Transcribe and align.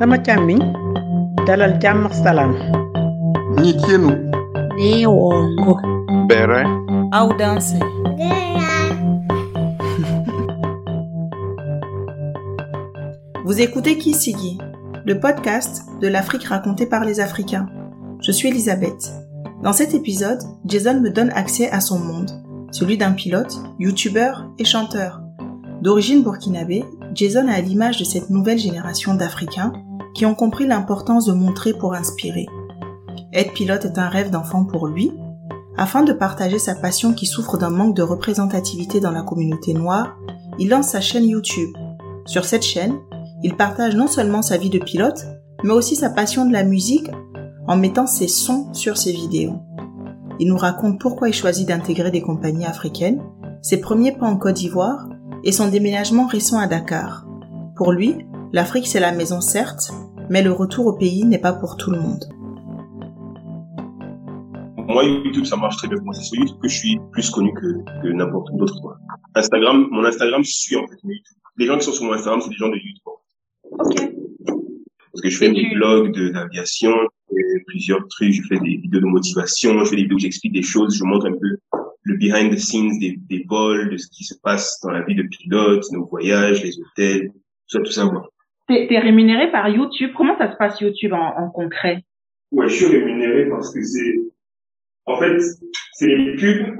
sama 0.00 0.18
càmmiñ 0.26 0.60
dalal 1.46 1.72
jàmm 1.82 2.06
ak 2.06 2.14
salaam. 2.14 2.52
Bere. 6.28 6.62
Audanse. 7.12 7.74
Vous 13.44 13.60
écoutez 13.60 13.98
Kisigi, 13.98 14.56
le 15.04 15.20
podcast 15.20 15.82
de 16.00 16.08
l'Afrique 16.08 16.44
racontée 16.44 16.86
par 16.86 17.04
les 17.04 17.20
Africains. 17.20 17.66
Je 18.22 18.32
suis 18.32 18.48
Elisabeth. 18.48 19.12
Dans 19.62 19.74
cet 19.74 19.92
épisode, 19.92 20.42
Jason 20.64 20.98
me 21.02 21.10
donne 21.10 21.30
accès 21.34 21.68
à 21.70 21.80
son 21.80 21.98
monde, 21.98 22.30
celui 22.72 22.96
d'un 22.96 23.12
pilote, 23.12 23.54
youtubeur 23.78 24.46
et 24.58 24.64
chanteur. 24.64 25.20
D'origine 25.82 26.22
burkinabé, 26.22 26.84
Jason 27.14 27.48
a 27.48 27.60
l'image 27.60 27.98
de 27.98 28.04
cette 28.04 28.30
nouvelle 28.30 28.58
génération 28.58 29.12
d'Africains 29.14 29.72
qui 30.14 30.26
ont 30.26 30.34
compris 30.34 30.66
l'importance 30.66 31.26
de 31.26 31.32
montrer 31.32 31.72
pour 31.72 31.94
inspirer. 31.94 32.46
Être 33.32 33.52
pilote 33.52 33.84
est 33.84 33.98
un 33.98 34.08
rêve 34.08 34.30
d'enfant 34.30 34.64
pour 34.64 34.86
lui. 34.86 35.12
Afin 35.76 36.02
de 36.02 36.12
partager 36.12 36.58
sa 36.58 36.74
passion 36.74 37.12
qui 37.12 37.26
souffre 37.26 37.56
d'un 37.56 37.70
manque 37.70 37.96
de 37.96 38.02
représentativité 38.02 39.00
dans 39.00 39.12
la 39.12 39.22
communauté 39.22 39.72
noire, 39.72 40.16
il 40.58 40.68
lance 40.68 40.88
sa 40.88 41.00
chaîne 41.00 41.24
YouTube. 41.26 41.70
Sur 42.26 42.44
cette 42.44 42.64
chaîne, 42.64 42.98
il 43.42 43.56
partage 43.56 43.96
non 43.96 44.06
seulement 44.06 44.42
sa 44.42 44.56
vie 44.56 44.68
de 44.68 44.78
pilote, 44.78 45.26
mais 45.62 45.72
aussi 45.72 45.96
sa 45.96 46.10
passion 46.10 46.44
de 46.44 46.52
la 46.52 46.64
musique 46.64 47.08
en 47.66 47.76
mettant 47.76 48.06
ses 48.06 48.28
sons 48.28 48.72
sur 48.74 48.98
ses 48.98 49.12
vidéos. 49.12 49.60
Il 50.38 50.48
nous 50.48 50.56
raconte 50.56 50.98
pourquoi 50.98 51.28
il 51.28 51.34
choisit 51.34 51.68
d'intégrer 51.68 52.10
des 52.10 52.22
compagnies 52.22 52.66
africaines, 52.66 53.22
ses 53.62 53.78
premiers 53.80 54.12
pas 54.12 54.26
en 54.26 54.36
Côte 54.36 54.56
d'Ivoire 54.56 55.08
et 55.44 55.52
son 55.52 55.68
déménagement 55.68 56.26
récent 56.26 56.58
à 56.58 56.66
Dakar. 56.66 57.26
Pour 57.76 57.92
lui, 57.92 58.16
l'Afrique 58.52 58.86
c'est 58.86 59.00
la 59.00 59.12
maison 59.12 59.40
certes, 59.40 59.90
mais 60.28 60.42
le 60.42 60.52
retour 60.52 60.86
au 60.86 60.92
pays 60.96 61.24
n'est 61.24 61.38
pas 61.40 61.52
pour 61.52 61.76
tout 61.76 61.90
le 61.90 62.00
monde. 62.00 62.24
Moi, 64.88 65.04
YouTube, 65.04 65.44
ça 65.44 65.56
marche 65.56 65.76
très 65.76 65.86
bien. 65.86 65.98
Moi, 66.02 66.12
c'est 66.14 66.24
sur 66.24 66.36
YouTube 66.40 66.58
que 66.60 66.66
je 66.68 66.76
suis 66.76 66.98
plus 67.12 67.30
connu 67.30 67.52
que, 67.54 68.02
que 68.02 68.08
n'importe 68.08 68.48
où 68.52 68.58
d'autre. 68.58 68.74
Instagram, 69.36 69.86
mon 69.92 70.04
Instagram 70.04 70.42
suit 70.42 70.74
en 70.76 70.80
fait 70.88 70.96
YouTube. 71.04 71.36
Les 71.58 71.66
gens 71.66 71.78
qui 71.78 71.84
sont 71.84 71.92
sur 71.92 72.04
mon 72.06 72.12
Instagram, 72.12 72.40
c'est 72.40 72.50
des 72.50 72.56
gens 72.56 72.68
de 72.68 72.74
YouTube. 72.76 74.56
Parce 75.12 75.22
que 75.22 75.28
je 75.30 75.36
fais 75.38 75.48
des 75.50 75.62
tu- 75.62 75.74
blogs 75.76 76.12
de 76.12 76.32
plusieurs 77.66 78.06
trucs, 78.08 78.32
je 78.32 78.42
fais 78.48 78.58
des 78.58 78.76
vidéos 78.78 79.00
de 79.00 79.06
motivation, 79.06 79.78
je 79.78 79.90
fais 79.90 79.96
des 79.96 80.02
vidéos 80.02 80.16
où 80.16 80.20
j'explique 80.20 80.52
des 80.54 80.62
choses, 80.62 80.96
je 80.96 81.04
montre 81.04 81.26
un 81.26 81.32
peu 81.32 81.56
le 82.02 82.16
behind 82.16 82.52
the 82.52 82.58
scenes 82.58 82.98
des, 82.98 83.16
des 83.28 83.44
vols, 83.48 83.90
de 83.90 83.96
ce 83.96 84.08
qui 84.08 84.24
se 84.24 84.34
passe 84.42 84.80
dans 84.82 84.90
la 84.90 85.02
vie 85.04 85.14
de 85.14 85.22
pilote, 85.22 85.84
nos 85.92 86.06
voyages, 86.06 86.62
les 86.64 86.76
hôtels, 86.80 87.28
tout 87.30 87.38
ça, 87.68 87.78
tout 87.80 87.92
ça. 87.92 88.04
moi. 88.06 88.26
T'es 88.70 88.86
es 88.88 88.98
rémunéré 89.00 89.50
par 89.50 89.68
YouTube. 89.68 90.12
Comment 90.16 90.38
ça 90.38 90.52
se 90.52 90.56
passe 90.56 90.80
YouTube 90.80 91.12
en, 91.12 91.36
en 91.36 91.50
concret? 91.50 92.04
Ouais, 92.52 92.68
je 92.68 92.76
suis 92.76 92.86
rémunéré 92.86 93.48
parce 93.48 93.74
que 93.74 93.82
c'est, 93.82 94.14
en 95.06 95.18
fait, 95.18 95.40
c'est 95.94 96.06
les 96.06 96.36
pubs, 96.36 96.76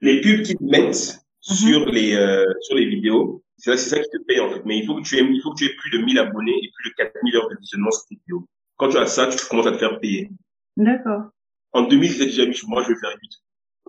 les 0.00 0.20
pubs 0.20 0.42
qui 0.42 0.56
te 0.56 0.64
mettent 0.64 1.20
sur 1.38 1.86
les, 1.86 2.16
euh, 2.16 2.44
sur 2.62 2.74
les 2.74 2.86
vidéos. 2.86 3.44
C'est 3.58 3.70
ça, 3.70 3.76
c'est 3.76 3.90
ça 3.90 4.02
qui 4.02 4.10
te 4.10 4.18
paye, 4.24 4.40
en 4.40 4.50
fait. 4.50 4.62
Mais 4.64 4.78
il 4.78 4.86
faut 4.86 4.96
que 4.96 5.02
tu 5.02 5.18
aies, 5.18 5.22
il 5.22 5.40
faut 5.40 5.52
que 5.52 5.58
tu 5.58 5.66
aies 5.66 5.76
plus 5.76 5.90
de 5.96 6.04
1000 6.04 6.18
abonnés 6.18 6.58
et 6.60 6.70
plus 6.74 6.90
de 6.90 6.94
4000 6.96 7.36
heures 7.36 7.48
de 7.48 7.56
visionnement 7.60 7.92
sur 7.92 8.06
tes 8.08 8.16
vidéos. 8.16 8.44
Quand 8.76 8.88
tu 8.88 8.96
as 8.96 9.06
ça, 9.06 9.28
tu 9.28 9.46
commences 9.46 9.68
à 9.68 9.72
te 9.72 9.78
faire 9.78 10.00
payer. 10.00 10.30
D'accord. 10.76 11.30
En 11.72 11.82
2000, 11.82 12.10
j'ai 12.10 12.26
déjà 12.26 12.46
dit, 12.46 12.60
moi, 12.66 12.82
je 12.82 12.88
vais 12.88 12.98
faire 12.98 13.10
YouTube. 13.10 13.40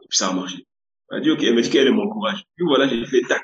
Et 0.03 0.08
puis 0.08 0.18
ça 0.18 0.28
a 0.28 0.34
marché. 0.34 0.68
Elle 1.09 1.18
a 1.18 1.22
dit, 1.22 1.31
ok, 1.31 1.42
elle 1.42 1.56
m'a 1.56 1.62
dit 1.62 1.72
qu'elle 1.72 1.88
est 1.88 1.92
mon 1.92 2.08
courage? 2.08 2.46
Puis 2.56 2.66
voilà, 2.68 2.88
j'ai 2.88 3.03
fait 3.06 3.22
tac. 3.22 3.42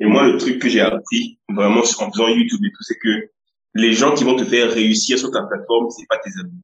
Et 0.00 0.06
moi, 0.06 0.26
le 0.26 0.36
truc 0.36 0.58
que 0.58 0.68
j'ai 0.68 0.80
appris, 0.80 1.38
vraiment, 1.48 1.80
en 1.80 2.10
faisant 2.10 2.28
YouTube 2.28 2.64
et 2.64 2.70
tout, 2.70 2.82
c'est 2.82 2.98
que 2.98 3.30
les 3.74 3.92
gens 3.92 4.14
qui 4.14 4.24
vont 4.24 4.36
te 4.36 4.44
faire 4.44 4.70
réussir 4.70 5.18
sur 5.18 5.30
ta 5.30 5.42
plateforme, 5.42 5.88
c'est 5.90 6.06
pas 6.08 6.18
tes 6.18 6.30
amis. 6.40 6.60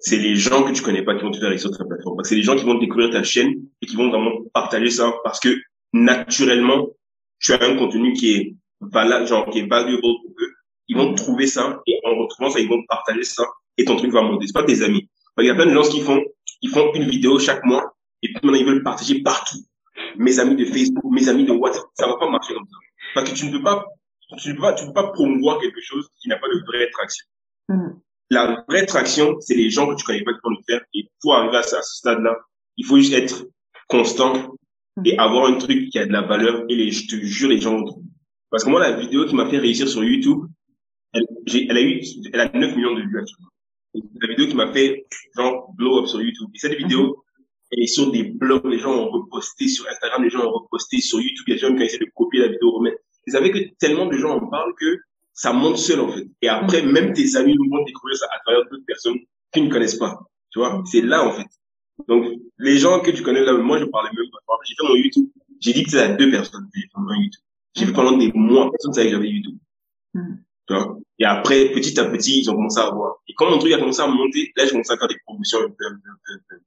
C'est 0.00 0.18
les 0.18 0.36
gens 0.36 0.62
que 0.64 0.72
tu 0.72 0.82
connais 0.82 1.02
pas 1.02 1.14
qui 1.14 1.22
vont 1.22 1.30
te 1.30 1.38
faire 1.38 1.48
réussir 1.48 1.70
sur 1.70 1.78
ta 1.78 1.84
plateforme. 1.84 2.22
C'est 2.24 2.34
les 2.34 2.42
gens 2.42 2.56
qui 2.56 2.64
vont 2.64 2.74
découvrir 2.74 3.10
ta 3.10 3.22
chaîne 3.22 3.54
et 3.80 3.86
qui 3.86 3.96
vont 3.96 4.10
vraiment 4.10 4.32
partager 4.52 4.90
ça 4.90 5.12
parce 5.24 5.40
que 5.40 5.48
naturellement, 5.92 6.88
tu 7.38 7.52
as 7.52 7.62
un 7.62 7.76
contenu 7.76 8.12
qui 8.12 8.32
est 8.32 8.54
valable, 8.80 9.26
genre, 9.26 9.48
qui 9.48 9.60
est 9.60 9.66
valuable 9.66 10.00
pour 10.00 10.20
eux. 10.38 10.52
Ils 10.88 10.96
vont 10.96 11.14
trouver 11.14 11.46
ça 11.46 11.80
et 11.86 11.98
en 12.04 12.16
retrouvant 12.16 12.50
ça, 12.50 12.60
ils 12.60 12.68
vont 12.68 12.82
partager 12.86 13.22
ça 13.22 13.44
et 13.78 13.84
ton 13.84 13.96
truc 13.96 14.12
va 14.12 14.22
monter. 14.22 14.46
C'est 14.46 14.52
pas 14.52 14.64
tes 14.64 14.82
amis. 14.82 15.08
Il 15.38 15.46
y 15.46 15.50
a 15.50 15.54
plein 15.54 15.66
de 15.66 15.72
gens 15.72 15.88
qui 15.88 16.00
font, 16.00 16.22
ils 16.60 16.70
font 16.70 16.92
une 16.94 17.08
vidéo 17.08 17.38
chaque 17.38 17.64
mois 17.64 17.96
et 18.22 18.28
puis 18.28 18.40
maintenant 18.42 18.58
ils 18.58 18.66
veulent 18.66 18.82
partager 18.82 19.22
partout. 19.22 19.58
Mes 20.16 20.38
amis 20.38 20.56
de 20.56 20.64
Facebook, 20.64 21.04
mes 21.10 21.28
amis 21.28 21.44
de 21.44 21.52
WhatsApp, 21.52 21.84
ça 21.94 22.06
va 22.06 22.16
pas 22.16 22.30
marcher 22.30 22.54
comme 22.54 22.66
ça. 22.66 22.76
Parce 23.14 23.30
que 23.30 23.36
tu 23.36 23.46
ne 23.46 23.52
peux 23.52 23.62
pas, 23.62 23.86
tu 24.38 24.48
ne 24.48 24.54
peux 24.54 24.60
pas, 24.60 24.72
tu 24.74 24.84
ne 24.84 24.88
peux 24.88 24.94
pas 24.94 25.12
promouvoir 25.12 25.60
quelque 25.60 25.80
chose 25.80 26.08
qui 26.20 26.28
n'a 26.28 26.36
pas 26.36 26.48
de 26.48 26.60
vraie 26.66 26.90
traction. 26.90 27.26
Mhm. 27.68 28.00
La 28.30 28.64
vraie 28.68 28.86
traction, 28.86 29.36
c'est 29.40 29.54
les 29.54 29.70
gens 29.70 29.88
que 29.88 29.94
tu 29.96 30.04
connais 30.04 30.24
pas 30.24 30.32
qui 30.32 30.40
vont 30.42 30.50
le 30.50 30.62
faire. 30.66 30.80
Et 30.94 31.08
pour 31.20 31.34
arriver 31.34 31.58
à 31.58 31.62
ce, 31.62 31.76
stade-là, 31.82 32.36
il 32.76 32.86
faut 32.86 32.96
juste 32.96 33.12
être 33.12 33.46
constant 33.88 34.56
et 35.04 35.18
avoir 35.18 35.46
un 35.46 35.54
truc 35.58 35.90
qui 35.90 35.98
a 35.98 36.06
de 36.06 36.12
la 36.12 36.22
valeur. 36.22 36.64
Et 36.68 36.74
les, 36.74 36.90
je 36.90 37.06
te 37.06 37.16
jure, 37.16 37.50
les 37.50 37.60
gens 37.60 37.76
vont 37.76 37.84
trouver. 37.84 38.06
Parce 38.50 38.64
que 38.64 38.70
moi, 38.70 38.80
la 38.80 38.92
vidéo 38.92 39.26
qui 39.26 39.34
m'a 39.34 39.48
fait 39.48 39.58
réussir 39.58 39.88
sur 39.88 40.02
YouTube, 40.02 40.46
elle, 41.12 41.26
elle 41.46 41.76
a 41.76 41.80
eu, 41.80 42.00
elle 42.32 42.40
a 42.40 42.48
9 42.48 42.76
millions 42.76 42.94
de 42.94 43.02
vues 43.02 43.18
actuellement. 43.18 43.48
La 44.20 44.28
vidéo 44.28 44.48
qui 44.48 44.54
m'a 44.54 44.72
fait, 44.72 45.06
genre, 45.36 45.72
blow 45.74 46.00
up 46.00 46.06
sur 46.06 46.20
YouTube. 46.20 46.48
Et 46.54 46.58
cette 46.58 46.76
vidéo, 46.76 47.23
est 47.78 47.86
sur 47.86 48.10
des 48.10 48.24
blogs, 48.24 48.66
les 48.66 48.78
gens 48.78 48.94
ont 48.94 49.10
reposté 49.10 49.68
sur 49.68 49.86
Instagram, 49.88 50.22
les 50.22 50.30
gens 50.30 50.44
ont 50.44 50.52
reposté 50.52 51.00
sur 51.00 51.20
YouTube, 51.20 51.44
il 51.46 51.50
y 51.50 51.52
a 51.52 51.56
des 51.56 51.60
gens 51.60 51.74
qui 51.74 51.82
ont 51.82 51.84
essayé 51.84 51.98
de 51.98 52.10
copier 52.14 52.40
la 52.40 52.48
vidéo, 52.48 52.72
remettre. 52.72 52.98
Vous 53.26 53.32
savez 53.32 53.50
que 53.50 53.58
tellement 53.78 54.06
de 54.06 54.16
gens 54.16 54.36
en 54.36 54.46
parlent 54.48 54.74
que 54.78 54.98
ça 55.32 55.52
monte 55.52 55.78
seul, 55.78 56.00
en 56.00 56.08
fait. 56.08 56.26
Et 56.42 56.48
après, 56.48 56.82
même 56.82 57.12
tes 57.12 57.36
amis 57.36 57.56
vont 57.56 57.84
découvrir 57.84 58.16
ça 58.16 58.26
à 58.34 58.38
travers 58.44 58.64
d'autres 58.70 58.84
personnes 58.86 59.18
qui 59.52 59.62
ne 59.62 59.70
connaissent 59.70 59.96
pas. 59.96 60.18
Tu 60.50 60.60
vois? 60.60 60.82
C'est 60.86 61.00
là, 61.00 61.26
en 61.26 61.32
fait. 61.32 61.46
Donc, 62.08 62.26
les 62.58 62.78
gens 62.78 63.00
que 63.00 63.10
tu 63.10 63.22
connais 63.22 63.44
là, 63.44 63.54
moi, 63.54 63.78
je 63.78 63.84
parlais 63.84 64.10
même 64.14 64.26
pas. 64.46 64.54
J'ai 64.64 64.74
fait 64.74 64.86
mon 64.86 64.94
YouTube. 64.94 65.26
J'ai 65.60 65.72
dit 65.72 65.82
que 65.82 65.90
c'était 65.90 66.02
à 66.02 66.08
deux 66.14 66.30
personnes 66.30 66.68
j'ai 66.74 66.82
fait 66.82 66.88
mon 66.96 67.14
YouTube. 67.14 67.42
J'ai 67.74 67.86
fait 67.86 67.92
pendant 67.92 68.16
des 68.16 68.30
mois, 68.32 68.70
personne 68.70 68.90
ne 68.90 68.94
savait 68.94 69.06
que 69.06 69.12
j'avais 69.12 69.28
YouTube. 69.28 69.58
Tu 70.12 70.20
vois? 70.72 70.96
Et 71.18 71.24
après, 71.24 71.70
petit 71.72 71.98
à 72.00 72.04
petit, 72.06 72.40
ils 72.40 72.50
ont 72.50 72.54
commencé 72.54 72.80
à 72.80 72.90
voir. 72.90 73.16
Et 73.28 73.34
quand 73.36 73.50
mon 73.50 73.58
truc 73.58 73.72
a 73.72 73.78
commencé 73.78 74.00
à 74.00 74.06
monter, 74.06 74.50
là, 74.56 74.64
j'ai 74.64 74.70
commencé 74.70 74.92
à 74.92 74.96
faire 74.96 75.08
des 75.08 75.18
promotions. 75.26 75.58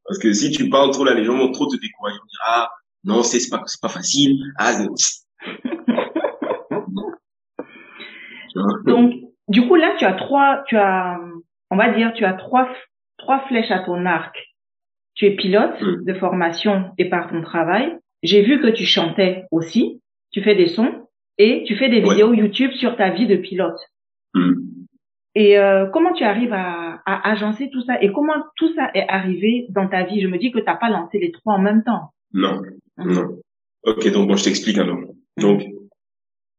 Parce 0.05 0.19
que 0.19 0.31
si 0.33 0.51
tu 0.51 0.69
parles 0.69 0.91
trop 0.91 1.03
là, 1.03 1.13
les 1.15 1.23
gens 1.23 1.37
vont 1.37 1.51
trop 1.51 1.65
te 1.67 1.77
décourager. 1.79 2.15
Ils 2.15 2.19
vont 2.19 2.25
dire, 2.25 2.41
ah, 2.45 2.69
non, 3.03 3.23
c'est 3.23 3.49
pas, 3.49 3.63
c'est 3.65 3.81
pas 3.81 3.89
facile. 3.89 4.39
Ah? 4.57 4.73
Donc, 8.85 9.13
du 9.47 9.67
coup, 9.67 9.75
là, 9.75 9.95
tu 9.97 10.05
as 10.05 10.13
trois, 10.13 10.63
tu 10.67 10.77
as, 10.77 11.17
on 11.71 11.75
va 11.75 11.89
dire, 11.93 12.13
tu 12.13 12.25
as 12.25 12.33
trois, 12.33 12.69
trois 13.17 13.39
flèches 13.47 13.71
à 13.71 13.79
ton 13.79 14.05
arc. 14.05 14.35
Tu 15.15 15.25
es 15.25 15.35
pilote 15.35 15.79
Mm. 15.81 16.05
de 16.05 16.13
formation 16.13 16.91
et 16.97 17.09
par 17.09 17.29
ton 17.29 17.41
travail. 17.41 17.97
J'ai 18.23 18.41
vu 18.43 18.61
que 18.61 18.67
tu 18.67 18.85
chantais 18.85 19.45
aussi. 19.51 20.01
Tu 20.31 20.41
fais 20.41 20.55
des 20.55 20.67
sons 20.67 21.06
et 21.37 21.63
tu 21.67 21.75
fais 21.75 21.89
des 21.89 22.01
Ouais. 22.01 22.09
vidéos 22.15 22.33
YouTube 22.33 22.71
sur 22.73 22.95
ta 22.97 23.09
vie 23.09 23.27
de 23.27 23.35
pilote. 23.37 23.79
Hmm. 24.33 24.53
Et 25.35 25.57
euh, 25.59 25.85
comment 25.87 26.13
tu 26.13 26.23
arrives 26.23 26.53
à, 26.53 27.01
à 27.05 27.29
agencer 27.31 27.69
tout 27.71 27.81
ça? 27.83 28.01
Et 28.01 28.11
comment 28.11 28.33
tout 28.55 28.73
ça 28.73 28.89
est 28.95 29.07
arrivé 29.07 29.67
dans 29.69 29.87
ta 29.87 30.03
vie? 30.03 30.19
Je 30.21 30.27
me 30.27 30.37
dis 30.39 30.51
que 30.51 30.59
t'as 30.59 30.75
pas 30.75 30.89
lancé 30.89 31.19
les 31.19 31.31
trois 31.31 31.53
en 31.53 31.59
même 31.61 31.83
temps. 31.83 32.11
Non, 32.33 32.59
Mhm. 32.97 33.13
non. 33.13 33.39
Ok, 33.83 34.11
donc 34.11 34.27
bon, 34.27 34.35
je 34.35 34.43
t'explique 34.45 34.77
alors. 34.79 34.97
Donc, 35.37 35.63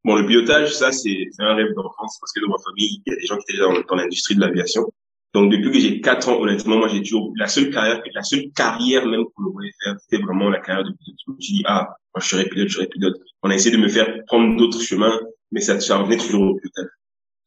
bon, 0.04 0.14
le 0.14 0.24
pilotage, 0.26 0.72
ça, 0.74 0.92
c'est 0.92 1.26
c'est 1.32 1.42
un 1.42 1.54
rêve 1.54 1.74
d'enfance 1.74 2.16
parce 2.20 2.32
que 2.32 2.40
dans 2.40 2.48
ma 2.48 2.62
famille, 2.64 3.02
il 3.04 3.10
y 3.12 3.16
a 3.16 3.18
des 3.18 3.26
gens 3.26 3.36
qui 3.36 3.42
étaient 3.48 3.54
déjà 3.54 3.64
dans, 3.64 3.80
dans 3.88 3.96
l'industrie 3.96 4.36
de 4.36 4.40
l'aviation. 4.40 4.82
Donc, 5.34 5.52
depuis 5.52 5.70
que 5.70 5.78
j'ai 5.78 6.00
quatre 6.00 6.28
ans, 6.28 6.40
honnêtement, 6.40 6.78
moi, 6.78 6.88
j'ai 6.88 7.02
toujours 7.02 7.32
la 7.36 7.48
seule 7.48 7.70
carrière, 7.70 8.00
la 8.14 8.22
seule 8.22 8.50
carrière 8.54 9.06
même 9.06 9.24
qu'on 9.34 9.42
me 9.42 9.50
voulait 9.50 9.72
faire, 9.82 9.94
c'était 10.00 10.22
vraiment 10.22 10.48
la 10.48 10.60
carrière 10.60 10.84
de 10.84 10.92
pilote. 10.92 11.18
Je 11.26 11.32
me 11.32 11.40
suis 11.40 11.54
dit, 11.54 11.62
ah, 11.66 11.96
moi, 12.14 12.22
je 12.22 12.28
serais 12.28 12.48
pilote, 12.48 12.68
je 12.68 12.74
serais 12.74 12.86
pilote. 12.86 13.14
On 13.42 13.50
a 13.50 13.54
essayé 13.54 13.76
de 13.76 13.80
me 13.80 13.88
faire 13.88 14.24
prendre 14.26 14.56
d'autres 14.56 14.80
chemins, 14.80 15.20
mais 15.52 15.60
ça, 15.60 15.78
ça 15.80 15.98
revenait 15.98 16.16
toujours 16.16 16.42
au 16.42 16.54
pilotage. 16.56 16.90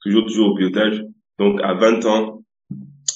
Toujours, 0.01 0.25
toujours 0.25 0.51
au 0.51 0.55
pilotage. 0.55 1.03
Donc, 1.39 1.59
à 1.63 1.73
20 1.73 2.05
ans, 2.05 2.43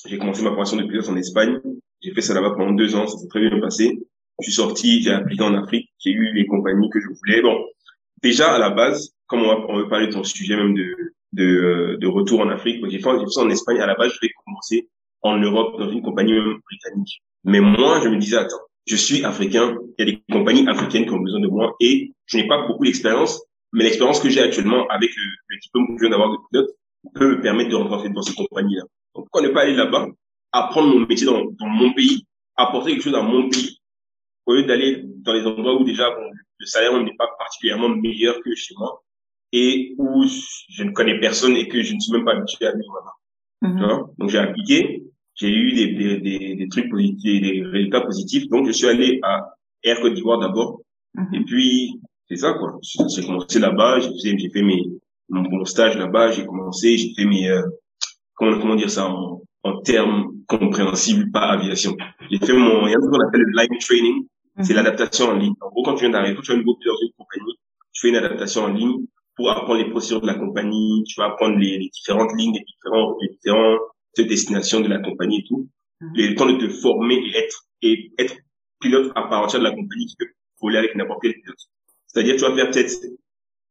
j'ai 0.07 0.17
commencé 0.17 0.43
ma 0.43 0.49
formation 0.49 0.77
de 0.77 0.83
pilote 0.83 1.09
en 1.09 1.15
Espagne. 1.15 1.59
J'ai 2.01 2.13
fait 2.13 2.21
ça 2.21 2.33
là-bas 2.33 2.55
pendant 2.57 2.73
deux 2.73 2.95
ans, 2.95 3.07
ça 3.07 3.17
s'est 3.17 3.27
très 3.27 3.47
bien 3.47 3.59
passé. 3.59 3.99
Je 4.39 4.45
suis 4.45 4.53
sorti, 4.53 5.01
j'ai 5.01 5.11
appliqué 5.11 5.43
en 5.43 5.53
Afrique, 5.53 5.89
j'ai 5.99 6.11
eu 6.11 6.33
les 6.33 6.45
compagnies 6.45 6.89
que 6.89 6.99
je 6.99 7.07
voulais. 7.07 7.41
Bon, 7.41 7.65
déjà 8.21 8.53
à 8.53 8.59
la 8.59 8.69
base, 8.69 9.13
comme 9.27 9.41
on 9.41 9.47
va, 9.47 9.65
on 9.69 9.77
veut 9.77 9.87
parler 9.87 10.07
de 10.07 10.13
ton 10.13 10.23
sujet 10.23 10.55
même 10.55 10.73
de 10.73 11.13
de, 11.35 11.43
euh, 11.43 11.97
de 11.97 12.07
retour 12.07 12.41
en 12.41 12.49
Afrique, 12.49 12.83
j'ai 12.89 12.99
fait, 12.99 13.09
j'ai 13.19 13.25
fait 13.25 13.39
en 13.39 13.49
Espagne. 13.49 13.79
À 13.79 13.87
la 13.87 13.95
base, 13.95 14.11
je 14.13 14.19
vais 14.21 14.31
commencer 14.45 14.89
en 15.21 15.37
Europe 15.37 15.79
dans 15.79 15.89
une 15.89 16.01
compagnie 16.01 16.33
britannique. 16.69 17.21
Mais 17.43 17.59
moi, 17.59 17.99
je 18.03 18.09
me 18.09 18.17
disais 18.17 18.37
attends, 18.37 18.61
je 18.85 18.95
suis 18.95 19.23
africain, 19.23 19.77
il 19.97 20.07
y 20.07 20.09
a 20.09 20.11
des 20.13 20.23
compagnies 20.31 20.67
africaines 20.67 21.05
qui 21.05 21.11
ont 21.11 21.19
besoin 21.19 21.39
de 21.39 21.47
moi 21.47 21.75
et 21.79 22.11
je 22.25 22.37
n'ai 22.37 22.47
pas 22.47 22.65
beaucoup 22.67 22.85
d'expérience, 22.85 23.41
mais 23.73 23.83
l'expérience 23.83 24.19
que 24.19 24.29
j'ai 24.29 24.41
actuellement 24.41 24.87
avec 24.89 25.09
le, 25.15 25.23
le 25.47 25.57
diplôme 25.59 25.87
que 25.87 25.93
je 25.97 26.01
viens 26.01 26.11
d'avoir 26.11 26.31
de 26.31 26.37
pilote 26.51 26.69
peut 27.13 27.35
me 27.37 27.41
permettre 27.41 27.69
de 27.69 27.75
rentrer 27.75 28.09
dans 28.09 28.21
ces 28.21 28.33
compagnies-là. 28.33 28.83
Donc 29.15 29.25
pourquoi 29.25 29.41
ne 29.41 29.49
pas 29.49 29.61
aller 29.61 29.75
là-bas, 29.75 30.07
apprendre 30.51 30.93
mon 30.93 31.05
métier 31.05 31.25
dans, 31.25 31.43
dans 31.43 31.67
mon 31.67 31.93
pays, 31.93 32.25
apporter 32.55 32.91
quelque 32.91 33.03
chose 33.03 33.15
à 33.15 33.21
mon 33.21 33.49
pays 33.49 33.79
au 34.45 34.53
lieu 34.53 34.63
d'aller 34.63 35.01
dans 35.03 35.33
les 35.33 35.45
endroits 35.45 35.79
où 35.79 35.83
déjà 35.83 36.09
bon, 36.11 36.29
le 36.59 36.65
salaire 36.65 37.01
n'est 37.01 37.15
pas 37.15 37.27
particulièrement 37.37 37.89
meilleur 37.89 38.39
que 38.43 38.53
chez 38.55 38.73
moi 38.77 39.03
et 39.61 39.95
où 39.97 40.23
je 40.75 40.83
ne 40.83 40.91
connais 40.91 41.17
personne 41.27 41.55
et 41.55 41.67
que 41.71 41.81
je 41.81 41.93
ne 41.95 41.99
suis 41.99 42.11
même 42.13 42.25
pas 42.25 42.33
habitué 42.35 42.65
à 42.67 42.71
vivre 42.73 42.93
là-bas. 42.99 43.15
Mhm. 43.61 44.03
Donc 44.17 44.29
j'ai 44.29 44.37
appliqué, 44.37 45.03
j'ai 45.39 45.49
eu 45.49 45.71
des, 45.73 45.87
des, 45.99 46.17
des, 46.27 46.55
des 46.55 46.67
trucs 46.67 46.89
positifs, 46.89 47.41
des 47.41 47.63
résultats 47.63 48.01
positifs. 48.01 48.47
Donc 48.49 48.67
je 48.67 48.73
suis 48.73 48.87
allé 48.87 49.19
à 49.23 49.33
Air 49.83 50.01
Côte 50.01 50.13
d'Ivoire 50.13 50.39
d'abord. 50.39 50.81
Et 51.33 51.39
Mhm. 51.39 51.45
puis 51.45 51.99
c'est 52.27 52.35
ça 52.43 52.53
quoi. 52.59 52.69
J'ai 53.13 53.23
commencé 53.25 53.57
là-bas, 53.59 53.99
j'ai 54.01 54.09
fait, 54.21 54.37
j'ai 54.37 54.49
fait 54.49 54.61
mes 54.61 54.81
mon, 55.29 55.41
mon 55.49 55.65
stage 55.65 55.95
là-bas, 55.97 56.31
j'ai 56.33 56.45
commencé, 56.45 56.97
j'ai 56.97 57.11
fait 57.15 57.25
mes 57.25 57.49
euh, 57.49 57.63
comment 58.35 58.59
comment 58.59 58.75
dire 58.75 58.91
ça 58.91 59.03
en, 59.09 59.41
en 59.63 59.73
termes 59.81 60.33
compréhensibles, 60.47 61.31
pas 61.31 61.45
aviation. 61.55 61.95
J'ai 62.29 62.39
fait 62.47 62.53
mon 62.53 62.85
il 62.87 62.91
y 62.91 62.93
a 62.93 62.97
un 62.97 63.01
truc 63.01 63.11
qu'on 63.13 63.25
appelle 63.27 63.41
le 63.49 63.53
line 63.59 63.77
training, 63.79 64.17
c'est 64.61 64.73
Mhm. 64.73 64.77
l'adaptation 64.79 65.25
en 65.29 65.35
ligne. 65.37 65.53
En 65.61 65.69
gros, 65.69 65.83
quand 65.83 65.95
tu 65.95 66.01
viens 66.01 66.09
d'arriver, 66.11 66.35
quand 66.35 66.41
tu 66.47 66.51
as 66.51 66.55
un 66.55 66.57
nouveau 66.59 66.75
pilote 66.75 66.95
dans 66.99 67.05
une 67.07 67.13
compagnie, 67.17 67.55
tu 67.93 68.01
fais 68.01 68.09
une 68.09 68.15
adaptation 68.23 68.61
en 68.65 68.73
ligne 68.79 68.97
pour 69.35 69.51
apprendre 69.51 69.83
les 69.83 69.89
procédures 69.89 70.21
de 70.21 70.27
la 70.27 70.35
compagnie, 70.35 71.03
tu 71.07 71.19
vas 71.19 71.27
apprendre 71.27 71.57
les, 71.57 71.77
les 71.77 71.89
différentes 71.89 72.31
lignes, 72.37 72.53
les 72.53 72.63
différents, 72.63 73.17
les 73.21 73.29
différentes 73.29 73.79
destinations 74.17 74.81
de 74.81 74.87
la 74.87 74.99
compagnie 74.99 75.39
et 75.39 75.43
tout. 75.43 75.69
Et 76.17 76.27
le 76.27 76.35
temps 76.35 76.45
de 76.45 76.57
te 76.57 76.69
former 76.69 77.15
et 77.15 77.37
être, 77.37 77.65
et 77.81 78.11
être 78.17 78.35
pilote 78.79 79.11
à 79.15 79.23
part 79.23 79.43
entière 79.43 79.61
de 79.61 79.65
la 79.65 79.75
compagnie 79.75 80.05
qui 80.05 80.15
peut 80.17 80.27
voler 80.61 80.77
avec 80.77 80.95
n'importe 80.95 81.21
quel 81.23 81.33
pilote. 81.33 81.57
C'est-à-dire, 82.07 82.35
tu 82.35 82.41
vas 82.41 82.55
faire 82.55 82.71
peut-être 82.71 82.93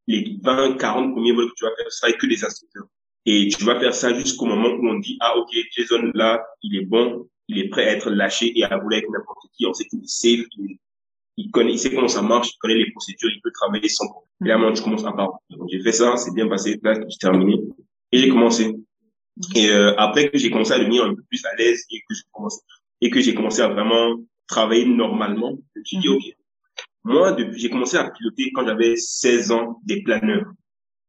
les 0.06 0.38
20, 0.42 0.76
40 0.76 1.12
premiers 1.12 1.32
vols 1.32 1.48
que 1.48 1.54
tu 1.56 1.64
vas 1.64 1.74
faire, 1.76 1.90
ça 1.90 2.06
avec 2.06 2.18
que 2.18 2.26
des 2.26 2.44
instructeurs. 2.44 2.86
Et 3.26 3.48
tu 3.48 3.64
vas 3.64 3.80
faire 3.80 3.94
ça 3.94 4.12
jusqu'au 4.12 4.44
moment 4.44 4.68
où 4.68 4.86
on 4.86 4.98
dit, 4.98 5.16
ah, 5.20 5.36
ok, 5.36 5.48
Jason, 5.72 6.10
là, 6.14 6.44
il 6.62 6.76
est 6.76 6.84
bon, 6.84 7.26
il 7.48 7.58
est 7.58 7.68
prêt 7.68 7.88
à 7.88 7.92
être 7.92 8.10
lâché 8.10 8.52
et 8.58 8.64
à 8.64 8.76
voler 8.76 8.98
avec 8.98 9.08
n'importe 9.08 9.46
qui. 9.56 9.66
On 9.66 9.72
sait 9.72 9.86
qu'il 9.86 10.00
est 10.00 10.08
safe, 10.08 10.46
qu'il 10.48 10.76
il 11.36 11.50
connaît, 11.50 11.72
il 11.72 11.78
sait 11.78 11.92
comment 11.94 12.08
ça 12.08 12.22
marche, 12.22 12.50
il 12.54 12.58
connaît 12.58 12.74
les 12.76 12.90
procédures, 12.92 13.30
il 13.34 13.40
peut 13.42 13.50
travailler 13.52 13.88
sans 13.88 14.06
problème. 14.08 14.28
Et 14.44 14.48
là, 14.48 14.58
moi, 14.58 14.74
je 14.74 14.82
commence 14.82 15.04
à 15.04 15.12
part. 15.12 15.32
Donc, 15.50 15.68
j'ai 15.70 15.80
fait 15.82 15.92
ça, 15.92 16.16
c'est 16.16 16.32
bien 16.34 16.48
passé, 16.48 16.78
là, 16.82 16.94
j'ai 16.94 17.16
terminé. 17.18 17.60
Et 18.12 18.18
j'ai 18.18 18.28
commencé. 18.28 18.74
Et 19.56 19.68
euh, 19.70 19.94
après 19.96 20.30
que 20.30 20.38
j'ai 20.38 20.50
commencé 20.50 20.72
à 20.72 20.78
devenir 20.78 21.04
un 21.04 21.14
peu 21.14 21.22
plus 21.28 21.44
à 21.46 21.54
l'aise 21.56 21.84
et 21.90 21.98
que 22.08 22.14
je 22.14 22.22
commence 22.32 22.60
et 23.00 23.10
que 23.10 23.20
j'ai 23.20 23.34
commencé 23.34 23.60
à 23.62 23.68
vraiment 23.68 24.14
travailler 24.46 24.86
normalement, 24.86 25.58
je 25.74 25.80
me 25.80 25.84
suis 25.84 25.98
dit, 25.98 26.08
Mhm. 26.08 26.14
ok, 26.16 26.22
moi, 27.04 27.32
depuis, 27.32 27.60
j'ai 27.60 27.70
commencé 27.70 27.96
à 27.96 28.08
piloter 28.10 28.50
quand 28.54 28.64
j'avais 28.64 28.94
16 28.96 29.50
ans 29.50 29.80
des 29.84 30.02
planeurs. 30.02 30.46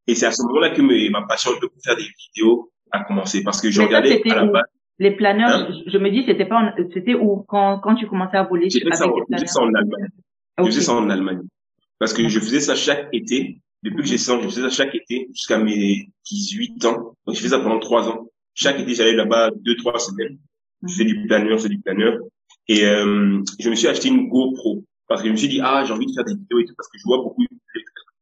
Et 0.08 0.16
c'est 0.16 0.26
à 0.26 0.32
ce 0.32 0.42
moment-là 0.44 0.72
que 0.72 0.82
me- 0.82 1.10
ma 1.10 1.22
passion 1.24 1.52
pour 1.60 1.70
faire 1.84 1.96
des 1.96 2.08
vidéos 2.36 2.72
a 2.92 3.04
commencé 3.04 3.44
parce 3.44 3.62
que 3.62 3.70
je 3.72 3.82
regardais 3.82 4.22
à 4.32 4.36
la 4.36 4.46
base. 4.46 4.64
Les 5.00 5.12
planeurs, 5.12 5.50
Hein? 5.70 5.74
je, 5.86 5.92
je 5.92 5.98
me 5.98 6.10
dis, 6.10 6.24
c'était 6.26 6.46
pas, 6.46 6.74
c'était 6.94 7.16
où? 7.16 7.44
Quand 7.48 7.80
quand 7.80 7.96
tu 7.96 8.08
commençais 8.08 8.38
à 8.38 8.44
voler 8.44 8.70
fait 8.70 8.82
avec 8.84 8.96
ça, 8.96 9.08
en- 9.08 9.16
les 9.30 9.46
ça 9.48 9.62
Allemagne. 9.62 10.08
Ah, 10.58 10.62
Je 10.62 10.62
ok. 10.64 10.68
faisais 10.70 10.82
ça 10.82 10.94
en 10.94 11.10
Allemagne. 11.10 11.42
Parce 12.00 12.14
que 12.14 12.28
je 12.28 12.40
faisais 12.40 12.60
ça 12.62 12.76
chaque 12.76 13.10
été. 13.14 13.60
Depuis 13.84 13.98
que 14.04 14.08
j'ai 14.08 14.18
100 14.18 14.38
ans, 14.38 14.42
je 14.42 14.48
faisais 14.48 14.62
ça 14.62 14.70
chaque 14.70 14.96
été 14.96 15.28
jusqu'à 15.32 15.58
mes 15.60 16.08
18 16.30 16.86
ans. 16.86 17.14
Donc, 17.26 17.36
je 17.36 17.40
faisais 17.42 17.50
ça 17.50 17.60
pendant 17.60 17.80
trois 17.80 18.10
ans. 18.10 18.28
Chaque 18.54 18.80
été, 18.80 18.96
j'allais 18.96 19.14
là-bas 19.14 19.52
deux, 19.64 19.76
trois 19.76 20.00
semaines. 20.00 20.38
Je 20.84 20.94
faisais 20.94 21.06
du 21.06 21.28
planeur, 21.28 21.52
je 21.58 21.64
faisais 21.64 21.70
du 21.76 21.82
planeur. 21.82 22.18
Et 22.68 22.84
euh, 22.86 23.42
je 23.60 23.70
me 23.70 23.76
suis 23.76 23.88
acheté 23.88 24.08
une 24.08 24.28
GoPro. 24.30 24.84
Parce 25.08 25.22
que 25.22 25.28
je 25.28 25.34
me 25.34 25.38
suis 25.38 25.50
dit, 25.50 25.60
ah, 25.62 25.84
j'ai 25.86 25.94
envie 25.94 26.08
de 26.08 26.14
faire 26.14 26.24
des 26.24 26.34
vidéos 26.34 26.60
et 26.60 26.66
tout. 26.66 26.74
Parce 26.76 26.88
que 26.90 26.98
je 26.98 27.04
vois 27.06 27.18
beaucoup... 27.18 27.44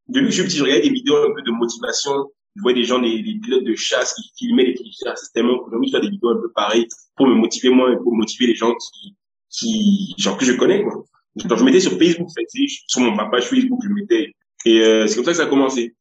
Depuis 0.09 0.25
que 0.25 0.31
je 0.31 0.35
suis 0.41 0.43
petit, 0.43 0.57
je 0.57 0.63
regardais 0.63 0.81
des 0.83 0.93
vidéos 0.93 1.15
un 1.17 1.33
peu 1.33 1.41
de 1.43 1.51
motivation. 1.51 2.11
Je 2.55 2.61
voyais 2.61 2.79
des 2.79 2.85
gens, 2.85 2.99
des, 2.99 3.39
pilotes 3.41 3.63
de 3.63 3.75
chasse 3.75 4.13
qui 4.13 4.31
filmaient 4.37 4.65
des 4.65 4.75
trucs. 4.75 4.87
Ah, 5.05 5.13
C'est 5.15 5.33
tellement. 5.33 5.59
J'ai 5.69 5.75
envie 5.77 5.87
de 5.87 5.91
faire 5.91 6.01
des 6.01 6.09
vidéos 6.09 6.29
un 6.29 6.41
peu 6.41 6.51
pareilles 6.53 6.87
pour 7.15 7.27
me 7.27 7.35
motiver 7.35 7.69
moi 7.69 7.91
et 7.91 7.97
pour 7.97 8.15
motiver 8.15 8.47
les 8.47 8.55
gens 8.55 8.73
qui, 8.75 9.15
qui 9.49 10.15
genre 10.17 10.37
que 10.37 10.45
je 10.45 10.53
connais, 10.53 10.83
quoi. 10.83 11.03
Donc, 11.35 11.57
je 11.57 11.63
mettais 11.63 11.79
sur 11.79 11.97
Facebook, 11.97 12.27
en 12.29 12.33
fait, 12.33 12.47
sur 12.87 13.01
mon 13.01 13.11
ma 13.15 13.25
page 13.25 13.45
Facebook, 13.45 13.79
je 13.83 13.89
mettais. 13.89 14.33
Et 14.65 14.81
euh, 14.81 15.07
c'est 15.07 15.15
comme 15.15 15.25
ça 15.25 15.31
que 15.31 15.37
ça 15.37 15.43
a 15.43 15.47
commencé. 15.47 15.95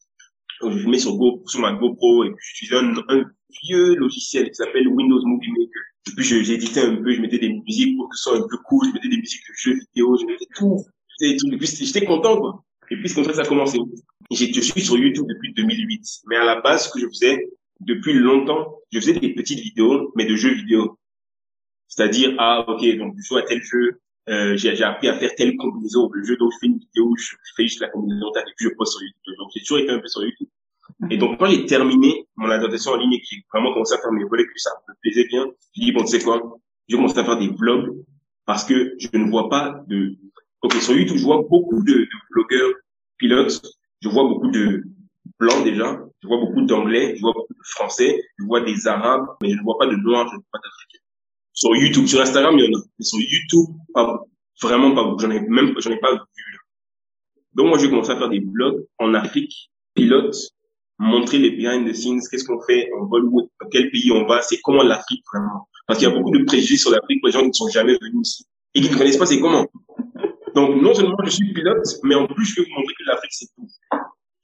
Donc, 0.60 0.76
je 0.76 0.88
mets 0.88 0.99
sur 0.99 1.16
Go, 1.16 1.43
sur 1.46 1.60
ma 1.60 1.72
GoPro, 1.72 2.25
et 2.25 2.28
puis 2.31 2.38
j'utilisais 2.40 2.76
un, 2.76 2.94
un 3.08 3.25
vieux 3.64 3.94
logiciel 3.96 4.49
qui 4.49 4.54
s'appelle 4.54 4.87
Windows 4.88 5.20
Movie 5.25 5.50
Maker. 5.50 5.82
Et 6.08 6.14
puis 6.16 6.44
j'éditais 6.44 6.81
un 6.81 6.96
peu, 6.96 7.12
je 7.12 7.20
mettais 7.20 7.38
des 7.38 7.52
musiques 7.52 7.96
pour 7.96 8.08
que 8.08 8.16
ce 8.16 8.22
soit 8.25 8.38
un 8.38 8.46
peu 8.49 8.56
cool, 8.64 8.87
je 8.88 8.93
mettais 8.93 9.08
des 9.08 9.16
musiques 9.19 9.43
de 9.49 9.54
jeux 9.56 9.78
vidéo, 9.78 10.16
je 10.20 10.26
mettais 10.26 10.46
tout. 10.56 10.84
Des 11.20 11.37
trucs. 11.37 11.52
Et 11.52 11.56
puis 11.56 11.66
c'était- 11.66 11.84
j'étais 11.84 12.04
content, 12.04 12.38
quoi. 12.38 12.64
Et 12.92 12.96
puis 12.96 13.12
comme 13.14 13.24
ça 13.24 13.32
ça 13.32 13.40
a 13.42 13.46
commencé. 13.46 13.78
Je 14.30 14.60
suis 14.60 14.82
sur 14.82 14.98
YouTube 14.98 15.26
depuis 15.26 15.54
2008. 15.54 16.04
Mais 16.26 16.36
à 16.36 16.44
la 16.44 16.60
base, 16.60 16.86
ce 16.86 16.92
que 16.92 17.00
je 17.00 17.06
faisais, 17.06 17.48
depuis 17.80 18.12
longtemps, 18.12 18.76
je 18.92 19.00
faisais 19.00 19.14
des 19.14 19.32
petites 19.32 19.60
vidéos, 19.60 20.12
mais 20.14 20.26
de 20.26 20.36
jeux 20.36 20.52
vidéo. 20.52 20.98
C'est-à-dire, 21.88 22.34
ah, 22.38 22.66
ok, 22.68 22.84
donc 22.98 23.14
je 23.16 23.22
joue 23.26 23.36
à 23.38 23.42
tel 23.42 23.62
jeu, 23.62 24.00
euh, 24.28 24.56
j'ai 24.58 24.82
appris 24.82 25.08
à 25.08 25.18
faire 25.18 25.34
telle 25.36 25.56
combinaison. 25.56 26.10
Le 26.12 26.22
jeu, 26.22 26.36
donc 26.36 26.52
je 26.52 26.58
fais 26.60 26.66
une 26.66 26.78
vidéo, 26.78 27.14
je, 27.16 27.24
je 27.24 27.52
fais 27.56 27.62
juste 27.62 27.80
la 27.80 27.88
combinaison, 27.88 28.26
et 28.36 28.52
puis 28.56 28.68
je 28.68 28.74
poste 28.76 28.92
sur 28.92 29.02
YouTube. 29.02 29.34
Donc 29.38 29.48
j'ai 29.54 29.60
toujours 29.60 29.78
été 29.78 29.90
un 29.90 29.98
peu 29.98 30.08
sur 30.08 30.22
YouTube. 30.22 30.48
Et 31.10 31.16
donc 31.16 31.38
quand 31.38 31.46
j'ai 31.46 31.64
terminé 31.64 32.26
mon 32.36 32.50
adaptation 32.50 32.92
en 32.92 32.96
ligne 32.96 33.14
et 33.14 33.20
que 33.20 33.26
j'ai 33.30 33.42
vraiment 33.52 33.72
commencé 33.72 33.94
à 33.94 33.98
faire 33.98 34.12
mes 34.12 34.24
volets, 34.24 34.44
que 34.44 34.50
ça 34.56 34.70
me 34.86 34.94
plaisait 35.00 35.26
bien, 35.28 35.46
j'ai 35.74 35.86
dit, 35.86 35.92
bon, 35.92 36.04
tu 36.04 36.08
sais 36.08 36.22
quoi, 36.22 36.58
j'ai 36.88 36.96
commencé 36.96 37.18
à 37.18 37.24
faire 37.24 37.38
des 37.38 37.48
vlogs 37.48 38.04
parce 38.44 38.64
que 38.64 38.94
je 38.98 39.08
ne 39.16 39.30
vois 39.30 39.48
pas 39.48 39.82
de... 39.86 40.16
Ok, 40.62 40.75
sur 40.75 40.94
YouTube, 40.97 41.17
je 41.17 41.25
vois 41.25 41.43
beaucoup 41.49 41.82
de, 41.82 42.06
blogueurs 42.31 42.73
pilotes, 43.19 43.62
je 44.00 44.09
vois 44.09 44.25
beaucoup 44.25 44.50
de 44.50 44.85
blancs 45.38 45.64
déjà, 45.64 46.00
je 46.23 46.29
vois 46.29 46.38
beaucoup 46.38 46.62
d'anglais, 46.62 47.14
je 47.17 47.20
vois 47.20 47.32
beaucoup 47.32 47.53
de 47.53 47.64
français, 47.64 48.23
je 48.38 48.44
vois 48.44 48.61
des 48.61 48.87
arabes, 48.87 49.26
mais 49.43 49.50
je 49.50 49.56
ne 49.56 49.62
vois 49.62 49.76
pas 49.79 49.87
de 49.87 49.97
noirs, 49.97 50.29
je 50.29 50.35
ne 50.35 50.38
vois 50.38 50.49
pas 50.53 50.59
d'africains. 50.59 51.05
Sur 51.53 51.76
YouTube, 51.76 52.06
sur 52.06 52.20
Instagram, 52.20 52.56
il 52.59 52.64
y 52.64 52.69
en 52.69 52.79
a, 52.79 52.82
mais 52.99 53.05
sur 53.05 53.19
YouTube, 53.19 53.76
pas. 53.93 54.25
Vraiment 54.61 54.94
pas 54.94 55.03
beaucoup. 55.03 55.19
J'en 55.19 55.31
ai 55.31 55.41
même, 55.41 55.75
j'en 55.79 55.91
ai 55.91 55.99
pas 55.99 56.12
vu. 56.12 56.20
Donc 57.55 57.67
moi, 57.67 57.79
j'ai 57.79 57.88
commencé 57.91 58.12
à 58.12 58.17
faire 58.17 58.29
des 58.29 58.41
vlogs 58.41 58.87
en 58.99 59.14
Afrique, 59.14 59.70
pilote, 59.94 60.37
montrer 60.99 61.38
les 61.38 61.50
behind 61.50 61.88
the 61.88 61.93
scenes, 61.93 62.20
qu'est-ce 62.31 62.44
qu'on 62.44 62.62
fait 62.62 62.88
en 62.97 63.05
Bollywood, 63.06 63.49
dans 63.61 63.69
quel 63.69 63.91
pays 63.91 64.12
on 64.12 64.26
va, 64.26 64.41
c'est 64.43 64.61
comment 64.62 64.85
l'Afrique 64.85 65.25
vraiment. 65.32 65.69
Parce 65.87 65.99
qu'il 65.99 66.09
y 66.09 66.12
a 66.12 66.14
beaucoup 66.14 66.31
de 66.31 66.44
préjugés 66.44 66.76
sur 66.76 66.93
l'Afrique 66.93 67.20
pour 67.20 67.26
les 67.26 67.32
gens 67.32 67.41
qui 67.41 67.49
ne 67.49 67.53
sont 67.53 67.69
jamais 67.69 67.94
venus 68.00 68.29
ici 68.29 68.47
et 68.75 68.81
qui 68.81 68.91
ne 68.91 68.97
connaissent 68.97 69.17
pas 69.17 69.26
c'est 69.26 69.41
comment. 69.41 69.67
Donc 70.54 70.81
non 70.81 70.94
seulement 70.94 71.16
je 71.25 71.31
suis 71.31 71.52
pilote, 71.52 71.87
mais 72.02 72.14
en 72.14 72.26
plus 72.26 72.44
je 72.44 72.60
veux 72.60 72.66
vous 72.66 72.75
montrer 72.75 72.94
que 72.94 73.04
l'Afrique 73.06 73.32
c'est 73.32 73.46
tout. 73.56 73.69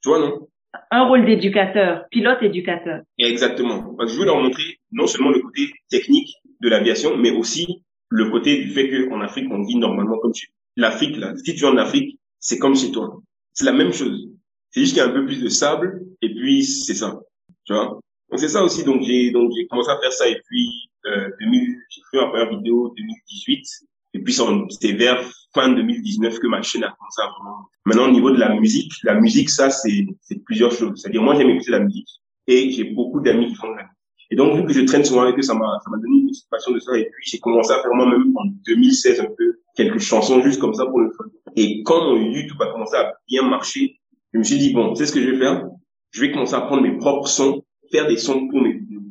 Tu 0.01 0.09
vois 0.09 0.19
non? 0.19 0.47
Un 0.91 1.07
rôle 1.07 1.25
d'éducateur, 1.25 2.05
pilote 2.11 2.41
éducateur. 2.41 3.01
Exactement. 3.17 3.95
Parce 3.97 4.11
que 4.11 4.15
je 4.15 4.19
veux 4.19 4.25
leur 4.25 4.39
montrer 4.39 4.79
non 4.91 5.07
seulement 5.07 5.31
le 5.31 5.39
côté 5.39 5.71
technique 5.89 6.35
de 6.61 6.69
l'aviation, 6.69 7.17
mais 7.17 7.31
aussi 7.31 7.83
le 8.09 8.29
côté 8.29 8.63
du 8.63 8.69
fait 8.71 9.07
qu'en 9.07 9.21
Afrique, 9.21 9.47
on 9.51 9.63
vit 9.63 9.77
normalement 9.77 10.17
comme 10.19 10.33
chez 10.33 10.47
L'Afrique, 10.75 11.17
là, 11.17 11.33
si 11.35 11.55
tu 11.55 11.65
es 11.65 11.67
en 11.67 11.77
Afrique, 11.77 12.19
c'est 12.39 12.57
comme 12.57 12.75
chez 12.75 12.91
toi. 12.91 13.21
C'est 13.53 13.65
la 13.65 13.73
même 13.73 13.91
chose. 13.91 14.29
C'est 14.71 14.79
juste 14.81 14.93
qu'il 14.93 15.03
y 15.03 15.05
a 15.05 15.09
un 15.09 15.13
peu 15.13 15.25
plus 15.25 15.41
de 15.41 15.49
sable, 15.49 16.05
et 16.21 16.33
puis 16.33 16.63
c'est 16.63 16.93
ça. 16.93 17.19
Tu 17.65 17.73
vois? 17.73 17.99
Donc 18.29 18.39
c'est 18.39 18.47
ça 18.47 18.63
aussi. 18.63 18.83
Donc 18.83 19.01
j'ai 19.01 19.31
donc 19.31 19.51
j'ai 19.55 19.67
commencé 19.67 19.89
à 19.89 19.99
faire 19.99 20.13
ça, 20.13 20.29
et 20.29 20.39
puis 20.47 20.89
euh, 21.05 21.29
2000, 21.41 21.75
j'ai 21.89 22.01
fait 22.11 22.17
ma 22.17 22.27
première 22.27 22.49
vidéo 22.49 22.93
2018, 22.95 23.65
et 24.13 24.21
puis 24.21 24.33
c'était 24.69 24.93
vers 24.93 25.21
fin 25.53 25.69
2019 25.69 26.39
que 26.39 26.47
ma 26.47 26.61
chaîne 26.61 26.83
a 26.83 26.91
commencé 26.97 27.21
à 27.21 27.29
vraiment. 27.29 27.67
Maintenant 27.85 28.07
au 28.07 28.11
niveau 28.11 28.31
de 28.31 28.39
la 28.39 28.55
musique, 28.55 28.93
la 29.03 29.19
musique 29.19 29.49
ça 29.49 29.69
c'est 29.69 30.05
c'est 30.21 30.43
plusieurs 30.43 30.71
choses. 30.71 31.01
C'est-à-dire 31.01 31.21
moi 31.21 31.35
j'aime 31.35 31.49
écouter 31.49 31.71
la 31.71 31.79
musique, 31.79 32.09
et 32.47 32.71
j'ai 32.71 32.83
beaucoup 32.85 33.19
d'amis 33.19 33.47
qui 33.47 33.55
font 33.55 33.71
de 33.71 33.77
la 33.77 33.83
musique. 33.83 33.95
Et 34.31 34.35
donc, 34.35 34.55
vu 34.55 34.65
que 34.65 34.73
je 34.73 34.81
traîne 34.81 35.03
souvent 35.03 35.21
avec 35.21 35.37
eux, 35.37 35.41
ça 35.41 35.55
m'a, 35.55 35.79
ça 35.83 35.89
m'a 35.89 35.97
donné 35.97 36.19
une 36.19 36.27
petite 36.27 36.49
passion 36.49 36.71
de 36.71 36.79
ça. 36.79 36.95
Et 36.97 37.05
puis, 37.05 37.23
j'ai 37.25 37.39
commencé 37.39 37.71
à 37.71 37.81
faire 37.81 37.93
moi-même 37.93 38.31
en 38.35 38.45
2016 38.65 39.21
un 39.21 39.25
peu 39.25 39.59
quelques 39.75 39.99
chansons 39.99 40.41
juste 40.41 40.59
comme 40.59 40.73
ça 40.73 40.85
pour 40.85 40.99
le 40.99 41.11
fun. 41.11 41.25
Et 41.55 41.81
quand 41.83 42.15
YouTube 42.15 42.61
a 42.61 42.67
commencé 42.67 42.95
à 42.95 43.13
bien 43.27 43.43
marcher, 43.43 43.99
je 44.33 44.39
me 44.39 44.43
suis 44.43 44.59
dit, 44.59 44.73
bon, 44.73 44.93
sais 44.93 45.07
ce 45.07 45.13
que 45.13 45.21
je 45.21 45.31
vais 45.31 45.37
faire? 45.37 45.67
Je 46.11 46.21
vais 46.21 46.31
commencer 46.31 46.53
à 46.53 46.61
prendre 46.61 46.83
mes 46.83 46.95
propres 46.97 47.27
sons, 47.27 47.63
faire 47.91 48.07
des 48.07 48.17
sons 48.17 48.47
pour 48.49 48.61
mes 48.61 48.73
vidéos. 48.73 49.01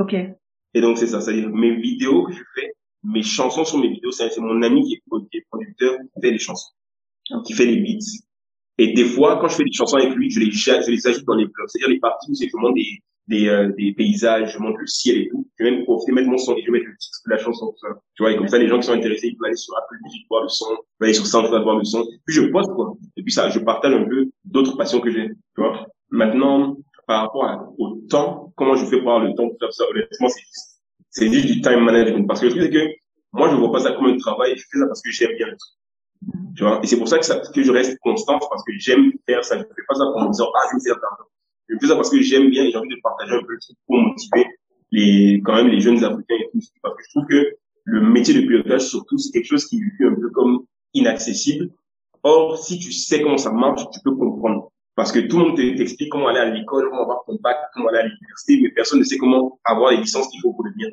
Ok. 0.00 0.14
Et 0.74 0.80
donc, 0.80 0.98
c'est 0.98 1.06
ça. 1.06 1.20
C'est-à-dire, 1.20 1.50
mes 1.50 1.76
vidéos 1.76 2.24
que 2.24 2.32
je 2.32 2.42
fais, 2.56 2.72
mes 3.04 3.22
chansons 3.22 3.64
sur 3.64 3.78
mes 3.78 3.88
vidéos, 3.88 4.10
c'est 4.10 4.36
mon 4.38 4.62
ami 4.62 4.82
qui 4.84 4.94
est, 4.94 5.02
producteur, 5.48 5.96
qui 6.14 6.20
fait 6.20 6.30
les 6.30 6.38
chansons, 6.38 6.70
qui 7.46 7.52
fait 7.52 7.66
les 7.66 7.80
beats. 7.80 8.22
Et 8.78 8.92
des 8.92 9.04
fois, 9.04 9.38
quand 9.40 9.48
je 9.48 9.56
fais 9.56 9.64
des 9.64 9.72
chansons 9.72 9.96
avec 9.96 10.14
lui, 10.14 10.30
je 10.30 10.40
les, 10.40 10.50
je 10.52 10.90
les 10.90 11.06
ajoute 11.06 11.24
dans 11.24 11.34
les 11.34 11.46
blogs. 11.46 11.66
C'est-à-dire 11.68 11.88
les 11.88 11.98
parties 12.00 12.30
où 12.30 12.34
c'est 12.34 12.48
vraiment 12.52 12.70
des, 12.72 13.02
des, 13.26 13.48
euh, 13.48 13.72
des 13.76 13.92
paysages, 13.92 14.54
je 14.54 14.58
montre 14.58 14.78
le 14.78 14.86
ciel 14.86 15.18
et 15.18 15.28
tout. 15.28 15.46
Je 15.58 15.64
vais 15.64 15.70
même 15.72 15.84
profiter, 15.84 16.12
mettre 16.12 16.28
mon 16.28 16.38
son 16.38 16.56
et 16.56 16.62
je 16.62 16.66
vais 16.66 16.78
mettre 16.78 16.86
le 16.86 16.96
titre 16.96 17.18
de 17.26 17.30
la 17.32 17.38
chanson, 17.38 17.66
tout 17.66 17.78
ça. 17.78 18.00
Tu 18.16 18.22
vois, 18.22 18.32
et 18.32 18.36
comme 18.36 18.48
ça, 18.48 18.58
les 18.58 18.68
gens 18.68 18.78
qui 18.78 18.86
sont 18.86 18.92
intéressés, 18.92 19.28
ils 19.28 19.36
peuvent 19.36 19.48
aller 19.48 19.56
sur 19.56 19.76
Apple 19.76 19.96
Music 20.04 20.26
voir 20.30 20.42
le 20.42 20.48
son, 20.48 20.66
ils 20.70 20.76
peuvent 20.98 21.06
aller 21.06 21.14
sur 21.14 21.26
SoundCloud 21.26 21.62
voir 21.62 21.76
le 21.78 21.84
son. 21.84 22.06
Puis 22.24 22.36
je 22.36 22.42
poste, 22.42 22.70
quoi. 22.70 22.94
Et 23.16 23.22
puis 23.22 23.32
ça, 23.32 23.50
je 23.50 23.58
partage 23.58 23.94
un 23.94 24.04
peu 24.04 24.30
d'autres 24.44 24.76
passions 24.76 25.00
que 25.00 25.10
j'ai, 25.10 25.28
tu 25.28 25.34
vois. 25.58 25.86
Maintenant, 26.10 26.76
par 27.06 27.22
rapport 27.22 27.44
à- 27.44 27.68
au 27.78 28.00
temps, 28.08 28.52
comment 28.56 28.76
je 28.76 28.84
fais 28.86 29.00
pour 29.00 29.10
avoir 29.12 29.24
le 29.24 29.34
temps 29.34 29.48
pour 29.48 29.58
faire 29.58 29.72
ça, 29.72 29.84
honnêtement, 29.90 30.28
c'est 30.28 30.40
juste, 30.40 30.67
c'est 31.10 31.32
juste 31.32 31.46
du 31.46 31.60
time 31.60 31.80
management. 31.80 32.26
Parce 32.26 32.40
que 32.40 32.46
le 32.46 32.52
truc, 32.52 32.64
c'est 32.64 32.70
que 32.70 32.86
moi, 33.32 33.50
je 33.50 33.56
vois 33.56 33.72
pas 33.72 33.80
ça 33.80 33.92
comme 33.92 34.06
un 34.06 34.16
travail, 34.18 34.56
je 34.56 34.64
fais 34.70 34.78
ça 34.78 34.86
parce 34.86 35.02
que 35.02 35.10
j'aime 35.10 35.36
bien 35.36 35.46
le 35.46 35.56
truc. 35.56 35.74
Tu 36.56 36.64
vois, 36.64 36.80
et 36.82 36.86
c'est 36.86 36.96
pour 36.96 37.08
ça 37.08 37.18
que, 37.18 37.24
ça 37.24 37.40
que 37.40 37.62
je 37.62 37.70
reste 37.70 37.98
constant, 38.00 38.38
parce 38.38 38.64
que 38.64 38.72
j'aime 38.78 39.12
faire 39.26 39.44
ça. 39.44 39.56
Je 39.58 39.62
fais 39.62 39.82
pas 39.86 39.94
ça 39.94 40.04
pour 40.06 40.20
me 40.20 40.32
dire, 40.32 40.46
ah, 40.54 40.68
je 40.72 40.76
vais 40.76 40.82
faire. 40.82 40.98
Je 41.68 41.76
fais 41.80 41.86
ça 41.86 41.96
parce 41.96 42.10
que 42.10 42.20
j'aime 42.20 42.50
bien 42.50 42.64
et 42.64 42.70
j'ai 42.70 42.78
envie 42.78 42.88
de 42.88 43.00
partager 43.02 43.34
un 43.34 43.42
peu 43.42 43.52
le 43.52 43.60
truc 43.60 43.76
pour 43.86 43.98
motiver 43.98 44.46
les, 44.90 45.40
quand 45.44 45.54
même 45.54 45.68
les 45.68 45.80
jeunes 45.80 46.02
Africains 46.02 46.36
et 46.36 46.48
tout. 46.50 46.58
Parce 46.82 46.96
que 46.96 47.02
je 47.04 47.10
trouve 47.10 47.26
que 47.26 47.56
le 47.84 48.00
métier 48.00 48.34
de 48.34 48.40
pilotage, 48.40 48.86
surtout, 48.88 49.18
c'est 49.18 49.30
quelque 49.30 49.46
chose 49.46 49.66
qui 49.66 49.80
est 50.00 50.04
un 50.04 50.14
peu 50.14 50.30
comme 50.30 50.64
inaccessible. 50.94 51.70
Or, 52.22 52.58
si 52.58 52.78
tu 52.78 52.90
sais 52.92 53.22
comment 53.22 53.38
ça 53.38 53.52
marche, 53.52 53.82
tu 53.92 54.00
peux 54.04 54.14
comprendre. 54.14 54.72
Parce 54.98 55.12
que 55.12 55.20
tout 55.20 55.38
le 55.38 55.44
monde 55.44 55.56
t'explique 55.56 56.10
comment 56.10 56.26
aller 56.26 56.40
à 56.40 56.50
l'école, 56.50 56.88
comment 56.90 57.02
avoir 57.02 57.22
ton 57.24 57.38
bac, 57.40 57.56
comment 57.72 57.88
aller 57.90 57.98
à 57.98 58.06
l'université, 58.08 58.58
mais 58.60 58.70
personne 58.70 58.98
ne 58.98 59.04
sait 59.04 59.16
comment 59.16 59.60
avoir 59.64 59.92
les 59.92 59.98
licences 59.98 60.26
qu'il 60.26 60.40
faut 60.40 60.52
pour 60.52 60.64
devenir. 60.64 60.88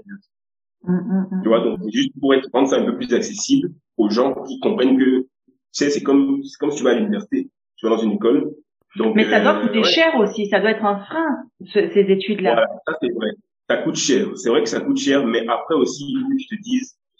Mm, 0.83 0.93
mm, 0.93 1.27
mm. 1.31 1.41
Tu 1.41 1.49
vois, 1.49 1.61
donc 1.61 1.79
juste 1.91 2.11
pour 2.19 2.35
être, 2.35 2.47
rendre 2.53 2.67
ça 2.67 2.75
un 2.75 2.85
peu 2.85 2.95
plus 2.95 3.11
accessible 3.15 3.69
aux 3.97 4.11
gens 4.11 4.35
qui 4.43 4.59
comprennent 4.59 4.95
que, 4.95 5.21
tu 5.21 5.27
sais, 5.71 5.89
c'est 5.89 6.03
comme, 6.03 6.43
c'est 6.43 6.59
comme 6.59 6.69
si 6.69 6.77
tu 6.77 6.83
vas 6.83 6.91
à 6.91 6.93
l'université, 6.93 7.49
tu 7.77 7.87
vas 7.87 7.95
dans 7.95 8.03
une 8.03 8.11
école. 8.11 8.51
Donc, 8.95 9.15
Mais 9.15 9.27
ça 9.27 9.39
doit 9.39 9.57
euh, 9.57 9.65
coûter 9.65 9.79
ouais. 9.79 9.83
cher 9.85 10.15
aussi, 10.19 10.45
ça 10.49 10.59
doit 10.59 10.69
être 10.69 10.85
un 10.85 10.99
frein, 10.99 11.47
ce- 11.65 11.89
ces 11.89 12.01
études-là. 12.01 12.53
Voilà, 12.53 12.67
ça 12.87 12.93
c'est 13.01 13.11
vrai. 13.11 13.31
Ça 13.67 13.77
coûte 13.77 13.95
cher. 13.95 14.27
C'est 14.35 14.49
vrai 14.51 14.61
que 14.61 14.69
ça 14.69 14.81
coûte 14.81 14.99
cher, 14.99 15.25
mais 15.25 15.47
après 15.47 15.73
aussi, 15.73 16.15
je 16.37 16.55
te 16.55 16.61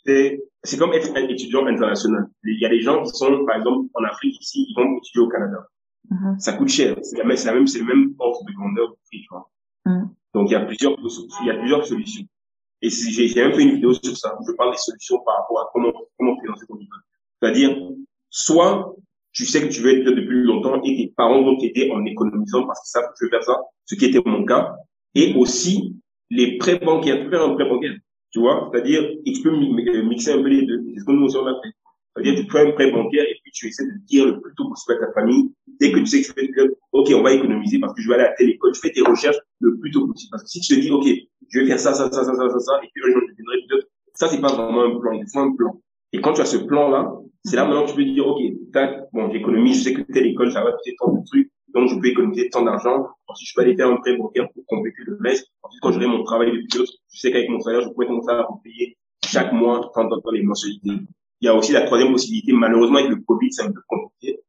c'est, 0.06 0.40
c'est 0.62 0.78
comme 0.78 0.94
être 0.94 1.10
un 1.18 1.28
étudiant 1.28 1.66
international. 1.66 2.28
Il 2.44 2.62
y 2.62 2.66
a 2.68 2.70
des 2.70 2.82
gens 2.82 3.02
qui 3.02 3.10
sont, 3.10 3.44
par 3.48 3.58
exemple, 3.58 3.88
en 3.96 4.04
Afrique 4.04 4.40
ici, 4.40 4.68
ils 4.70 4.76
vont 4.76 5.00
étudier 5.00 5.22
au 5.22 5.28
Canada. 5.30 5.66
Mhm. 6.10 6.40
Ça 6.40 6.54
coûte 6.54 6.70
cher. 6.70 6.96
C'est 7.02 7.18
la 7.18 7.24
même, 7.24 7.38
c'est 7.38 7.48
la 7.48 7.54
même, 7.56 7.68
c'est 7.68 7.80
le 7.80 7.86
même 7.86 8.14
ordre 8.20 8.44
de 8.48 8.54
grandeur 8.54 8.90
de 8.90 8.96
prix, 9.08 9.22
tu 9.22 9.28
vois. 9.32 9.50
Mhm. 9.86 10.10
Donc 10.34 10.50
il 10.50 10.54
y 10.54 10.56
a 10.56 10.62
plusieurs, 10.66 10.96
il 11.42 11.48
y 11.48 11.50
a 11.50 11.56
plusieurs 11.56 11.86
solutions. 11.86 12.26
Et 12.82 12.90
j'ai, 12.90 13.28
j'ai 13.28 13.42
même 13.42 13.54
fait 13.54 13.64
une 13.64 13.76
vidéo 13.76 13.94
sur 13.94 14.16
ça. 14.18 14.36
où 14.40 14.46
Je 14.48 14.52
parle 14.54 14.72
des 14.72 14.78
solutions 14.78 15.20
par 15.26 15.38
rapport 15.38 15.60
à 15.62 15.70
comment, 15.74 15.92
comment 16.18 16.40
financer 16.42 16.66
ton 16.68 16.76
école. 16.76 17.00
C'est-à-dire, 17.42 17.78
soit 18.30 18.96
tu 19.32 19.46
sais 19.46 19.62
que 19.62 19.74
tu 19.74 19.82
veux 19.82 19.98
être 19.98 20.06
là 20.06 20.12
depuis 20.12 20.44
longtemps 20.44 20.82
et 20.84 20.96
tes 20.96 21.14
parents 21.16 21.42
vont 21.44 21.58
t'aider 21.58 21.92
en 21.92 22.04
économisant 22.06 22.66
parce 22.68 22.82
qu'ils 22.82 22.92
savent 23.02 23.10
que 23.12 23.18
tu 23.18 23.26
veux 23.26 23.30
faire 23.32 23.44
ça, 23.44 23.60
ce 23.86 23.96
qui 23.96 24.06
était 24.06 24.22
mon 24.26 24.46
cas. 24.46 24.76
Et 25.14 25.34
aussi, 25.36 25.96
les 26.30 26.58
prêts 26.58 26.80
bancaires. 26.80 27.18
Tu 27.18 27.26
peux 27.26 27.32
faire 27.32 27.46
un 27.46 27.54
prêt 27.56 27.68
bancaire, 27.68 27.96
tu 28.32 28.40
vois. 28.40 28.70
C'est-à-dire, 28.72 29.04
et 29.26 29.32
tu 29.34 29.42
peux 29.42 29.52
mi- 29.58 29.74
mi- 29.74 30.04
mixer 30.04 30.34
un 30.34 30.42
peu 30.42 30.48
les 30.50 30.66
deux. 30.66 30.84
C'est 30.94 31.00
ce 31.00 31.06
que 31.06 31.12
nous 31.12 31.26
aussi 31.26 31.38
on 31.38 31.46
a 31.48 31.54
fait. 31.62 31.70
C'est-à-dire, 32.16 32.46
tu 32.46 32.50
fais 32.52 32.68
un 32.68 32.72
prêt 32.72 32.92
bancaire 32.92 33.24
et 33.26 33.40
tu 33.56 33.68
essaies 33.68 33.86
de 33.86 34.06
dire 34.06 34.26
le 34.26 34.40
plus 34.42 34.54
tôt 34.56 34.70
possible 34.70 34.94
à 35.02 35.08
ta 35.08 35.14
famille, 35.14 35.52
dès 35.80 35.92
que 35.92 36.00
tu 36.00 36.06
sais 36.06 36.22
que 36.22 36.28
tu 36.28 36.34
fais 36.34 36.52
que, 36.52 36.76
OK, 36.92 37.12
on 37.16 37.24
va 37.24 37.34
économiser 37.34 37.80
parce 37.80 37.94
que 37.94 38.02
je 38.02 38.10
vais 38.10 38.16
aller 38.16 38.26
à 38.26 38.34
telle 38.34 38.50
école, 38.50 38.74
tu 38.74 38.82
fais 38.82 38.92
tes 38.92 39.02
recherches 39.02 39.38
le 39.60 39.78
plus 39.80 39.92
tôt 39.92 40.08
possible. 40.08 40.32
Parce 40.32 40.44
que 40.44 40.50
si 40.50 40.60
tu 40.60 40.76
te 40.76 40.82
dis, 40.82 40.92
OK, 40.92 41.06
je 41.50 41.60
vais 41.60 41.66
faire 41.66 41.80
ça, 41.80 41.94
ça, 41.94 42.12
ça, 42.12 42.24
ça, 42.24 42.36
ça, 42.36 42.50
ça, 42.50 42.60
ça, 42.60 42.80
et 42.84 42.90
puis 42.94 43.04
un 43.04 43.14
jour 43.14 43.22
je 43.26 43.32
deviendrai 43.32 43.58
pilote, 43.68 43.88
ça, 44.14 44.28
c'est 44.28 44.42
pas 44.42 44.54
vraiment 44.54 44.84
un 44.84 45.00
plan. 45.00 45.12
Il 45.14 45.26
faut 45.32 45.40
un 45.40 45.56
plan. 45.56 45.82
Et 46.14 46.22
quand 46.22 46.34
tu 46.34 46.42
as 46.42 46.46
ce 46.46 46.58
plan-là, 46.58 47.12
c'est 47.44 47.56
là 47.56 47.66
maintenant 47.66 47.86
que 47.86 47.92
tu 47.92 47.96
peux 47.96 48.06
dire, 48.06 48.28
OK, 48.28 48.42
tac, 48.72 49.08
bon, 49.14 49.32
j'économise, 49.32 49.80
je 49.80 49.84
sais 49.84 49.94
que 49.94 50.02
telle 50.12 50.28
école, 50.28 50.52
ça 50.52 50.64
va 50.64 50.72
coûter 50.72 50.96
tant 50.98 51.14
de 51.14 51.26
trucs, 51.26 51.52
donc 51.74 51.90
je 51.90 52.00
peux 52.00 52.08
économiser 52.08 52.50
tant 52.50 52.64
d'argent. 52.64 53.08
Ensuite, 53.28 53.50
je 53.50 53.54
peux 53.56 53.62
aller 53.62 53.76
faire 53.76 53.90
un 53.90 53.98
prêt 53.98 54.16
bancaire 54.16 54.48
pour 54.54 54.66
compléter 54.68 55.04
le 55.06 55.18
reste. 55.22 55.48
Ensuite, 55.62 55.82
quand 55.82 55.92
j'aurai 55.92 56.08
mon 56.08 56.24
travail 56.24 56.52
de 56.52 56.66
pilote, 56.72 56.90
je 57.14 57.20
sais 57.20 57.32
qu'avec 57.32 57.50
mon 57.50 57.60
salaire, 57.60 57.82
je 57.82 57.90
pourrais 57.90 58.08
commencer 58.08 58.32
à 58.32 58.48
payer 58.64 58.98
chaque 59.26 59.52
mois, 59.52 59.92
tant, 59.94 60.08
tant 60.08 60.32
les 60.32 60.44
mensualités. 60.44 61.06
Il 61.46 61.50
y 61.50 61.52
a 61.52 61.56
aussi 61.56 61.74
la 61.74 61.82
troisième 61.82 62.12
possibilité, 62.12 62.54
malheureusement, 62.54 62.98
avec 62.98 63.12
le 63.12 63.18
Covid, 63.18 63.52
c'est 63.52 63.62
un 63.62 63.72
peu 63.72 63.82
compliqué. 63.88 64.40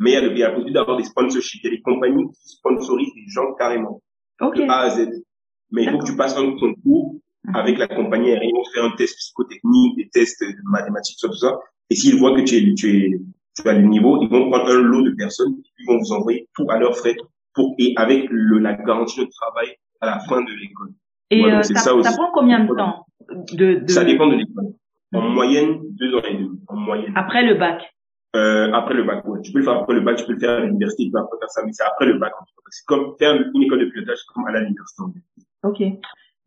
Mais 0.00 0.10
il 0.10 0.14
y 0.14 0.16
a, 0.18 0.20
le, 0.20 0.32
il 0.32 0.38
y 0.38 0.42
a 0.42 0.48
la 0.48 0.50
possibilité 0.50 0.74
d'avoir 0.74 0.98
des 0.98 1.04
sponsorships. 1.04 1.60
Il 1.62 1.64
y 1.64 1.72
a 1.72 1.76
des 1.76 1.80
compagnies 1.80 2.26
qui 2.28 2.48
sponsorisent 2.56 3.14
des 3.14 3.24
gens 3.28 3.54
carrément, 3.54 4.02
Ok. 4.38 4.58
de 4.58 4.64
A 4.64 4.80
à 4.80 4.90
Z. 4.90 5.08
Mais 5.70 5.84
il 5.84 5.90
faut 5.90 5.96
que 5.96 6.04
tu 6.04 6.14
passes 6.14 6.36
un 6.36 6.54
concours 6.58 7.14
avec 7.54 7.78
la 7.78 7.88
compagnie 7.88 8.32
aérienne, 8.32 8.52
te 8.66 8.70
faire 8.74 8.84
un 8.84 8.94
test 8.96 9.16
psychotechnique, 9.16 9.96
des 9.96 10.10
tests 10.10 10.42
de 10.42 10.70
mathématiques, 10.70 11.16
tout 11.22 11.32
ça, 11.32 11.32
tout 11.32 11.38
ça. 11.38 11.58
Et 11.88 11.94
s'ils 11.94 12.18
voient 12.18 12.36
que 12.36 12.42
tu 12.42 12.56
es, 12.56 12.74
tu 12.74 12.98
es, 12.98 13.18
tu 13.56 13.66
as 13.66 13.72
le 13.72 13.86
niveau, 13.86 14.20
ils 14.20 14.28
vont 14.28 14.50
prendre 14.50 14.70
un 14.70 14.82
lot 14.82 15.04
de 15.04 15.12
personnes, 15.12 15.54
ils 15.78 15.86
vont 15.86 15.96
vous 16.00 16.12
envoyer 16.12 16.50
tout 16.54 16.66
à 16.68 16.78
leurs 16.78 16.98
frais 16.98 17.16
pour, 17.54 17.74
et 17.78 17.94
avec 17.96 18.26
le, 18.28 18.58
la 18.58 18.74
garantie 18.74 19.20
de 19.20 19.30
travail 19.40 19.74
à 20.02 20.06
la 20.06 20.18
fin 20.28 20.42
de 20.42 20.50
l'école. 20.52 20.90
Et 21.30 21.46
euh, 21.46 21.62
ça, 21.62 21.94
ça 22.02 22.12
prend 22.12 22.30
combien 22.34 22.62
de 22.62 22.74
temps 22.74 23.06
de, 23.54 23.76
de... 23.86 23.90
Ça 23.90 24.04
dépend 24.04 24.26
de 24.26 24.34
l'école. 24.34 24.74
En 25.14 25.22
Mhm. 25.22 25.34
moyenne, 25.34 25.80
deux 25.90 26.14
ans 26.14 26.22
et 26.28 26.34
demi. 26.34 26.60
En 26.68 26.76
moyenne. 26.76 27.12
après 27.16 27.42
le 27.44 27.54
bac 27.54 27.82
Euh, 28.34 28.72
après 28.72 28.94
le 28.94 29.02
bac, 29.04 29.26
ouais. 29.28 29.40
Tu 29.42 29.52
peux 29.52 29.58
le 29.58 29.64
faire 29.64 29.74
après 29.74 29.92
le 29.94 30.00
bac, 30.00 30.16
tu 30.16 30.24
peux 30.24 30.32
le 30.32 30.38
faire 30.38 30.56
à 30.56 30.60
l'université, 30.60 31.04
tu 31.04 31.10
peux 31.10 31.18
après 31.18 31.36
faire 31.38 31.50
ça, 31.50 31.62
mais 31.66 31.72
c'est 31.72 31.84
après 31.84 32.06
le 32.06 32.18
bac. 32.18 32.32
C'est 32.70 32.86
comme 32.86 33.14
faire 33.18 33.34
une 33.54 33.62
école 33.62 33.80
de 33.80 33.84
pilotage, 33.90 34.20
comme 34.32 34.46
aller 34.46 34.56
à 34.58 34.60
l'université. 34.62 35.02
Ok. 35.64 35.82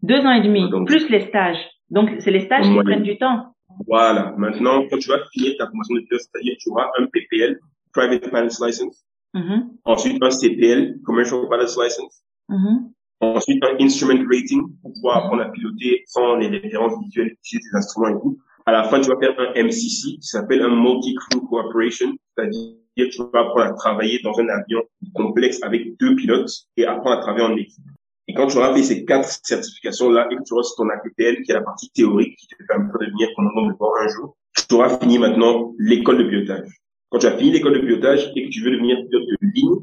Deux 0.02 0.20
ans 0.26 0.32
et 0.32 0.42
demi, 0.42 0.68
Donc- 0.72 0.88
plus 0.88 1.08
les 1.10 1.22
stages. 1.28 1.60
Donc, 1.92 2.10
c'est 2.20 2.32
les 2.32 2.40
stages 2.40 2.64
qui 2.64 2.70
moyenne. 2.72 2.86
prennent 2.86 3.04
du 3.04 3.18
temps. 3.20 3.54
Voilà. 3.88 4.34
Maintenant, 4.36 4.84
quand 4.90 4.98
tu 4.98 5.10
vas 5.10 5.20
finir 5.32 5.54
ta 5.60 5.68
formation 5.68 5.94
de 5.96 6.00
pilote, 6.02 6.22
c'est-à-dire 6.22 6.56
tu 6.60 6.70
auras 6.72 6.88
un 6.98 7.06
PPL, 7.06 7.60
Private 7.94 8.30
Pilot's 8.32 8.60
License, 8.66 9.06
Mhm, 9.36 9.70
ensuite 9.86 10.24
un 10.24 10.32
CPL, 10.32 11.02
Commercial 11.06 11.42
Pilot's 11.50 11.78
License, 11.78 12.24
mhm. 12.50 12.90
ensuite 13.20 13.64
un 13.64 13.76
Instrument 13.84 14.24
Rating 14.32 14.62
pour 14.82 14.92
pouvoir 14.94 15.18
apprendre 15.18 15.44
à 15.44 15.50
piloter 15.52 16.04
sans 16.08 16.36
les 16.38 16.48
références 16.48 16.94
visuelles, 17.04 17.34
utiliser 17.44 17.70
tes 17.70 17.78
instruments 17.78 18.10
et 18.18 18.22
tout. 18.22 18.38
À 18.68 18.72
la 18.72 18.84
fin, 18.84 19.00
tu 19.00 19.10
vas 19.10 19.20
faire 19.20 19.36
un 19.40 19.64
MCC, 19.64 20.18
qui 20.18 20.28
s'appelle 20.28 20.64
un 20.64 20.76
Multi-Crew 20.76 21.48
Cooperation, 21.48 22.12
c'est-à-dire 22.36 22.74
tu 22.98 23.22
vas 23.32 23.42
apprendre 23.42 23.66
à 23.68 23.74
travailler 23.74 24.20
dans 24.24 24.34
un 24.40 24.48
avion 24.50 24.82
complexe 25.14 25.62
avec 25.62 25.98
deux 26.00 26.16
pilotes 26.16 26.50
et 26.76 26.86
apprendre 26.86 27.18
à 27.18 27.22
travailler 27.22 27.46
en 27.46 27.56
équipe. 27.56 27.84
Et 28.28 28.34
quand 28.34 28.48
tu 28.48 28.58
auras 28.58 28.74
fait 28.74 28.82
ces 28.82 29.06
quatre 29.06 29.30
certifications-là 29.44 30.28
et 30.32 30.36
que 30.38 30.42
tu 30.44 30.54
auras 30.54 30.64
ton 30.76 30.90
APPL, 30.90 31.44
qui 31.44 31.52
est 31.52 31.54
la 31.54 31.62
partie 31.62 31.92
théorique 31.92 32.38
qui 32.38 32.48
te 32.48 32.56
permettra 32.68 32.98
de 32.98 33.06
devenir 33.06 33.30
commandant 33.36 33.68
de 33.68 33.74
bord 33.74 33.94
un 34.02 34.08
jour, 34.08 34.36
tu 34.68 34.74
auras 34.74 34.98
fini 34.98 35.20
maintenant 35.20 35.74
l'école 35.78 36.18
de 36.18 36.24
pilotage. 36.24 36.68
Quand 37.10 37.20
tu 37.20 37.28
as 37.28 37.38
fini 37.38 37.52
l'école 37.52 37.74
de 37.74 37.80
pilotage 37.86 38.32
et 38.36 38.46
que 38.46 38.50
tu 38.50 38.64
veux 38.64 38.72
devenir 38.72 38.98
pilote 39.08 39.28
de 39.28 39.38
ligne, 39.54 39.76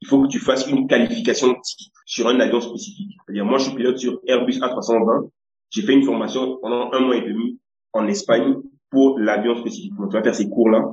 il 0.00 0.08
faut 0.08 0.22
que 0.22 0.28
tu 0.28 0.38
fasses 0.38 0.66
une 0.66 0.86
qualification 0.86 1.54
type 1.60 1.92
sur 2.06 2.26
un 2.28 2.40
avion 2.40 2.62
spécifique. 2.62 3.18
C'est-à-dire, 3.26 3.44
moi, 3.44 3.58
je 3.58 3.64
suis 3.64 3.74
pilote 3.74 3.98
sur 3.98 4.18
Airbus 4.26 4.60
A320. 4.60 5.28
J'ai 5.68 5.82
fait 5.82 5.92
une 5.92 6.04
formation 6.04 6.56
pendant 6.62 6.90
un 6.92 7.00
mois 7.00 7.16
et 7.16 7.20
demi 7.20 7.59
en 7.92 8.06
Espagne 8.06 8.56
pour 8.90 9.18
l'avion 9.18 9.56
spécifique. 9.56 9.94
Donc, 9.96 10.10
tu 10.10 10.16
vas 10.16 10.22
faire 10.22 10.34
ces 10.34 10.48
cours-là. 10.48 10.84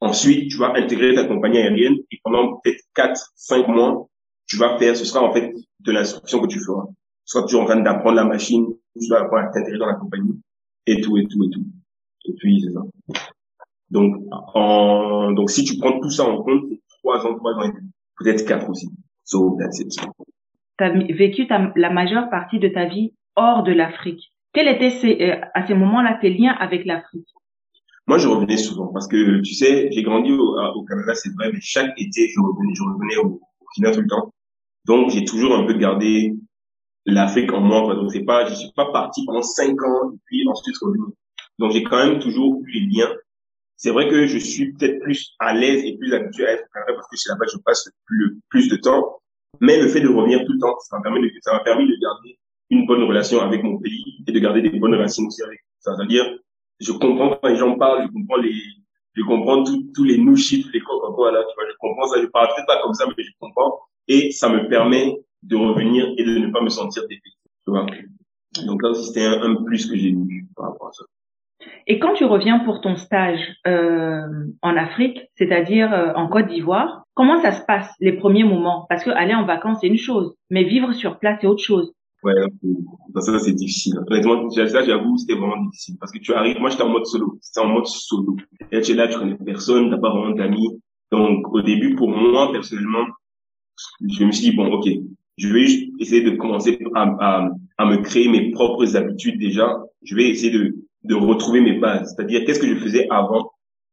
Ensuite, 0.00 0.50
tu 0.50 0.58
vas 0.58 0.72
intégrer 0.76 1.14
ta 1.14 1.24
compagnie 1.24 1.58
aérienne 1.58 1.96
et 2.10 2.18
pendant 2.22 2.56
peut-être 2.58 2.82
4, 2.94 3.32
5 3.34 3.68
mois, 3.68 4.06
tu 4.46 4.56
vas 4.56 4.76
faire, 4.78 4.96
ce 4.96 5.04
sera 5.04 5.22
en 5.24 5.32
fait 5.32 5.52
de 5.80 5.92
l'instruction 5.92 6.40
que 6.40 6.46
tu 6.48 6.60
feras. 6.60 6.84
Tu 6.86 6.92
seras 7.32 7.42
toujours 7.42 7.62
en 7.62 7.66
train 7.66 7.80
d'apprendre 7.80 8.16
la 8.16 8.24
machine, 8.24 8.66
tu 9.00 9.08
vas 9.08 9.20
apprendre 9.22 9.48
à 9.48 9.50
t'intégrer 9.52 9.78
dans 9.78 9.86
la 9.86 9.94
compagnie 9.94 10.40
et 10.86 11.00
tout, 11.00 11.16
et 11.16 11.26
tout, 11.26 11.42
et 11.44 11.50
tout. 11.50 11.64
Et 12.26 12.32
puis, 12.34 12.60
c'est 12.62 12.72
ça. 12.72 12.82
Donc, 13.90 14.16
en, 14.54 15.32
donc, 15.32 15.50
si 15.50 15.64
tu 15.64 15.78
prends 15.78 15.98
tout 16.00 16.10
ça 16.10 16.24
en 16.24 16.42
compte, 16.42 16.64
c'est 16.68 16.80
3 17.02 17.26
ans, 17.26 17.34
3 17.36 17.54
ans 17.54 17.62
et. 17.64 17.72
Peut-être 18.18 18.46
4 18.46 18.70
aussi. 18.70 18.88
So, 19.24 19.56
that's 19.58 19.78
it. 19.80 19.90
Tu 19.90 20.84
as 20.84 20.90
vécu 20.90 21.46
ta- 21.46 21.72
la 21.76 21.90
majeure 21.90 22.30
partie 22.30 22.58
de 22.58 22.68
ta 22.68 22.86
vie 22.86 23.12
hors 23.34 23.62
de 23.62 23.72
l'Afrique. 23.72 24.32
Quels 24.56 24.68
étaient 24.68 25.22
euh, 25.22 25.40
à 25.52 25.66
ces 25.66 25.74
moments-là 25.74 26.16
tes 26.18 26.30
liens 26.30 26.54
avec 26.58 26.86
l'Afrique? 26.86 27.28
Moi, 28.06 28.16
je 28.16 28.26
revenais 28.26 28.56
souvent 28.56 28.86
parce 28.86 29.06
que, 29.06 29.42
tu 29.42 29.52
sais, 29.52 29.90
j'ai 29.92 30.02
grandi 30.02 30.32
au, 30.32 30.82
Canada, 30.88 31.14
c'est 31.14 31.28
vrai, 31.34 31.50
mais 31.52 31.58
chaque 31.60 31.92
été, 31.98 32.26
je 32.28 32.40
revenais, 32.40 32.72
je 32.74 32.82
revenais 32.82 33.16
au, 33.18 33.38
Kenya 33.74 33.90
tout 33.90 34.00
le 34.00 34.06
temps. 34.06 34.32
Donc, 34.86 35.10
j'ai 35.10 35.26
toujours 35.26 35.54
un 35.54 35.66
peu 35.66 35.74
gardé 35.74 36.32
l'Afrique 37.04 37.52
en 37.52 37.60
moi. 37.60 37.94
Donc, 37.96 38.10
c'est 38.10 38.24
pas, 38.24 38.46
je 38.46 38.54
suis 38.54 38.72
pas 38.74 38.90
parti 38.92 39.26
pendant 39.26 39.42
cinq 39.42 39.82
ans 39.82 40.12
et 40.14 40.18
puis 40.24 40.48
ensuite 40.48 40.76
revenu. 40.80 41.12
Donc, 41.58 41.72
j'ai 41.72 41.82
quand 41.82 41.98
même 41.98 42.18
toujours 42.18 42.58
eu 42.64 42.80
les 42.80 42.86
liens. 42.96 43.12
C'est 43.76 43.90
vrai 43.90 44.08
que 44.08 44.26
je 44.26 44.38
suis 44.38 44.72
peut-être 44.72 45.00
plus 45.00 45.34
à 45.38 45.52
l'aise 45.52 45.84
et 45.84 45.98
plus 45.98 46.14
habitué 46.14 46.46
à 46.46 46.52
être 46.52 46.64
au 46.64 46.72
Canada 46.72 46.94
parce 46.94 47.08
que 47.08 47.16
c'est 47.18 47.28
là-bas 47.28 47.44
que 47.44 47.52
je 47.52 47.58
passe 47.58 47.90
le 48.06 48.38
plus, 48.48 48.70
de 48.70 48.76
temps. 48.76 49.18
Mais 49.60 49.78
le 49.78 49.88
fait 49.88 50.00
de 50.00 50.08
revenir 50.08 50.46
tout 50.46 50.54
le 50.54 50.60
temps, 50.60 50.78
ça 50.80 50.96
m'a 50.96 51.02
permis 51.02 51.20
de 51.20 52.00
garder 52.00 52.38
une 52.70 52.86
bonne 52.86 53.02
relation 53.04 53.40
avec 53.40 53.62
mon 53.62 53.78
pays 53.78 54.24
et 54.26 54.32
de 54.32 54.38
garder 54.38 54.62
des 54.62 54.78
bonnes 54.78 54.94
racines 54.94 55.26
aussi 55.26 55.42
avec 55.42 55.60
ça. 55.78 55.94
C'est-à-dire, 55.96 56.24
je 56.80 56.92
comprends 56.92 57.38
quand 57.40 57.48
les 57.48 57.56
gens 57.56 57.76
parlent, 57.76 58.06
je 58.06 58.12
comprends 58.12 58.36
les, 58.36 58.54
je 59.14 59.22
comprends 59.22 59.64
tous 59.64 60.04
les 60.04 60.18
nous 60.18 60.36
chiffres, 60.36 60.68
les 60.72 60.80
coca 60.80 61.30
là, 61.30 61.44
tu 61.48 61.54
vois, 61.54 61.64
je 61.70 61.76
comprends 61.78 62.06
ça, 62.06 62.20
je 62.20 62.26
parle 62.26 62.48
peut-être 62.48 62.66
pas 62.66 62.82
comme 62.82 62.94
ça, 62.94 63.06
mais 63.06 63.22
je 63.22 63.30
comprends. 63.40 63.78
Et 64.08 64.30
ça 64.30 64.48
me 64.48 64.68
permet 64.68 65.16
de 65.42 65.56
revenir 65.56 66.06
et 66.16 66.24
de 66.24 66.38
ne 66.38 66.50
pas 66.50 66.60
me 66.60 66.68
sentir 66.68 67.02
vois. 67.66 67.86
Donc 68.64 68.82
là 68.82 68.90
aussi, 68.90 69.06
c'était 69.06 69.24
un, 69.24 69.42
un 69.42 69.64
plus 69.64 69.86
que 69.86 69.96
j'ai 69.96 70.10
eu 70.10 70.46
par 70.56 70.72
rapport 70.72 70.88
à 70.88 70.92
ça. 70.92 71.04
Et 71.86 71.98
quand 71.98 72.14
tu 72.14 72.24
reviens 72.24 72.60
pour 72.60 72.80
ton 72.80 72.96
stage 72.96 73.40
euh, 73.66 74.26
en 74.62 74.76
Afrique, 74.76 75.20
c'est-à-dire 75.34 75.92
euh, 75.92 76.12
en 76.14 76.28
Côte 76.28 76.48
d'Ivoire, 76.48 77.04
comment 77.14 77.40
ça 77.40 77.52
se 77.52 77.64
passe 77.64 77.92
les 78.00 78.12
premiers 78.12 78.44
moments? 78.44 78.86
Parce 78.88 79.04
que 79.04 79.10
aller 79.10 79.34
en 79.34 79.44
vacances 79.44 79.78
c'est 79.80 79.86
une 79.86 79.98
chose, 79.98 80.34
mais 80.50 80.64
vivre 80.64 80.92
sur 80.92 81.18
place 81.18 81.38
c'est 81.40 81.46
autre 81.46 81.62
chose. 81.62 81.92
Ouais, 82.22 82.32
ça, 83.20 83.38
c'est 83.38 83.52
difficile. 83.52 83.94
Honnêtement, 84.08 84.48
ça, 84.50 84.66
j'avoue, 84.66 85.16
c'était 85.18 85.34
vraiment 85.34 85.62
difficile. 85.66 85.96
Parce 86.00 86.10
que 86.12 86.18
tu 86.18 86.32
arrives, 86.32 86.58
moi, 86.58 86.70
j'étais 86.70 86.82
en 86.82 86.88
mode 86.88 87.06
solo. 87.06 87.38
C'était 87.40 87.60
en 87.60 87.68
mode 87.68 87.86
solo. 87.86 88.36
Et 88.72 88.80
tu 88.80 88.92
es 88.92 88.94
là, 88.94 89.06
tu 89.06 89.18
connais 89.18 89.36
personne, 89.36 89.90
t'as 89.90 89.98
pas 89.98 90.10
vraiment 90.10 90.34
d'amis. 90.34 90.80
Donc, 91.12 91.46
au 91.52 91.62
début, 91.62 91.94
pour 91.94 92.08
moi, 92.08 92.50
personnellement, 92.52 93.06
je 94.00 94.24
me 94.24 94.32
suis 94.32 94.50
dit, 94.50 94.56
bon, 94.56 94.72
ok, 94.72 94.88
je 95.38 95.48
vais 95.52 95.60
juste 95.66 95.92
essayer 96.00 96.22
de 96.22 96.30
commencer 96.36 96.78
à, 96.94 97.02
à, 97.20 97.50
à 97.78 97.86
me 97.86 97.98
créer 97.98 98.28
mes 98.28 98.50
propres 98.50 98.96
habitudes 98.96 99.38
déjà. 99.38 99.76
Je 100.02 100.16
vais 100.16 100.28
essayer 100.28 100.50
de, 100.50 100.74
de 101.04 101.14
retrouver 101.14 101.60
mes 101.60 101.78
bases. 101.78 102.14
C'est-à-dire, 102.16 102.44
qu'est-ce 102.44 102.60
que 102.60 102.66
je 102.66 102.74
faisais 102.76 103.06
avant 103.10 103.52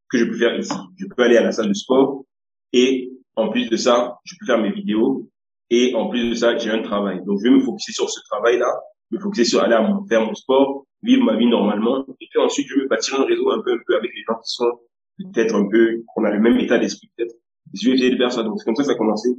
que 0.10 0.18
je 0.18 0.25
peux 0.25 0.38
faire 0.38 0.58
ici? 0.58 0.74
Je 0.98 1.06
peux 1.06 1.24
aller 1.24 1.38
à 1.38 1.44
la 1.44 1.51
salle 1.51 1.68
de 1.68 1.74
sport 1.74 2.24
et 2.72 3.12
en 3.36 3.50
plus 3.50 3.70
de 3.70 3.75
ça, 3.75 4.18
je 4.25 4.36
peux 4.39 4.46
faire 4.46 4.62
mes 4.62 4.72
vidéos 4.72 5.27
et 5.70 5.96
en 5.96 6.10
plus 6.10 6.29
de 6.29 6.34
ça, 6.36 6.58
j'ai 6.58 6.70
un 6.70 6.82
travail. 6.82 7.22
Donc, 7.25 7.39
je 7.43 7.50
vais 7.50 7.55
me 7.55 7.62
focuser 7.62 7.93
sur 7.93 8.10
ce 8.10 8.20
travail-là, 8.29 8.67
me 9.12 9.20
focuser 9.20 9.46
sur 9.46 9.62
aller 9.62 9.75
à 9.75 9.88
faire 10.10 10.25
mon 10.25 10.34
sport, 10.34 10.86
vivre 11.01 11.24
ma 11.24 11.36
vie 11.36 11.48
normalement. 11.48 12.05
Et 12.22 12.27
puis 12.29 12.39
ensuite, 12.39 12.67
je 12.67 12.79
vais 12.79 12.88
bâtir 12.88 13.20
un 13.20 13.25
réseau 13.25 13.51
un 13.51 13.62
peu, 13.62 13.74
un 13.74 13.79
peu 13.86 13.96
avec 13.96 14.12
les 14.13 14.24
gens 14.27 14.36
qui 14.36 14.53
sont 14.53 14.72
peut-être 15.17 15.55
un 15.55 15.67
peu, 15.70 16.03
qu'on 16.08 16.25
a 16.25 16.32
le 16.32 16.39
même 16.39 16.58
état 16.60 16.77
d'esprit 16.77 17.10
peut-être. 17.15 17.36
Je 17.74 17.89
vais 17.89 17.96
essayer 17.96 18.12
de 18.12 18.17
faire 18.17 18.32
ça. 18.32 18.43
Donc, 18.43 18.60
c'est 18.60 18.65
comme 18.65 18.75
ça 18.75 18.84
que 18.84 18.88
ça 18.88 18.93
a 18.93 18.98
commencé. 18.98 19.29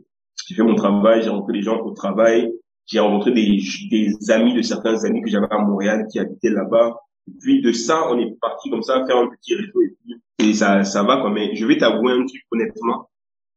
J'ai 0.49 0.55
fait 0.55 0.63
mon 0.63 0.75
travail, 0.75 1.23
j'ai 1.23 1.31
rencontré 1.31 1.53
des 1.55 1.63
gens 1.63 1.81
au 1.81 1.93
travail, 1.93 2.51
j'ai 2.87 3.01
rencontré 3.01 3.33
des, 3.33 3.61
des 3.91 4.31
amis 4.31 4.55
de 4.55 4.63
certains 4.63 5.05
amis 5.05 5.23
que 5.23 5.31
j'avais 5.31 5.47
à 5.51 5.59
Montréal 5.59 6.07
qui 6.11 6.19
habitaient 6.19 6.51
là-bas. 6.51 6.97
Et 7.29 7.33
puis 7.41 7.63
de 7.63 7.73
ça, 7.73 8.09
on 8.11 8.19
est 8.19 8.39
parti 8.41 8.69
comme 8.71 8.83
ça 8.83 9.05
faire 9.07 9.17
un 9.17 9.29
petit 9.29 9.55
réseau 9.55 9.81
et 9.83 9.97
puis 10.05 10.21
et 10.39 10.53
ça 10.53 10.83
ça 10.85 11.03
va 11.03 11.21
quoi. 11.21 11.31
Mais 11.31 11.55
je 11.55 11.65
vais 11.65 11.79
t'avouer 11.79 12.13
un 12.13 12.27
truc 12.27 12.43
honnêtement, 12.51 13.09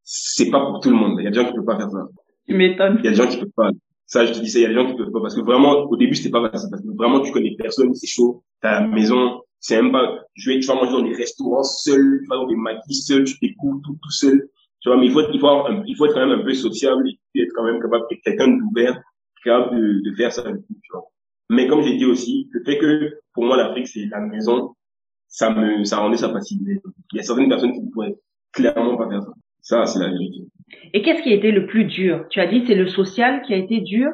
c'est 0.04 0.50
pas 0.50 0.66
pour 0.66 0.80
tout 0.80 0.90
le 0.90 0.96
monde. 0.96 1.18
Il 1.20 1.26
y 1.26 1.28
a 1.28 1.32
des 1.32 1.36
gens 1.36 1.46
qui 1.46 1.54
peuvent 1.54 1.66
pas 1.66 1.78
faire 1.78 1.90
ça. 1.90 2.08
Tu 2.48 2.56
m'étonnes. 2.56 2.98
Il 3.00 3.06
y 3.06 3.08
a 3.08 3.12
des 3.12 3.18
gens 3.18 3.28
qui 3.28 3.38
peuvent 3.38 3.50
pas. 3.56 3.72
Ça, 4.06 4.26
je 4.26 4.34
te 4.34 4.40
dis 4.40 4.50
ça, 4.50 4.60
il 4.60 4.62
y 4.62 4.66
a 4.66 4.70
des 4.70 4.74
gens 4.76 4.88
qui 4.90 4.96
peuvent 4.96 5.12
pas 5.12 5.22
parce 5.22 5.36
que 5.36 5.42
vraiment 5.42 5.74
au 5.84 5.98
début 5.98 6.16
c'était 6.16 6.30
pas 6.30 6.50
facile 6.50 6.70
parce 6.72 6.82
que 6.82 6.88
vraiment 6.96 7.20
tu 7.22 7.32
connais 7.32 7.56
personne, 7.58 7.94
c'est 7.94 8.08
chaud. 8.08 8.44
T'as 8.62 8.82
la 8.82 8.88
maison, 8.88 9.42
c'est 9.60 9.82
même 9.82 9.92
pas. 9.92 10.20
Je 10.36 10.50
vais, 10.52 10.60
tu 10.60 10.68
vas 10.68 10.76
manger 10.76 10.92
dans 10.92 11.02
des 11.02 11.14
restaurants 11.16 11.64
seul, 11.64 12.20
tu 12.24 12.28
vas 12.30 12.38
dans 12.38 12.48
des 12.48 12.56
maquis 12.56 12.94
seul, 12.96 13.26
tu 13.26 13.36
découvres 13.42 13.82
tout 13.84 13.98
tout 14.02 14.12
seul. 14.12 14.48
Tu 14.82 14.90
vois, 14.90 14.98
mais 14.98 15.08
il 15.08 15.12
faut, 15.12 15.22
il 15.34 15.40
faut, 15.40 15.48
un- 15.50 15.84
il 15.86 15.96
faut 15.98 16.06
être 16.06 16.14
quand 16.14 16.26
même 16.26 16.40
un 16.40 16.44
peu 16.44 16.54
sociable 16.54 17.10
et 17.36 17.42
être 17.42 17.52
quand 17.54 17.64
même 17.64 17.82
capable 17.82 18.06
d'être 18.10 18.22
quelqu'un 18.24 18.48
d'ouvert, 18.48 19.02
capable 19.44 19.76
de, 19.78 20.10
de 20.10 20.16
faire 20.16 20.32
ça. 20.32 20.44
Vois. 20.44 21.04
Mais 21.50 21.68
comme 21.68 21.82
j'ai 21.82 21.98
dit 21.98 22.06
aussi, 22.06 22.48
le 22.52 22.64
fait 22.64 22.78
que 22.78 23.20
pour 23.34 23.44
moi 23.46 23.58
l'Afrique 23.58 23.88
c'est 23.88 24.06
la 24.06 24.22
maison, 24.22 24.74
ça 25.28 25.52
me, 25.54 25.84
ça 25.86 25.98
rendait 25.98 26.18
ça 26.18 26.32
facile. 26.32 26.60
Il 27.14 27.18
y 27.18 27.20
a 27.20 27.24
certaines 27.24 27.50
personnes 27.50 27.74
qui 27.74 27.82
ne 27.82 27.90
pourraient 27.92 28.16
clairement 28.54 28.98
pas 28.98 29.10
faire 29.10 29.24
ça. 29.24 29.34
Ça, 29.62 29.86
c'est 29.86 30.00
la 30.00 30.10
vérité. 30.10 30.48
Et 30.94 31.02
qu'est-ce 31.02 31.22
qui 31.24 31.30
a 31.30 31.36
été 31.36 31.52
le 31.52 31.66
plus 31.66 31.86
dur? 31.86 32.26
Tu 32.30 32.40
as 32.40 32.48
dit 32.48 32.64
c'est 32.68 32.76
le 32.76 32.88
social 32.88 33.42
qui 33.44 33.54
a 33.54 33.58
été 33.58 33.82
dur, 33.82 34.10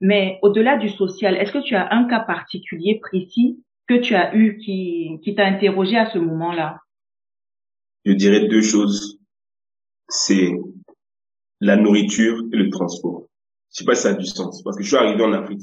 mais 0.00 0.38
au-delà 0.42 0.76
du 0.78 0.88
social, 0.88 1.36
est-ce 1.36 1.52
que 1.52 1.62
tu 1.62 1.74
as 1.74 1.92
un 1.92 2.04
cas 2.08 2.20
particulier 2.20 2.98
précis 3.00 3.62
que 3.86 3.94
tu 3.94 4.14
as 4.14 4.34
eu 4.34 4.58
qui, 4.58 5.18
qui 5.22 5.34
t'a 5.34 5.46
interrogé 5.46 5.96
à 5.96 6.10
ce 6.10 6.18
moment-là? 6.18 6.78
Je 8.04 8.12
dirais 8.12 8.48
deux 8.48 8.62
choses. 8.62 9.18
C'est 10.08 10.50
la 11.60 11.76
nourriture 11.76 12.42
et 12.52 12.56
le 12.56 12.70
transport. 12.70 13.26
Je 13.70 13.78
sais 13.78 13.84
pas 13.84 13.94
si 13.94 14.02
ça 14.02 14.10
a 14.10 14.14
du 14.14 14.24
sens. 14.24 14.62
Parce 14.62 14.76
que 14.76 14.82
je 14.82 14.88
suis 14.88 14.96
arrivé 14.96 15.22
en 15.22 15.32
Afrique, 15.32 15.60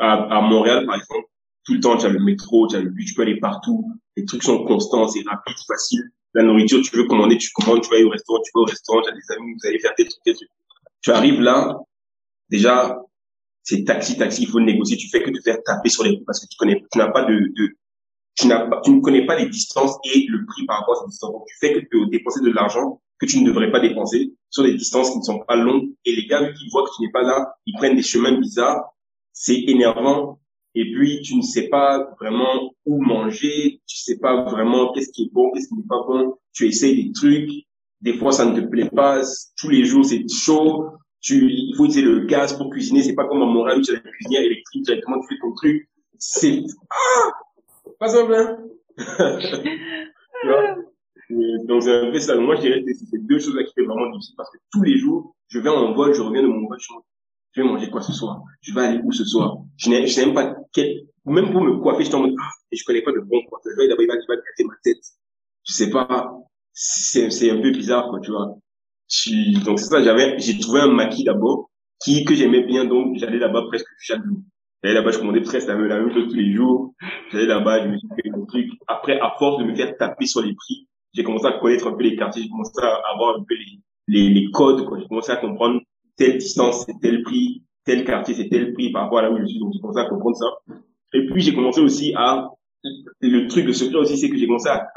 à, 0.00 0.38
à 0.38 0.40
Montréal, 0.40 0.84
par 0.86 0.96
exemple, 0.96 1.26
tout 1.64 1.74
le 1.74 1.80
temps, 1.80 1.96
tu 1.96 2.06
as 2.06 2.08
le 2.08 2.18
métro, 2.18 2.66
tu 2.66 2.76
as 2.76 2.80
le 2.80 2.90
bus, 2.90 3.06
tu 3.06 3.14
peux 3.14 3.22
aller 3.22 3.38
partout. 3.38 3.84
Les 4.16 4.24
trucs 4.24 4.42
sont 4.42 4.64
constants, 4.64 5.06
c'est 5.06 5.22
rapide, 5.28 5.56
facile. 5.68 6.10
La 6.34 6.42
nourriture, 6.42 6.80
tu 6.82 6.96
veux 6.96 7.04
commander, 7.04 7.38
tu 7.38 7.50
commandes, 7.52 7.82
tu 7.82 7.90
vas 7.90 8.00
au 8.04 8.10
restaurant, 8.10 8.40
tu 8.42 8.50
vas 8.54 8.60
au 8.60 8.64
restaurant, 8.64 9.02
tu 9.02 9.12
des 9.12 9.34
amis, 9.34 9.52
vous 9.52 9.68
allez 9.68 9.78
faire 9.78 9.94
tes 9.94 10.04
trucs, 10.04 10.22
tes 10.24 10.34
trucs. 10.34 10.48
Tu 11.02 11.10
arrives 11.10 11.40
là, 11.40 11.76
déjà, 12.48 12.98
c'est 13.62 13.84
taxi, 13.84 14.16
taxi, 14.16 14.42
il 14.42 14.48
faut 14.48 14.60
négocier, 14.60 14.96
tu 14.96 15.08
fais 15.08 15.22
que 15.22 15.30
te 15.30 15.40
faire 15.42 15.58
taper 15.64 15.88
sur 15.88 16.04
les 16.04 16.10
roues 16.10 16.24
parce 16.26 16.40
que 16.40 16.46
tu 16.46 16.56
connais, 16.56 16.84
tu 16.90 16.98
n'as 16.98 17.08
pas 17.08 17.24
de, 17.24 17.34
de 17.34 17.76
tu 18.36 18.46
n'as 18.46 18.66
pas, 18.66 18.80
tu 18.84 18.90
ne 18.90 19.00
connais 19.00 19.26
pas 19.26 19.38
les 19.38 19.48
distances 19.48 19.96
et 20.04 20.26
le 20.28 20.44
prix 20.46 20.64
par 20.66 20.80
rapport 20.80 20.98
à 20.98 21.02
ces 21.02 21.10
distances. 21.10 21.32
Donc, 21.32 21.46
tu 21.46 21.56
fais 21.58 21.74
que 21.74 21.78
de 21.80 22.10
dépenser 22.10 22.40
de 22.40 22.50
l'argent 22.50 23.00
que 23.18 23.26
tu 23.26 23.40
ne 23.40 23.46
devrais 23.46 23.70
pas 23.70 23.80
dépenser 23.80 24.32
sur 24.48 24.64
des 24.64 24.74
distances 24.74 25.10
qui 25.10 25.18
ne 25.18 25.22
sont 25.22 25.40
pas 25.40 25.56
longues. 25.56 25.90
Et 26.04 26.16
les 26.16 26.26
gars, 26.26 26.42
vu 26.42 26.54
qu'ils 26.54 26.70
voient 26.70 26.84
que 26.84 26.90
tu 26.96 27.02
n'es 27.02 27.12
pas 27.12 27.22
là, 27.22 27.54
ils 27.66 27.74
prennent 27.74 27.96
des 27.96 28.02
chemins 28.02 28.32
bizarres. 28.32 28.94
C'est 29.32 29.62
énervant. 29.68 30.39
Et 30.74 30.92
puis, 30.92 31.20
tu 31.22 31.36
ne 31.36 31.42
sais 31.42 31.68
pas 31.68 32.14
vraiment 32.20 32.72
où 32.86 33.00
manger. 33.02 33.80
Tu 33.86 33.96
sais 33.96 34.18
pas 34.18 34.44
vraiment 34.44 34.92
qu'est-ce 34.92 35.10
qui 35.10 35.24
est 35.24 35.32
bon, 35.32 35.50
qu'est-ce 35.50 35.68
qui 35.68 35.74
n'est 35.74 35.88
pas 35.88 36.02
bon. 36.06 36.36
Tu 36.52 36.66
essayes 36.66 37.04
des 37.04 37.12
trucs. 37.12 37.50
Des 38.00 38.14
fois, 38.14 38.32
ça 38.32 38.46
ne 38.46 38.58
te 38.58 38.66
plaît 38.66 38.88
pas. 38.88 39.20
Tous 39.58 39.68
les 39.68 39.84
jours, 39.84 40.04
c'est 40.04 40.24
chaud. 40.28 40.86
Tu, 41.20 41.50
il 41.50 41.74
faut 41.76 41.84
utiliser 41.84 42.08
le 42.08 42.24
gaz 42.26 42.56
pour 42.56 42.70
cuisiner. 42.70 43.02
C'est 43.02 43.14
pas 43.14 43.26
comme 43.26 43.42
à 43.42 43.46
Montréal 43.46 43.82
tu 43.82 43.90
as 43.90 43.94
la 43.94 44.00
cuisinière 44.00 44.42
électrique 44.42 44.84
directement, 44.84 45.20
tu 45.20 45.34
fais 45.34 45.40
ton 45.40 45.52
truc. 45.54 45.88
C'est, 46.18 46.62
ah! 46.90 47.30
Pas 47.98 48.08
simple, 48.08 48.34
hein? 48.34 48.56
Donc 51.68 51.82
c'est 51.82 51.94
un 51.94 52.10
peu 52.10 52.18
ça. 52.18 52.36
Moi, 52.36 52.56
je 52.56 52.60
dirais 52.62 52.82
que 52.82 52.92
c'est 52.92 53.06
ces 53.06 53.18
deux 53.18 53.38
choses-là 53.38 53.62
qui 53.64 53.70
étaient 53.70 53.86
vraiment 53.86 54.10
difficiles 54.10 54.34
parce 54.36 54.50
que 54.50 54.58
tous 54.72 54.82
les 54.82 54.96
jours, 54.98 55.36
je 55.48 55.58
vais 55.58 55.68
en 55.68 55.92
vol, 55.94 56.14
je 56.14 56.22
reviens 56.22 56.42
de 56.42 56.48
mon 56.48 56.66
vol, 56.66 56.78
je, 56.80 57.60
vais 57.60 57.68
manger 57.68 57.90
quoi 57.90 58.00
ce 58.00 58.12
soir? 58.12 58.42
Je 58.62 58.74
vais 58.74 58.80
aller 58.80 59.00
où 59.04 59.12
ce 59.12 59.24
soir? 59.24 59.58
Je 59.76 59.90
n'ai 59.90 60.06
je 60.06 60.12
sais 60.12 60.24
même 60.24 60.34
pas 60.34 60.56
quel... 60.72 61.02
Même 61.26 61.52
pour 61.52 61.62
me 61.62 61.76
coiffer, 61.80 62.04
je 62.04 62.12
en 62.12 62.20
mode, 62.20 62.34
ah, 62.40 62.50
je 62.72 62.82
connais 62.84 63.02
pas 63.02 63.12
de 63.12 63.20
bon 63.20 63.42
coiffeur. 63.48 63.72
Je 63.76 63.82
vais 63.82 63.88
d'abord, 63.88 64.04
il 64.04 64.08
va, 64.08 64.14
il 64.14 64.26
va 64.28 64.36
gâter 64.36 64.64
ma 64.64 64.74
tête. 64.82 65.04
Je 65.68 65.72
sais 65.72 65.90
pas. 65.90 66.32
C'est 66.72 67.30
c'est 67.30 67.50
un 67.50 67.60
peu 67.60 67.70
bizarre, 67.70 68.08
quoi, 68.08 68.20
tu 68.20 68.30
vois. 68.30 68.56
Je 69.08 69.62
donc 69.64 69.78
c'est 69.80 69.86
ça, 69.86 70.02
j'avais, 70.02 70.38
j'ai 70.38 70.58
trouvé 70.58 70.80
un 70.80 70.88
maquis 70.88 71.24
d'abord 71.24 71.70
qui 72.02 72.24
que 72.24 72.34
j'aimais 72.34 72.62
bien, 72.62 72.84
donc 72.84 73.16
j'allais 73.18 73.38
là-bas 73.38 73.64
presque 73.68 73.86
chaque 73.98 74.24
jour. 74.24 74.38
J'allais 74.82 74.94
là-bas, 74.94 75.10
je 75.10 75.18
commandais 75.18 75.42
presque 75.42 75.68
la 75.68 75.74
même, 75.76 75.86
la 75.86 76.00
même 76.00 76.12
chose 76.14 76.28
tous 76.28 76.36
les 76.36 76.54
jours. 76.54 76.94
J'allais 77.30 77.46
là-bas, 77.46 77.84
je 77.84 77.88
me 77.88 77.98
suis 77.98 78.08
fait 78.08 78.30
mon 78.30 78.46
truc. 78.46 78.70
Après, 78.86 79.20
à 79.20 79.34
force 79.38 79.58
de 79.58 79.64
me 79.64 79.74
faire 79.74 79.96
taper 79.98 80.26
sur 80.26 80.42
les 80.42 80.54
prix, 80.54 80.88
j'ai 81.12 81.22
commencé 81.22 81.46
à 81.46 81.52
connaître 81.52 81.86
un 81.88 81.92
peu 81.92 82.04
les 82.04 82.16
quartiers, 82.16 82.44
j'ai 82.44 82.48
commencé 82.48 82.72
à 82.82 83.02
avoir 83.12 83.36
un 83.36 83.44
peu 83.46 83.54
les, 83.54 83.80
les, 84.08 84.30
les 84.30 84.50
codes, 84.52 84.86
quoi. 84.86 84.98
J'ai 84.98 85.06
commencé 85.08 85.32
à 85.32 85.36
comprendre 85.36 85.80
telle 86.16 86.38
distance, 86.38 86.84
c'est 86.86 86.98
tel 87.02 87.22
prix, 87.22 87.62
tel 87.84 88.04
quartier, 88.04 88.34
c'est 88.34 88.48
tel 88.48 88.72
prix 88.72 88.90
par 88.92 89.02
rapport 89.04 89.18
à 89.18 89.22
là 89.22 89.30
où 89.30 89.38
je 89.38 89.46
suis. 89.46 89.58
Donc, 89.58 89.72
j'ai 89.72 89.80
commencé 89.80 90.00
à 90.00 90.04
comprendre 90.06 90.36
ça. 90.36 90.46
Et 91.14 91.26
puis, 91.26 91.40
j'ai 91.42 91.54
commencé 91.54 91.80
aussi 91.80 92.12
à, 92.16 92.48
le 93.20 93.46
truc, 93.48 93.64
le 93.66 93.72
secret 93.72 93.96
aussi, 93.98 94.16
c'est 94.16 94.30
que 94.30 94.36
j'ai 94.36 94.46
commencé 94.46 94.68
à, 94.68 94.88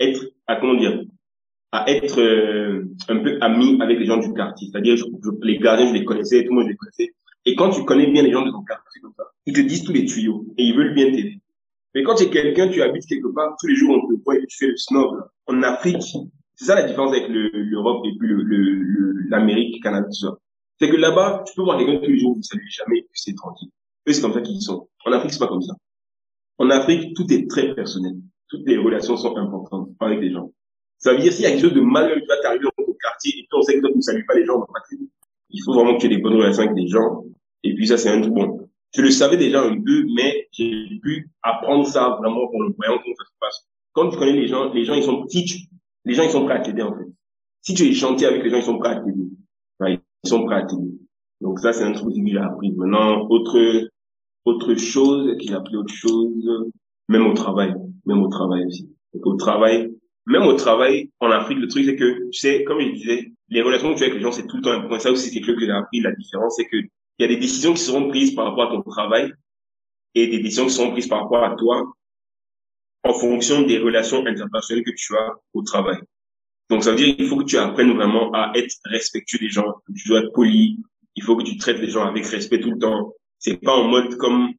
être, 0.00 0.24
à 0.46 0.56
comment 0.56 0.74
dire, 0.74 1.02
à 1.72 1.90
être 1.90 2.20
euh, 2.20 2.84
un 3.08 3.18
peu 3.18 3.38
ami 3.40 3.78
avec 3.80 3.98
les 3.98 4.06
gens 4.06 4.18
du 4.18 4.32
quartier. 4.34 4.68
C'est-à-dire, 4.70 4.96
les 5.42 5.58
gardiens, 5.58 5.86
je 5.86 5.94
les 5.94 6.04
connaissais, 6.04 6.44
tout 6.44 6.50
le 6.50 6.56
monde 6.56 6.64
je 6.66 6.70
les 6.70 6.76
connaissait. 6.76 7.12
Et 7.44 7.54
quand 7.54 7.70
tu 7.70 7.84
connais 7.84 8.06
bien 8.06 8.22
les 8.22 8.30
gens 8.30 8.44
de 8.44 8.50
ton 8.50 8.62
quartier 8.62 9.00
comme 9.00 9.12
ça, 9.16 9.24
ils 9.46 9.52
te 9.54 9.60
disent 9.60 9.82
tous 9.84 9.92
les 9.92 10.04
tuyaux 10.04 10.44
et 10.58 10.64
ils 10.64 10.76
veulent 10.76 10.94
bien 10.94 11.06
t'aider. 11.06 11.40
Mais 11.94 12.02
quand 12.04 12.14
tu 12.14 12.24
es 12.24 12.30
quelqu'un, 12.30 12.68
tu 12.68 12.80
habites 12.82 13.06
quelque 13.06 13.28
part, 13.34 13.56
tous 13.60 13.66
les 13.66 13.74
jours 13.74 13.96
on 14.02 14.08
te 14.08 14.22
voit 14.24 14.36
et 14.36 14.46
tu 14.46 14.56
fais 14.58 14.68
le 14.68 14.76
snob. 14.76 15.16
là. 15.16 15.26
En 15.46 15.62
Afrique, 15.62 16.02
c'est 16.54 16.64
ça 16.66 16.74
la 16.76 16.84
différence 16.84 17.10
avec 17.12 17.28
le- 17.28 17.50
l'Europe 17.52 18.04
et 18.06 18.16
puis 18.18 18.28
l'Amérique, 19.28 19.76
le 19.76 19.82
Canada, 19.82 20.06
tout 20.06 20.12
ça. 20.26 20.36
C'est 20.82 20.90
que 20.90 20.96
là-bas, 20.96 21.44
tu 21.46 21.54
peux 21.54 21.62
voir 21.62 21.78
quelqu'un 21.78 21.98
tous 21.98 22.10
les 22.10 22.18
jours, 22.18 22.32
vous 22.32 22.38
ne 22.38 22.42
savez 22.42 22.64
jamais, 22.68 23.06
c'est 23.14 23.36
tranquille. 23.36 23.68
Eux, 24.08 24.12
c'est 24.12 24.20
comme 24.20 24.32
ça 24.32 24.40
qu'ils 24.40 24.60
sont. 24.60 24.88
En 25.06 25.12
Afrique, 25.12 25.32
c'est 25.32 25.38
pas 25.38 25.46
comme 25.46 25.62
ça. 25.62 25.74
En 26.58 26.70
Afrique, 26.70 27.14
tout 27.14 27.32
est 27.32 27.48
très 27.48 27.72
personnel. 27.72 28.14
Toutes 28.48 28.66
les 28.66 28.78
relations 28.78 29.16
sont 29.16 29.36
importantes 29.36 29.90
avec 30.00 30.18
les 30.18 30.32
gens. 30.32 30.50
Ça 30.98 31.12
veut 31.12 31.20
dire 31.20 31.32
s'il 31.32 31.44
y 31.44 31.46
a 31.46 31.50
quelque 31.50 31.60
chose 31.60 31.74
de 31.74 31.80
mal, 31.80 32.12
tu 32.20 32.26
vas 32.26 32.36
t'arriver 32.42 32.64
dans 32.64 32.84
ton 32.84 32.94
quartier 33.00 33.30
et 33.30 33.42
puis 33.42 33.48
on 33.52 33.62
sait 33.62 33.76
que 33.76 33.80
toi 33.80 33.90
tu 33.92 33.98
ne 33.98 34.02
salues 34.02 34.26
pas 34.26 34.34
les 34.34 34.44
gens, 34.44 34.56
on 34.56 34.58
va 34.58 34.66
pas 34.66 34.80
t'aider. 34.90 35.08
Il 35.50 35.62
faut 35.64 35.72
vraiment 35.72 35.94
que 35.94 36.00
tu 36.00 36.06
aies 36.06 36.16
des 36.16 36.20
bonnes 36.20 36.34
relations 36.34 36.64
avec 36.64 36.74
les 36.76 36.88
gens. 36.88 37.26
Et 37.62 37.76
puis 37.76 37.86
ça, 37.86 37.96
c'est 37.96 38.08
un 38.08 38.20
truc 38.20 38.34
bon. 38.34 38.68
Je 38.92 39.02
le 39.02 39.10
savais 39.12 39.36
déjà 39.36 39.62
un 39.62 39.80
peu, 39.80 40.04
mais 40.16 40.48
j'ai 40.50 40.98
pu 41.00 41.30
apprendre 41.44 41.86
ça 41.86 42.16
vraiment 42.18 42.50
en 42.52 42.60
le 42.60 42.74
voyant 42.76 42.98
comment 43.00 43.14
ça 43.16 43.24
se 43.24 43.38
passe. 43.38 43.68
Quand 43.92 44.08
tu 44.08 44.18
connais 44.18 44.32
les 44.32 44.48
gens, 44.48 44.72
les 44.72 44.84
gens 44.84 44.94
ils 44.94 45.04
sont 45.04 45.22
petits, 45.22 45.68
les 46.04 46.14
gens 46.14 46.24
ils 46.24 46.30
sont 46.30 46.44
prêts 46.44 46.56
à 46.56 46.60
t'aider 46.60 46.82
en 46.82 46.92
fait. 46.92 47.06
Si 47.60 47.74
tu 47.74 47.84
es 47.84 47.92
gentil 47.92 48.26
avec 48.26 48.42
les 48.42 48.50
gens, 48.50 48.56
ils 48.56 48.64
sont 48.64 48.78
prêts 48.78 48.90
à 48.90 48.96
t'aider. 48.96 49.28
Ils 50.24 50.28
sont 50.28 50.44
prêts. 50.44 50.64
Donc 51.40 51.58
ça, 51.58 51.72
c'est 51.72 51.84
un 51.84 51.92
truc 51.92 52.14
que 52.14 52.20
j'ai 52.26 52.38
appris. 52.38 52.72
Maintenant, 52.72 53.26
autre 53.28 53.88
autre 54.44 54.74
chose, 54.74 55.36
que 55.38 55.44
j'ai 55.46 55.54
appris 55.54 55.76
autre 55.76 55.94
chose, 55.94 56.70
même 57.08 57.26
au 57.26 57.32
travail, 57.32 57.74
même 58.06 58.22
au 58.22 58.28
travail 58.28 58.66
aussi. 58.66 58.88
Donc, 59.14 59.26
au 59.26 59.34
travail, 59.34 59.92
même 60.26 60.42
au 60.42 60.54
travail, 60.54 61.10
en 61.20 61.30
Afrique, 61.30 61.58
le 61.58 61.68
truc, 61.68 61.84
c'est 61.84 61.96
que, 61.96 62.30
tu 62.30 62.38
sais, 62.38 62.64
comme 62.64 62.80
je 62.80 62.90
disais, 62.90 63.32
les 63.48 63.62
relations 63.62 63.92
que 63.92 63.98
tu 63.98 64.04
as 64.04 64.06
avec 64.06 64.18
les 64.18 64.22
gens, 64.22 64.32
c'est 64.32 64.46
tout 64.46 64.56
le 64.56 64.62
temps 64.62 64.72
important. 64.72 64.98
Ça 64.98 65.12
aussi, 65.12 65.28
c'est 65.28 65.34
quelque 65.34 65.46
chose 65.46 65.56
que 65.56 65.66
j'ai 65.66 65.72
appris. 65.72 66.00
La 66.00 66.12
différence, 66.12 66.56
c'est 66.56 66.66
que 66.66 66.76
il 67.18 67.22
y 67.22 67.24
a 67.24 67.28
des 67.28 67.36
décisions 67.36 67.74
qui 67.74 67.80
seront 67.80 68.08
prises 68.08 68.34
par 68.34 68.46
rapport 68.46 68.72
à 68.72 68.74
ton 68.74 68.82
travail 68.82 69.32
et 70.14 70.26
des 70.28 70.38
décisions 70.40 70.64
qui 70.64 70.72
seront 70.72 70.90
prises 70.92 71.06
par 71.06 71.22
rapport 71.22 71.44
à 71.44 71.54
toi 71.54 71.92
en 73.04 73.12
fonction 73.12 73.62
des 73.62 73.78
relations 73.78 74.24
interpersonnelles 74.26 74.84
que 74.84 74.92
tu 74.96 75.14
as 75.16 75.32
au 75.52 75.62
travail. 75.62 75.98
Donc, 76.72 76.84
ça 76.84 76.92
veut 76.92 76.96
dire 76.96 77.14
qu'il 77.16 77.26
faut 77.26 77.36
que 77.36 77.44
tu 77.44 77.58
apprennes 77.58 77.94
vraiment 77.94 78.32
à 78.32 78.50
être 78.54 78.74
respectueux 78.84 79.38
des 79.38 79.50
gens. 79.50 79.74
Tu 79.94 80.08
dois 80.08 80.20
être 80.20 80.32
poli. 80.32 80.78
Il 81.16 81.22
faut 81.22 81.36
que 81.36 81.42
tu 81.42 81.58
traites 81.58 81.78
les 81.78 81.90
gens 81.90 82.06
avec 82.06 82.24
respect 82.24 82.60
tout 82.60 82.70
le 82.70 82.78
temps. 82.78 83.12
C'est 83.38 83.58
pas 83.58 83.74
en 83.74 83.88
mode 83.88 84.16
comme, 84.16 84.54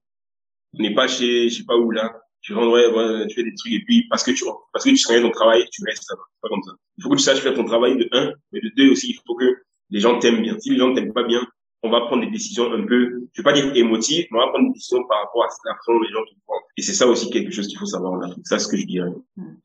on 0.78 0.84
n'est 0.84 0.93
pas 0.93 1.08
chez, 1.08 1.49
je 1.49 1.56
sais 1.56 1.63
pas 1.63 1.76
où 1.76 1.89
là, 1.89 2.13
tu 2.41 2.54
rentres, 2.54 2.71
ouais, 2.71 2.86
ouais, 2.86 3.26
tu 3.26 3.34
fais 3.34 3.43
des 3.43 3.56
trucs 3.56 3.73
et 3.73 3.84
puis 3.84 4.06
parce 4.12 4.23
que 4.23 4.30
tu, 4.30 4.45
parce 4.71 4.86
que 4.86 4.91
tu 4.91 5.04
connais 5.08 5.21
ton 5.21 5.32
travail, 5.32 5.65
tu 5.71 5.82
restes 5.88 6.08
là. 6.08 6.17
Pas 6.43 6.49
comme 6.49 6.62
ça. 6.62 6.73
Il 6.97 7.04
faut 7.04 7.10
que 7.10 7.15
tu 7.15 7.23
saches 7.23 7.39
faire 7.39 7.56
ton 7.56 7.65
travail 7.65 7.97
de 7.97 8.08
un, 8.12 8.32
mais 8.52 8.62
de 8.62 8.71
deux 8.78 8.91
aussi, 8.91 9.10
il 9.10 9.19
faut 9.26 9.34
que 9.34 9.52
les 9.89 9.99
gens 9.99 10.19
t'aiment 10.19 10.43
bien. 10.43 10.60
Si 10.60 10.69
les 10.69 10.78
gens 10.78 10.93
t'aiment 10.93 11.13
pas 11.13 11.23
bien, 11.23 11.43
on 11.84 11.89
va 11.89 12.02
prendre 12.02 12.24
des 12.26 12.32
décisions 12.32 12.72
un 12.72 12.84
peu, 12.86 13.28
je 13.34 13.41
vais 13.41 13.43
pas 13.43 13.54
dire 13.54 13.72
émotives, 13.76 14.26
mais 14.32 14.38
on 14.39 14.46
va 14.46 14.52
prendre 14.52 14.67
des 14.69 14.74
décisions 14.74 15.04
par 15.08 15.19
rapport 15.24 15.43
à 15.43 15.48
la 15.65 15.76
façon 15.76 16.00
les 16.00 16.10
gens 16.10 16.22
te 16.24 16.34
prennent. 16.48 16.60
Et 16.78 16.82
c'est 16.82 16.93
ça 16.93 17.08
aussi 17.08 17.30
quelque 17.30 17.52
chose 17.52 17.67
qu'il 17.67 17.78
faut 17.78 17.86
savoir 17.86 18.13
en 18.13 18.22
Afrique. 18.22 18.48
Ça, 18.48 18.58
c'est 18.58 18.65
ce 18.65 18.72
que 18.72 18.78
je 18.78 18.86
dirais. 18.88 19.12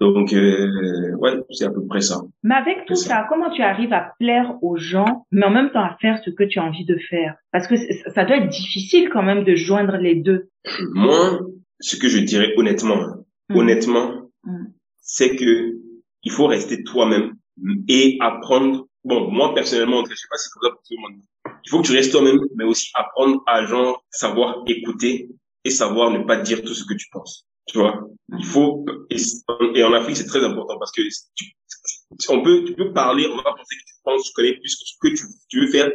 Donc, 0.00 0.32
euh, 0.32 1.14
ouais, 1.16 1.32
c'est 1.50 1.64
à 1.64 1.70
peu 1.70 1.86
près 1.86 2.00
ça. 2.02 2.20
Mais 2.42 2.54
avec 2.56 2.84
tout 2.86 2.96
ça, 2.96 3.24
comment 3.28 3.50
tu 3.50 3.62
arrives 3.62 3.92
à 3.92 4.12
plaire 4.18 4.56
aux 4.62 4.76
gens, 4.76 5.26
mais 5.30 5.46
en 5.46 5.50
même 5.50 5.70
temps 5.70 5.84
à 5.84 5.96
faire 6.00 6.18
ce 6.24 6.30
que 6.30 6.44
tu 6.44 6.58
as 6.58 6.64
envie 6.64 6.84
de 6.84 6.98
faire? 7.08 7.36
Parce 7.52 7.66
que 7.66 7.76
ça 8.14 8.24
doit 8.24 8.36
être 8.38 8.48
difficile 8.48 9.08
quand 9.10 9.22
même 9.22 9.44
de 9.44 9.54
joindre 9.54 9.96
les 9.96 10.16
deux. 10.16 10.48
Moi, 10.92 11.38
ce 11.80 11.96
que 11.96 12.08
je 12.08 12.18
dirais 12.18 12.52
honnêtement, 12.56 12.96
hein, 13.00 13.14
Mm. 13.50 13.56
honnêtement, 13.56 14.10
Mm. 14.44 14.66
c'est 15.00 15.36
que 15.36 15.74
il 16.24 16.30
faut 16.32 16.46
rester 16.46 16.82
toi-même 16.84 17.32
et 17.88 18.18
apprendre. 18.20 18.86
Bon, 19.04 19.30
moi 19.30 19.54
personnellement, 19.54 20.02
je 20.04 20.14
sais 20.14 20.26
pas 20.30 20.36
si 20.36 20.48
c'est 20.48 20.58
comme 20.58 20.68
ça 20.68 20.74
pour 20.74 20.82
tout 20.82 20.94
le 20.96 21.00
monde. 21.00 21.22
Il 21.68 21.70
faut 21.70 21.82
que 21.82 21.86
tu 21.86 21.92
restes 21.92 22.12
toi-même, 22.12 22.40
mais 22.56 22.64
aussi 22.64 22.90
apprendre 22.94 23.42
à 23.46 23.66
genre 23.66 24.02
savoir 24.10 24.62
écouter 24.66 25.28
et 25.64 25.70
savoir 25.70 26.10
ne 26.10 26.24
pas 26.24 26.38
dire 26.38 26.62
tout 26.62 26.72
ce 26.72 26.82
que 26.84 26.94
tu 26.94 27.08
penses. 27.12 27.46
Tu 27.66 27.76
vois, 27.76 28.08
il 28.38 28.46
faut 28.46 28.86
et, 29.10 29.84
en 29.84 29.92
Afrique 29.92 30.16
c'est 30.16 30.24
très 30.24 30.42
important 30.42 30.78
parce 30.78 30.92
que 30.92 31.02
tu, 31.34 31.52
on 32.30 32.42
peut 32.42 32.64
tu 32.64 32.72
peux 32.72 32.94
parler, 32.94 33.26
on 33.26 33.36
va 33.36 33.42
penser 33.42 33.76
que 33.76 33.84
tu 33.86 33.94
penses, 34.02 34.24
tu 34.24 34.32
connais 34.32 34.54
plus 34.54 34.96
que 34.98 35.08
tu, 35.08 35.24
tu 35.50 35.60
veux 35.60 35.66
faire 35.66 35.90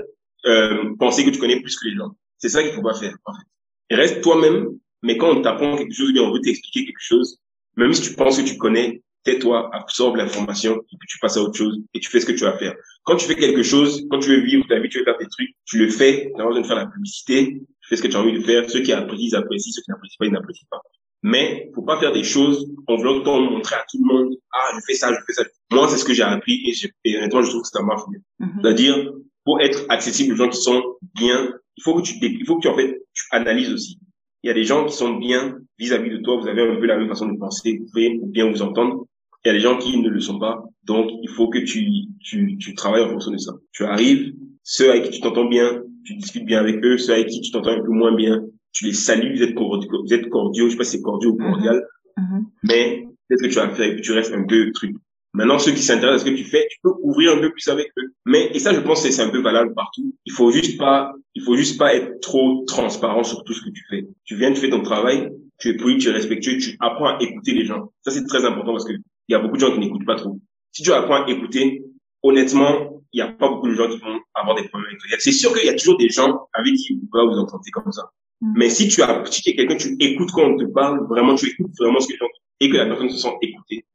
euh, 0.46 0.96
penser 1.00 1.26
que 1.26 1.32
tu 1.32 1.40
connais 1.40 1.60
plus 1.60 1.76
que 1.76 1.88
les 1.88 1.96
gens. 1.96 2.12
C'est 2.38 2.50
ça 2.50 2.62
qu'il 2.62 2.74
faut 2.74 2.84
pas 2.84 2.94
faire, 2.94 3.16
en 3.26 3.34
fait. 3.34 3.96
Reste 3.96 4.22
toi-même, 4.22 4.68
mais 5.02 5.18
quand 5.18 5.32
on 5.32 5.42
t'apprend 5.42 5.76
quelque 5.76 5.96
chose, 5.96 6.12
on 6.20 6.32
veut 6.32 6.42
t'expliquer 6.42 6.86
quelque 6.86 7.02
chose, 7.02 7.40
même 7.78 7.96
si 7.96 8.04
tu 8.04 8.14
penses 8.14 8.38
que 8.38 8.46
tu 8.48 8.58
connais, 8.58 9.02
tais-toi, 9.24 9.70
absorbe 9.74 10.18
l'information, 10.18 10.76
et 10.76 10.98
puis 11.00 11.08
tu 11.08 11.20
passes 11.20 11.38
à 11.38 11.42
autre 11.42 11.58
chose, 11.58 11.80
et 11.94 12.00
tu 12.00 12.10
fais 12.10 12.20
ce 12.20 12.26
que 12.26 12.32
tu 12.32 12.44
vas 12.44 12.58
faire. 12.58 12.74
Quand 13.04 13.16
tu 13.16 13.26
fais 13.26 13.36
quelque 13.36 13.64
chose, 13.64 14.06
quand 14.10 14.20
tu 14.20 14.30
veux 14.30 14.42
vivre 14.42 14.66
ta 14.68 14.80
vie, 14.80 14.90
tu 14.90 15.00
veux 15.00 15.06
faire 15.06 15.18
tes 15.18 15.28
trucs, 15.28 15.52
tu 15.66 15.78
le 15.78 15.90
fais, 15.90 16.32
tu 16.36 16.42
as 16.42 16.46
besoin 16.46 16.62
de 16.62 16.68
faire 16.68 16.76
la 16.76 16.88
publicité, 16.88 17.62
tu 17.82 17.88
fais 17.90 17.96
ce 17.96 18.02
que 18.02 18.08
tu 18.08 18.16
as 18.16 18.20
envie 18.20 18.34
de 18.34 18.44
faire, 18.44 18.70
ceux 18.70 18.82
qui 18.82 18.92
apprécient, 18.92 19.28
ils 19.28 19.36
apprécient, 19.36 19.72
ceux 19.74 19.82
qui 19.82 19.92
n'apprécient 19.92 20.18
pas, 20.20 20.26
ils 20.26 20.32
n'apprécient 20.32 20.68
pas. 20.70 20.82
Mais 21.24 21.72
faut 21.74 21.82
pas 21.84 22.00
faire 22.00 22.12
des 22.12 22.24
choses 22.24 22.70
en 22.88 22.98
voulant 22.98 23.42
montrer 23.42 23.76
à 23.76 23.86
tout 23.90 23.98
le 23.98 24.14
monde, 24.14 24.36
ah, 24.54 24.72
je 24.76 24.82
fais 24.86 24.94
ça, 24.94 25.10
je 25.10 25.20
fais 25.26 25.34
ça. 25.34 25.44
Moi, 25.72 25.88
c'est 25.88 25.98
ce 25.98 26.06
que 26.06 26.14
j'ai 26.14 26.24
appris 26.24 26.64
et, 26.66 26.74
et 27.06 27.18
honnêtement, 27.18 27.42
je 27.42 27.50
trouve 27.50 27.62
que 27.62 27.70
ça 27.70 27.82
marche 27.82 28.04
bien. 28.10 28.20
Mhm. 28.40 28.60
C'est-à-dire, 28.62 29.14
pour 29.46 29.62
être 29.62 29.86
accessible 29.90 30.34
aux 30.34 30.38
gens 30.38 30.50
qui 30.50 30.62
sont 30.62 30.84
bien, 31.16 31.54
il 31.78 31.84
faut 31.84 31.96
que 31.96 32.02
tu, 32.02 32.16
il 32.22 32.46
faut 32.46 32.58
que 32.58 32.62
tu, 32.62 32.68
en 32.68 32.76
fait, 32.76 33.02
tu 33.14 33.24
analyses 33.32 33.72
aussi. 33.72 33.98
Il 34.44 34.48
y 34.48 34.52
a 34.52 34.54
des 34.54 34.66
gens 34.66 34.86
qui 34.86 34.94
sont 34.94 35.14
bien 35.16 35.58
vis-à-vis 35.80 36.10
de 36.10 36.18
toi, 36.18 36.38
vous 36.38 36.48
avez 36.48 36.62
un 36.62 36.76
peu 36.76 36.86
la 36.86 36.98
même 36.98 37.08
façon 37.08 37.28
de 37.28 37.38
penser, 37.38 37.78
vous 37.80 37.86
pouvez 37.86 38.20
bien 38.26 38.50
vous 38.50 38.62
entendre. 38.62 39.06
Il 39.46 39.50
y 39.50 39.52
a 39.52 39.54
des 39.54 39.60
gens 39.60 39.78
qui 39.78 39.98
ne 39.98 40.10
le 40.10 40.20
sont 40.22 40.40
pas, 40.40 40.64
donc 40.86 41.10
il 41.22 41.30
faut 41.30 41.50
que 41.50 41.60
tu, 41.60 41.86
tu, 42.22 42.58
tu 42.58 42.74
travailles 42.76 43.04
en 43.04 43.10
fonction 43.10 43.32
de 43.32 43.38
ça. 43.38 43.54
Tu 43.74 43.84
arrives, 43.84 44.34
ceux 44.64 44.90
avec 44.90 45.04
qui 45.06 45.12
tu 45.12 45.20
t'entends 45.22 45.46
bien, 45.46 45.82
tu 46.06 46.16
discutes 46.16 46.46
bien 46.46 46.60
avec 46.60 46.84
eux, 46.84 46.98
ceux 46.98 47.14
avec 47.14 47.28
qui 47.28 47.42
tu 47.42 47.52
t'entends 47.52 47.72
un 47.72 47.82
peu 47.82 47.92
moins 47.92 48.16
bien, 48.16 48.42
tu 48.72 48.86
les 48.86 48.94
salues, 48.94 49.36
vous 49.36 49.44
êtes 49.44 49.54
cordiaux, 49.56 50.02
vous 50.04 50.14
êtes 50.14 50.30
cordiaux, 50.30 50.68
je 50.68 50.72
sais 50.72 50.78
pas 50.78 50.84
si 50.86 50.98
c'est 50.98 51.02
cordiaux 51.04 51.32
ou 51.32 51.38
cordial, 51.38 51.84
Mhm. 52.18 52.46
mais 52.64 53.08
peut-être 53.28 53.42
que 53.42 53.48
tu 53.48 53.56
vas 53.56 53.70
faire 53.72 53.98
et 53.98 54.02
tu 54.02 54.12
restes 54.14 54.34
un 54.34 54.46
peu 54.46 54.72
truc. 54.72 54.96
Maintenant, 55.34 55.58
ceux 55.58 55.72
qui 55.72 55.82
s'intéressent 55.82 56.22
à 56.22 56.26
ce 56.28 56.32
que 56.32 56.38
tu 56.38 56.44
fais, 56.44 56.68
tu 56.70 56.78
peux 56.84 56.92
ouvrir 57.02 57.34
un 57.34 57.40
peu 57.42 57.50
plus 57.50 57.68
avec 57.68 57.88
eux. 57.98 58.14
Mais, 58.26 58.52
et 58.54 58.60
ça, 58.60 58.72
je 58.72 58.80
pense 58.82 59.04
que 59.04 59.10
c'est 59.10 59.24
un 59.24 59.30
peu 59.30 59.42
valable 59.42 59.74
partout. 59.74 60.14
Il 60.26 60.32
faut 60.32 60.52
juste 60.52 60.78
pas, 60.78 61.12
il 61.34 61.42
faut 61.42 61.56
juste 61.56 61.80
pas 61.80 61.96
être 61.96 62.20
trop 62.22 62.64
transparent 62.68 63.24
sur 63.24 63.44
tout 63.44 63.54
ce 63.54 63.64
que 63.66 63.72
tu 63.72 63.84
fais. 63.90 64.06
Tu 64.26 64.36
viens, 64.36 64.54
tu 64.54 64.62
fais 64.62 64.70
ton 64.70 64.84
travail, 64.84 65.32
tu 65.58 65.70
es 65.70 65.74
poli, 65.76 65.98
tu 65.98 66.10
es 66.10 66.12
respectueux, 66.12 66.58
tu 66.60 66.78
apprends 66.80 67.18
à 67.18 67.18
écouter 67.20 67.54
les 67.54 67.66
gens. 67.66 67.92
Ça, 68.04 68.12
c'est 68.12 68.26
très 68.28 68.46
important 68.46 68.74
parce 68.74 68.86
que 68.86 68.94
il 69.28 69.34
y 69.34 69.36
a 69.36 69.40
beaucoup 69.40 69.56
de 69.56 69.62
gens 69.62 69.72
qui 69.72 69.80
n'écoutent 69.80 70.06
pas 70.06 70.16
trop. 70.16 70.40
Si 70.72 70.84
tu 70.84 70.92
apprends 70.92 71.24
à 71.24 71.30
écouter, 71.30 71.84
honnêtement, 72.22 73.02
il 73.14 73.18
n'y 73.18 73.22
a 73.22 73.32
pas 73.32 73.50
beaucoup 73.50 73.68
de 73.68 73.76
gens 73.76 73.88
qui 73.88 73.98
vont 74.00 74.20
avoir 74.34 74.56
des 74.56 74.68
problèmes 74.68 74.90
avec 74.90 75.00
toi. 75.00 75.18
C'est 75.20 75.32
sûr 75.32 75.54
qu'il 75.54 75.66
y 75.66 75.70
a 75.70 75.76
toujours 75.76 75.98
des 75.98 76.10
gens 76.10 76.48
avec 76.54 76.74
qui 76.76 76.96
vous 76.96 77.08
pouvez 77.12 77.26
vous 77.26 77.40
entendre 77.40 77.64
comme 77.72 77.92
ça. 77.92 78.10
Mhm. 78.42 78.54
Mais 78.58 78.70
si 78.70 78.88
tu 78.88 79.02
as, 79.02 79.24
si 79.26 79.42
tu 79.42 79.50
es 79.52 79.56
quelqu'un, 79.56 79.78
tu 79.78 79.96
écoutes 80.00 80.32
quand 80.32 80.44
on 80.44 80.58
te 80.58 80.66
parle, 80.66 81.06
vraiment, 81.08 81.36
tu 81.36 81.50
écoutes 81.50 81.72
vraiment 81.80 82.00
ce 82.00 82.08
que 82.08 82.14
les 82.14 82.18
gens 82.18 82.28
et 82.60 82.70
que 82.70 82.78
la 82.78 82.86
personne 82.86 83.10
se 83.10 83.18
sent 83.18 83.34
écoutée, 83.42 83.86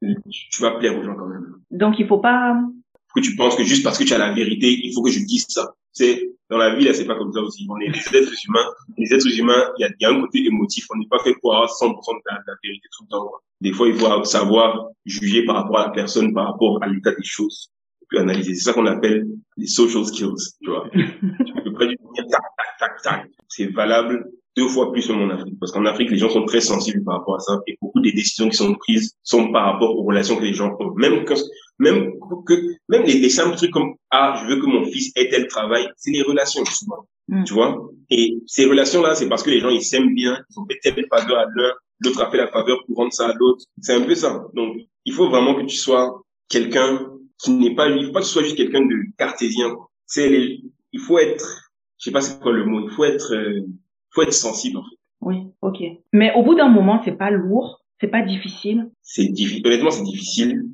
tu 0.50 0.62
vas 0.62 0.72
plaire 0.72 0.98
aux 0.98 1.02
gens 1.02 1.14
quand 1.14 1.26
même. 1.26 1.44
Donc, 1.70 1.98
il 1.98 2.06
faut 2.06 2.18
pas... 2.18 2.56
Que 3.14 3.20
tu 3.20 3.34
penses 3.36 3.56
que 3.56 3.64
juste 3.64 3.82
parce 3.82 3.98
que 3.98 4.04
tu 4.04 4.12
as 4.12 4.18
la 4.18 4.32
vérité, 4.32 4.78
il 4.82 4.92
faut 4.94 5.02
que 5.02 5.10
je 5.10 5.20
dise 5.20 5.46
ça. 5.48 5.74
C'est 5.92 6.30
dans 6.50 6.58
la 6.58 6.74
vie 6.74 6.84
là, 6.84 6.94
c'est 6.94 7.04
pas 7.04 7.16
comme 7.16 7.32
ça 7.32 7.40
aussi. 7.40 7.66
On 7.68 7.78
est 7.80 7.90
des 7.90 8.18
êtres 8.18 8.32
humains. 8.46 8.66
Les 8.96 9.12
êtres 9.12 9.38
humains, 9.38 9.70
il 9.78 9.82
y 9.82 9.84
a, 9.84 9.90
y 10.00 10.04
a 10.04 10.16
un 10.16 10.20
côté 10.20 10.44
émotif. 10.46 10.86
On 10.90 10.98
n'est 10.98 11.08
pas 11.08 11.18
fait 11.18 11.34
pour 11.40 11.54
avoir 11.54 11.70
100% 11.70 11.90
de 11.90 12.20
la, 12.26 12.36
de 12.36 12.42
la 12.46 12.54
vérité 12.62 12.88
tout 12.96 13.04
le 13.04 13.08
temps. 13.10 13.30
Des 13.60 13.72
fois, 13.72 13.88
il 13.88 13.94
faut 13.94 14.24
savoir 14.24 14.88
juger 15.04 15.44
par 15.44 15.56
rapport 15.56 15.78
à 15.80 15.86
la 15.86 15.92
personne, 15.92 16.32
par 16.32 16.46
rapport 16.52 16.82
à 16.82 16.86
l'état 16.86 17.10
des 17.10 17.24
choses, 17.24 17.70
et 18.02 18.06
puis 18.08 18.18
analyser. 18.18 18.54
C'est 18.54 18.64
ça 18.64 18.72
qu'on 18.72 18.86
appelle 18.86 19.26
les 19.56 19.66
social 19.66 20.04
skills. 20.04 20.54
Tu 20.62 20.70
vois, 20.70 20.88
tu 20.92 21.72
peux 21.72 21.86
tac 21.86 22.28
tac 22.28 22.78
tac 22.78 23.02
tac. 23.02 23.30
C'est 23.48 23.66
valable 23.66 24.30
deux 24.56 24.68
fois 24.68 24.92
plus 24.92 25.08
en 25.10 25.30
Afrique. 25.30 25.58
Parce 25.60 25.72
qu'en 25.72 25.86
Afrique, 25.86 26.10
les 26.10 26.18
gens 26.18 26.28
sont 26.28 26.44
très 26.44 26.60
sensibles 26.60 27.04
par 27.04 27.18
rapport 27.18 27.36
à 27.36 27.40
ça. 27.40 27.60
Et 27.66 27.76
beaucoup 27.80 28.00
des 28.00 28.12
décisions 28.12 28.48
qui 28.48 28.56
sont 28.56 28.74
prises 28.74 29.16
sont 29.22 29.52
par 29.52 29.72
rapport 29.72 29.96
aux 29.96 30.04
relations 30.04 30.36
que 30.36 30.44
les 30.44 30.54
gens 30.54 30.76
ont. 30.78 30.94
Même 30.94 31.24
que, 31.24 31.34
même 31.78 32.12
que, 32.46 32.54
même 32.88 33.02
les, 33.04 33.14
les 33.14 33.30
simples 33.30 33.56
trucs 33.56 33.70
comme, 33.70 33.94
ah, 34.10 34.40
je 34.40 34.48
veux 34.48 34.60
que 34.60 34.66
mon 34.66 34.84
fils 34.84 35.12
ait 35.16 35.28
tel 35.28 35.46
travail, 35.46 35.88
c'est 35.96 36.10
les 36.10 36.22
relations, 36.22 36.64
souvent. 36.64 37.06
Mm. 37.28 37.44
Tu 37.44 37.54
vois? 37.54 37.90
Et 38.10 38.38
ces 38.46 38.64
relations-là, 38.66 39.14
c'est 39.14 39.28
parce 39.28 39.42
que 39.42 39.50
les 39.50 39.60
gens, 39.60 39.68
ils 39.68 39.82
s'aiment 39.82 40.14
bien, 40.14 40.38
ils 40.50 40.58
ont 40.58 40.66
fait 40.66 40.78
telle 40.82 41.06
faveur 41.08 41.38
à 41.38 41.44
l'un, 41.44 41.72
l'autre 42.00 42.22
a 42.22 42.30
fait 42.30 42.38
la 42.38 42.48
faveur 42.48 42.78
pour 42.86 42.96
rendre 42.96 43.12
ça 43.12 43.28
à 43.28 43.34
l'autre. 43.34 43.64
C'est 43.80 43.94
un 43.94 44.02
peu 44.02 44.14
ça. 44.14 44.46
Donc, 44.54 44.76
il 45.04 45.12
faut 45.12 45.28
vraiment 45.28 45.54
que 45.54 45.62
tu 45.62 45.76
sois 45.76 46.22
quelqu'un 46.48 47.06
qui 47.38 47.52
n'est 47.52 47.74
pas, 47.74 47.88
il 47.88 48.06
faut 48.06 48.12
pas 48.12 48.20
que 48.20 48.26
tu 48.26 48.32
sois 48.32 48.42
juste 48.42 48.56
quelqu'un 48.56 48.84
de 48.84 48.96
cartésien. 49.16 49.76
C'est 50.06 50.28
les, 50.28 50.64
il 50.92 51.00
faut 51.00 51.18
être, 51.18 51.72
je 51.98 52.04
sais 52.04 52.10
pas 52.10 52.20
c'est 52.20 52.40
quoi 52.40 52.52
le 52.52 52.64
mot, 52.64 52.88
il 52.88 52.90
faut 52.90 53.04
être, 53.04 53.34
euh, 53.34 53.60
faut 54.10 54.22
être 54.22 54.32
sensible 54.32 54.78
en 54.78 54.82
fait. 54.82 54.96
Oui, 55.20 55.36
ok. 55.62 55.78
Mais 56.12 56.32
au 56.34 56.42
bout 56.42 56.54
d'un 56.54 56.68
moment, 56.68 57.02
c'est 57.04 57.16
pas 57.16 57.30
lourd, 57.30 57.82
c'est 58.00 58.08
pas 58.08 58.22
difficile. 58.22 58.90
C'est 59.02 59.26
difficile. 59.26 59.66
Honnêtement, 59.66 59.90
c'est 59.90 60.04
difficile. 60.04 60.64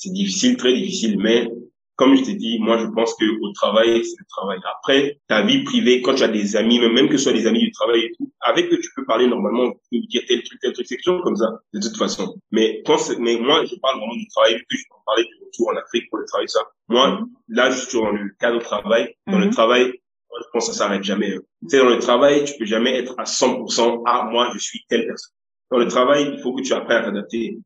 C'est 0.00 0.12
difficile, 0.12 0.56
très 0.56 0.72
difficile. 0.72 1.18
Mais 1.18 1.48
comme 1.96 2.14
je 2.14 2.22
t'ai 2.22 2.34
dit, 2.34 2.60
moi, 2.60 2.78
je 2.78 2.86
pense 2.86 3.14
que 3.16 3.24
au 3.42 3.52
travail, 3.52 4.04
c'est 4.04 4.16
le 4.20 4.26
travail. 4.28 4.58
Après, 4.76 5.18
ta 5.26 5.42
vie 5.42 5.64
privée, 5.64 6.00
quand 6.02 6.14
tu 6.14 6.22
as 6.22 6.28
des 6.28 6.54
amis, 6.54 6.78
même, 6.78 6.92
même 6.92 7.08
que 7.08 7.16
ce 7.16 7.24
soit 7.24 7.32
des 7.32 7.48
amis 7.48 7.58
du 7.58 7.72
travail 7.72 8.02
et 8.04 8.12
tout, 8.16 8.30
avec 8.42 8.72
eux, 8.72 8.78
tu 8.80 8.88
peux 8.94 9.04
parler 9.04 9.26
normalement, 9.26 9.72
tu 9.72 10.00
peux 10.00 10.06
dire 10.06 10.22
tel 10.28 10.40
truc, 10.44 10.60
tel 10.60 10.72
truc, 10.72 10.86
c'est 10.88 10.98
toujours 11.04 11.22
comme 11.22 11.34
ça, 11.34 11.50
de 11.74 11.80
toute 11.80 11.96
façon. 11.96 12.36
Mais 12.52 12.80
quand 12.86 12.96
c'est- 12.98 13.18
mais 13.18 13.36
moi, 13.38 13.64
je 13.64 13.74
parle 13.82 13.98
vraiment 13.98 14.14
du 14.14 14.28
travail, 14.28 14.54
vu 14.54 14.60
que 14.70 14.76
je 14.76 14.84
peux 14.88 15.02
parler 15.04 15.24
du 15.24 15.34
retour 15.44 15.68
en 15.70 15.76
Afrique 15.76 16.08
pour 16.10 16.20
le 16.20 16.26
travail, 16.26 16.48
ça. 16.48 16.60
Moi, 16.88 17.20
là, 17.48 17.70
je 17.72 17.78
suis 17.84 17.98
dans 17.98 18.12
le 18.12 18.30
cadre 18.38 18.58
du 18.60 18.64
travail. 18.64 19.12
Dans 19.26 19.38
le 19.40 19.46
Mhm. 19.46 19.50
travail, 19.52 19.82
moi, 20.30 20.38
je 20.40 20.46
pense 20.52 20.68
que 20.68 20.72
ça 20.74 20.78
s'arrête 20.84 21.02
jamais. 21.02 21.34
hein. 21.34 21.40
Tu 21.62 21.70
sais, 21.70 21.78
dans 21.78 21.88
le 21.88 21.98
travail, 21.98 22.44
tu 22.44 22.52
peux 22.56 22.66
jamais 22.66 22.94
être 22.94 23.14
à 23.18 23.24
100%, 23.26 24.02
ah, 24.06 24.28
moi, 24.30 24.50
je 24.54 24.60
suis 24.60 24.80
telle 24.88 25.04
personne. 25.06 25.32
Dans 25.70 25.78
le 25.78 25.86
travail, 25.88 26.30
il 26.34 26.40
faut 26.40 26.54
que 26.54 26.62
tu 26.62 26.72
apprennes 26.72 26.98
à 26.98 27.04
t'adapter. 27.04 27.58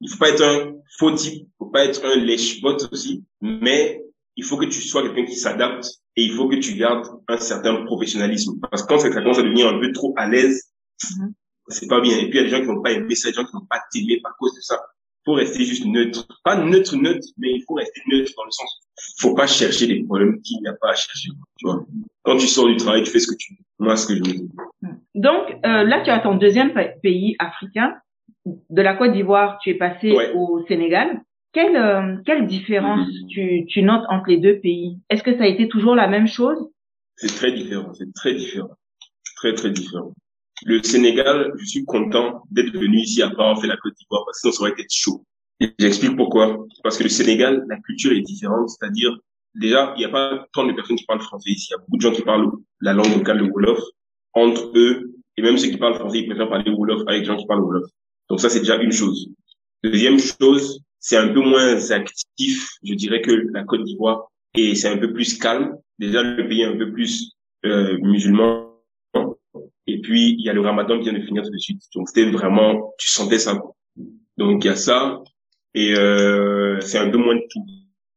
Il 0.00 0.08
faut 0.10 0.18
pas 0.18 0.30
être 0.30 0.42
un 0.42 0.72
faux 0.98 1.12
type, 1.12 1.44
il 1.46 1.50
faut 1.58 1.66
pas 1.66 1.84
être 1.84 2.04
un 2.04 2.16
lèche-bot 2.16 2.76
aussi, 2.90 3.24
mais 3.40 4.02
il 4.36 4.44
faut 4.44 4.56
que 4.56 4.64
tu 4.64 4.80
sois 4.80 5.02
quelqu'un 5.02 5.24
qui 5.26 5.36
s'adapte 5.36 5.86
et 6.16 6.22
il 6.22 6.32
faut 6.32 6.48
que 6.48 6.56
tu 6.56 6.74
gardes 6.74 7.06
un 7.28 7.36
certain 7.38 7.84
professionnalisme. 7.84 8.58
Parce 8.70 8.82
que 8.82 8.88
quand 8.88 8.98
ça 8.98 9.10
commence 9.10 9.38
à 9.38 9.42
devenir 9.42 9.68
un 9.68 9.78
peu 9.78 9.92
trop 9.92 10.14
à 10.16 10.26
l'aise, 10.28 10.72
Mhm. 11.18 11.32
c'est 11.68 11.86
pas 11.88 12.00
bien. 12.00 12.16
Et 12.18 12.28
puis 12.28 12.32
il 12.32 12.36
y 12.36 12.38
a 12.40 12.42
des 12.44 12.50
gens 12.50 12.60
qui 12.60 12.66
vont 12.66 12.82
pas 12.82 12.92
aimer 12.92 13.14
ça, 13.14 13.28
des 13.28 13.34
gens 13.34 13.44
qui 13.44 13.52
vont 13.52 13.64
pas 13.68 13.80
t'aimer 13.92 14.20
à 14.24 14.30
cause 14.38 14.54
de 14.54 14.60
ça. 14.60 14.78
faut 15.26 15.34
rester 15.34 15.64
juste 15.64 15.84
neutre. 15.84 16.26
Pas 16.44 16.56
neutre, 16.64 16.96
neutre, 16.96 17.26
mais 17.36 17.52
il 17.52 17.62
faut 17.66 17.74
rester 17.74 18.00
neutre 18.10 18.32
dans 18.38 18.44
le 18.44 18.50
sens, 18.50 18.80
faut 19.18 19.34
pas 19.34 19.46
chercher 19.46 19.86
des 19.86 20.02
problèmes 20.04 20.40
qu'il 20.40 20.58
n'y 20.62 20.66
a 20.66 20.72
pas 20.80 20.92
à 20.92 20.94
chercher. 20.94 21.28
Tu 21.58 21.66
vois. 21.66 21.84
Quand 22.22 22.38
tu 22.38 22.46
sors 22.46 22.66
du 22.66 22.76
travail, 22.76 23.02
tu 23.02 23.10
fais 23.10 23.20
ce 23.20 23.26
que 23.26 23.34
tu 23.36 23.52
veux. 23.52 23.64
Moi, 23.86 23.96
ce 23.98 24.06
que 24.06 24.16
je 24.16 24.20
dis. 24.22 24.48
Donc 25.26 25.44
euh, 25.66 25.82
là, 25.90 26.00
tu 26.04 26.10
as 26.10 26.20
ton 26.20 26.34
deuxième 26.44 26.72
pa- 26.72 26.92
pays 27.02 27.36
africain. 27.38 27.90
De 28.46 28.82
la 28.88 28.94
Côte 28.94 29.12
d'Ivoire, 29.12 29.58
tu 29.62 29.70
es 29.70 29.74
passé 29.74 30.12
Ouais. 30.12 30.32
au 30.34 30.64
Sénégal. 30.66 31.08
Quelle, 31.52 31.76
euh, 31.76 32.16
quelle 32.24 32.46
différence 32.46 33.06
tu, 33.28 33.66
tu 33.66 33.82
notes 33.82 34.04
entre 34.08 34.28
les 34.32 34.38
deux 34.38 34.58
pays? 34.60 34.98
Est-ce 35.10 35.22
que 35.22 35.36
ça 35.36 35.44
a 35.44 35.46
été 35.46 35.68
toujours 35.68 35.94
la 35.94 36.06
même 36.14 36.26
chose? 36.26 36.58
C'est 37.16 37.34
très 37.40 37.52
différent, 37.52 37.92
c'est 37.92 38.12
très 38.14 38.34
différent. 38.34 38.70
Très, 39.36 39.52
très 39.54 39.70
différent. 39.70 40.12
Le 40.64 40.82
Sénégal, 40.82 41.52
je 41.58 41.64
suis 41.72 41.84
content 41.84 42.44
d'être 42.50 42.72
venu 42.72 42.98
ici 42.98 43.20
après 43.22 43.42
avoir 43.42 43.60
fait 43.60 43.66
la 43.66 43.76
Côte 43.82 43.94
d'Ivoire 43.98 44.22
parce 44.24 44.38
que 44.38 44.40
sinon 44.42 44.52
ça 44.52 44.62
aurait 44.62 44.72
été 44.72 44.86
chaud. 44.90 45.18
J'explique 45.78 46.16
pourquoi. 46.16 46.64
Parce 46.82 46.96
que 46.98 47.02
le 47.02 47.08
Sénégal, 47.10 47.64
la 47.68 47.76
culture 47.80 48.12
est 48.12 48.22
différente, 48.22 48.68
c'est-à-dire, 48.70 49.12
déjà, 49.54 49.92
il 49.96 49.98
n'y 50.00 50.04
a 50.06 50.08
pas 50.08 50.46
tant 50.54 50.64
de 50.66 50.72
personnes 50.72 50.96
qui 50.96 51.04
parlent 51.04 51.20
français 51.20 51.50
ici. 51.50 51.68
Il 51.70 51.72
y 51.72 51.74
a 51.74 51.78
beaucoup 51.80 51.96
de 51.98 52.02
gens 52.06 52.12
qui 52.12 52.22
parlent 52.22 52.50
la 52.80 52.92
langue 52.94 53.14
locale, 53.18 53.38
le 53.38 53.50
Wolof, 53.52 53.80
entre 54.34 54.70
eux. 54.76 55.14
Et 55.36 55.42
même 55.42 55.56
ceux 55.56 55.68
qui 55.68 55.76
parlent 55.76 55.94
français, 55.94 56.18
ils 56.18 56.26
préfèrent 56.26 56.48
parler 56.48 56.70
Wolof 56.70 57.02
avec 57.06 57.22
des 57.22 57.26
gens 57.26 57.36
qui 57.36 57.46
parlent 57.46 57.62
Wolof. 57.62 57.90
Donc 58.28 58.40
ça, 58.40 58.48
c'est 58.48 58.60
déjà 58.60 58.76
une 58.76 58.92
chose. 58.92 59.28
Deuxième 59.82 60.18
chose, 60.18 60.82
c'est 60.98 61.16
un 61.16 61.28
peu 61.28 61.40
moins 61.40 61.90
actif, 61.90 62.68
je 62.84 62.94
dirais, 62.94 63.22
que 63.22 63.32
la 63.52 63.64
Côte 63.64 63.84
d'Ivoire. 63.84 64.30
Et 64.54 64.74
c'est 64.74 64.88
un 64.88 64.98
peu 64.98 65.12
plus 65.12 65.38
calme. 65.38 65.76
Déjà, 65.98 66.22
le 66.22 66.46
pays 66.48 66.62
est 66.62 66.66
un 66.66 66.76
peu 66.76 66.92
plus 66.92 67.32
euh, 67.64 67.96
musulman. 68.02 68.66
Et 69.86 70.00
puis, 70.00 70.36
il 70.38 70.44
y 70.44 70.48
a 70.48 70.52
le 70.52 70.60
ramadan 70.60 70.98
qui 70.98 71.10
vient 71.10 71.18
de 71.18 71.24
finir 71.24 71.42
tout 71.42 71.50
de 71.50 71.58
suite. 71.58 71.82
Donc, 71.94 72.08
c'était 72.08 72.30
vraiment, 72.30 72.92
tu 72.98 73.08
sentais 73.08 73.38
ça. 73.38 73.60
Donc, 74.36 74.64
il 74.64 74.68
y 74.68 74.70
a 74.70 74.76
ça. 74.76 75.22
Et 75.74 75.94
euh, 75.94 76.80
c'est 76.80 76.98
un 76.98 77.10
peu 77.10 77.18
moins 77.18 77.36
de 77.36 77.44
tout. 77.50 77.64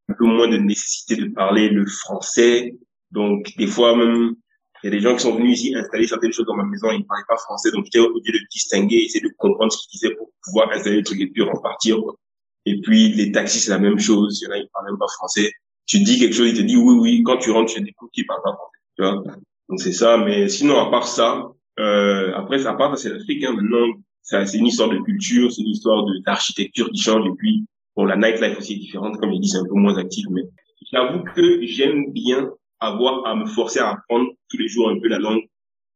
Un 0.10 0.13
peu 0.17 0.26
moins 0.26 0.49
de 0.49 0.58
nécessité 0.58 1.15
de 1.15 1.26
parler 1.30 1.69
le 1.69 1.86
français. 1.86 2.76
Donc, 3.12 3.54
des 3.58 3.67
fois, 3.67 3.95
même, 3.95 4.36
il 4.84 4.88
y 4.88 4.88
a 4.88 4.91
des 4.91 5.00
gens 5.00 5.15
qui 5.15 5.22
sont 5.22 5.36
venus 5.36 5.60
ici 5.60 5.76
installer 5.76 6.08
certaines 6.08 6.34
choses 6.34 6.46
dans 6.46 6.56
ma 6.56 6.65
maison, 6.65 6.91
ils 6.91 7.00
ne 7.00 7.04
parlaient 7.04 7.24
pas 7.28 7.38
français. 7.38 7.72
Donc, 7.72 7.86
j'étais 7.86 8.00
obligé 8.00 8.34
de 8.34 8.46
distinguer, 8.52 8.98
essayer 8.98 9.22
de 9.22 9.34
comprendre 9.38 9.72
ce 9.72 9.78
qu'ils 9.88 10.00
disaient 10.00 10.15
pour 10.15 10.30
pouvoir 10.43 10.69
installer 10.72 10.98
le 10.98 11.04
truc 11.04 11.22
et 11.22 11.28
puis 11.28 11.41
repartir. 11.41 12.00
quoi. 12.02 12.15
Et 12.65 12.82
puis, 12.82 13.13
les 13.13 13.32
taxis, 13.32 13.60
c'est 13.60 13.72
la 13.72 13.80
même 13.80 14.00
chose. 14.00 14.41
Il 14.41 14.46
y 14.46 14.48
en 14.50 14.52
a, 14.52 14.58
ils 14.58 14.67
parlent 14.74 14.86
même 14.86 15.00
pas 15.00 15.08
français. 15.17 15.52
Tu 15.86 16.00
dis 16.00 16.19
quelque 16.19 16.36
chose, 16.36 16.50
ils 16.50 16.58
te 16.58 16.62
disent 16.62 16.78
oui, 16.78 16.96
oui. 17.00 17.24
Quand 17.24 17.38
tu 17.38 17.52
rentres, 17.52 17.74
tu 17.74 17.82
découvres 17.82 18.12
qu'ils 18.12 18.26
parlent 18.26 18.43
pas 18.43 18.54
français. 18.54 18.78
Tu 18.96 19.04
vois 19.04 19.38
donc 19.69 19.80
c'est 19.82 19.93
ça, 19.93 20.17
mais 20.17 20.50
sinon 20.50 20.80
à 20.80 20.91
part 20.91 21.08
ça, 21.08 21.50
euh, 21.80 22.32
après 22.36 22.65
à 22.67 22.74
part 22.74 22.96
ça 22.98 23.04
c'est 23.04 23.10
l'Afrique. 23.10 23.43
Hein, 23.43 23.54
maintenant, 23.54 23.88
c'est 24.22 24.58
une 24.58 24.67
histoire 24.67 24.89
de 24.89 24.98
culture, 25.00 25.52
c'est 25.52 25.62
une 25.62 25.69
histoire 25.69 26.06
d'architecture 26.26 26.89
qui 26.91 27.02
change. 27.02 27.26
Et 27.26 27.34
puis 27.38 27.65
bon, 27.96 28.06
la 28.06 28.15
nightlife 28.15 28.58
aussi 28.58 28.74
est 28.74 28.78
différente, 28.78 29.17
comme 29.19 29.34
je 29.34 29.39
dis, 29.39 29.50
c'est 29.50 29.58
un 29.58 29.65
peu 29.65 29.76
moins 29.76 29.98
actif. 29.98 30.26
Mais 30.30 30.43
j'avoue 30.91 31.24
que 31.36 31.65
j'aime 31.65 32.12
bien 32.12 32.52
avoir 32.88 33.26
à 33.26 33.36
me 33.36 33.46
forcer 33.46 33.80
à 33.80 33.91
apprendre 33.91 34.30
tous 34.50 34.58
les 34.58 34.67
jours 34.67 34.89
un 34.89 35.00
peu 35.00 35.08
la 35.08 35.19
langue 35.19 35.43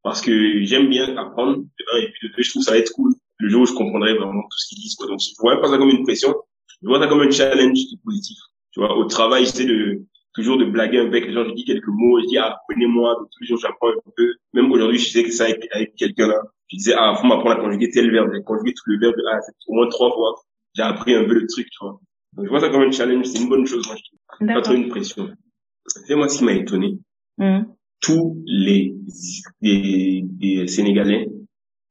parce 0.04 0.21
que 0.21 0.63
j'aime 0.63 0.88
bien 0.89 1.17
apprendre. 1.17 1.58
De 1.58 1.86
un, 1.93 1.97
et 2.02 2.12
puis 2.12 2.30
de 2.30 2.36
deux, 2.36 2.43
je 2.43 2.50
trouve 2.50 2.63
ça 2.63 2.71
va 2.71 2.78
être 2.78 2.91
cool 2.91 3.13
le 3.39 3.50
jour 3.50 3.62
où 3.62 3.65
je 3.65 3.73
comprendrai 3.73 4.13
vraiment 4.15 4.41
tout 4.41 4.58
ce 4.58 4.69
qu'ils 4.69 4.80
disent. 4.80 4.95
Quoi. 4.95 5.08
Donc 5.08 5.19
je 5.19 5.30
vois 5.39 5.60
pas 5.62 5.67
ça 5.67 5.78
comme 5.78 5.89
une 5.89 6.04
pression, 6.04 6.34
je 6.82 6.88
vois 6.88 7.00
ça 7.00 7.08
comme 7.08 7.21
un 7.21 7.32
challenge 7.32 7.78
qui 7.78 7.95
est 7.95 8.04
positif. 8.04 8.38
Tu 8.71 8.80
vois, 8.80 8.95
au 8.95 9.06
travail, 9.06 9.45
j'essaie 9.45 9.65
de 9.65 10.02
toujours 10.34 10.58
de 10.58 10.65
blaguer 10.65 11.00
avec 11.00 11.26
les 11.26 11.34
gens. 11.34 11.45
Je 11.45 11.54
dis 11.54 11.65
quelques 11.65 11.88
mots, 11.88 12.19
je 12.21 12.28
dis, 12.28 12.38
ah, 12.38 12.54
apprenez-moi. 12.54 13.15
Tous 13.32 13.41
les 13.41 13.47
jours, 13.47 13.60
j'apprends 13.60 13.89
un 13.89 14.12
peu. 14.15 14.36
Même 14.54 14.71
aujourd'hui, 14.71 15.00
je 15.00 15.10
sais 15.10 15.23
que 15.23 15.32
ça 15.32 15.45
avec, 15.45 15.67
avec 15.71 15.95
quelqu'un 15.95 16.28
là. 16.28 16.41
Je 16.67 16.78
disais, 16.78 16.93
ah, 16.97 17.15
faut 17.19 17.28
m'apprendre 17.28 17.60
à 17.60 17.62
conjuguer 17.62 17.89
tel 17.89 18.12
verbe. 18.12 18.30
J'ai 18.34 18.43
conjugué 18.43 18.73
tout 18.73 18.84
le 18.88 19.00
verbe 19.00 19.15
de 19.15 19.26
A 19.26 19.39
au 19.67 19.73
moins 19.73 19.88
trois 19.88 20.12
fois. 20.12 20.36
J'ai 20.76 20.84
appris 20.84 21.15
un 21.15 21.23
peu 21.23 21.34
le 21.34 21.47
truc, 21.47 21.67
tu 21.69 21.78
vois. 21.82 22.00
Donc, 22.34 22.45
je 22.45 22.50
vois 22.50 22.60
ça 22.60 22.69
comme 22.69 22.82
un 22.82 22.91
challenge. 22.91 23.26
C'est 23.26 23.41
une 23.41 23.50
bonne 23.50 23.65
chose, 23.65 23.88
moi, 23.88 23.95
je 23.97 24.04
trouve. 24.04 24.47
Pas 24.54 24.62
trop 24.62 24.73
une 24.73 24.89
pression. 24.89 25.32
Fais-moi 26.08 26.30
ce 26.30 26.39
qui 26.39 26.43
m'a 26.43 26.54
étonné. 26.54 27.00
Hmm. 27.38 27.63
Tous 28.00 28.41
les, 28.45 28.95
les, 29.62 30.26
les 30.39 30.67
Sénégalais 30.67 31.28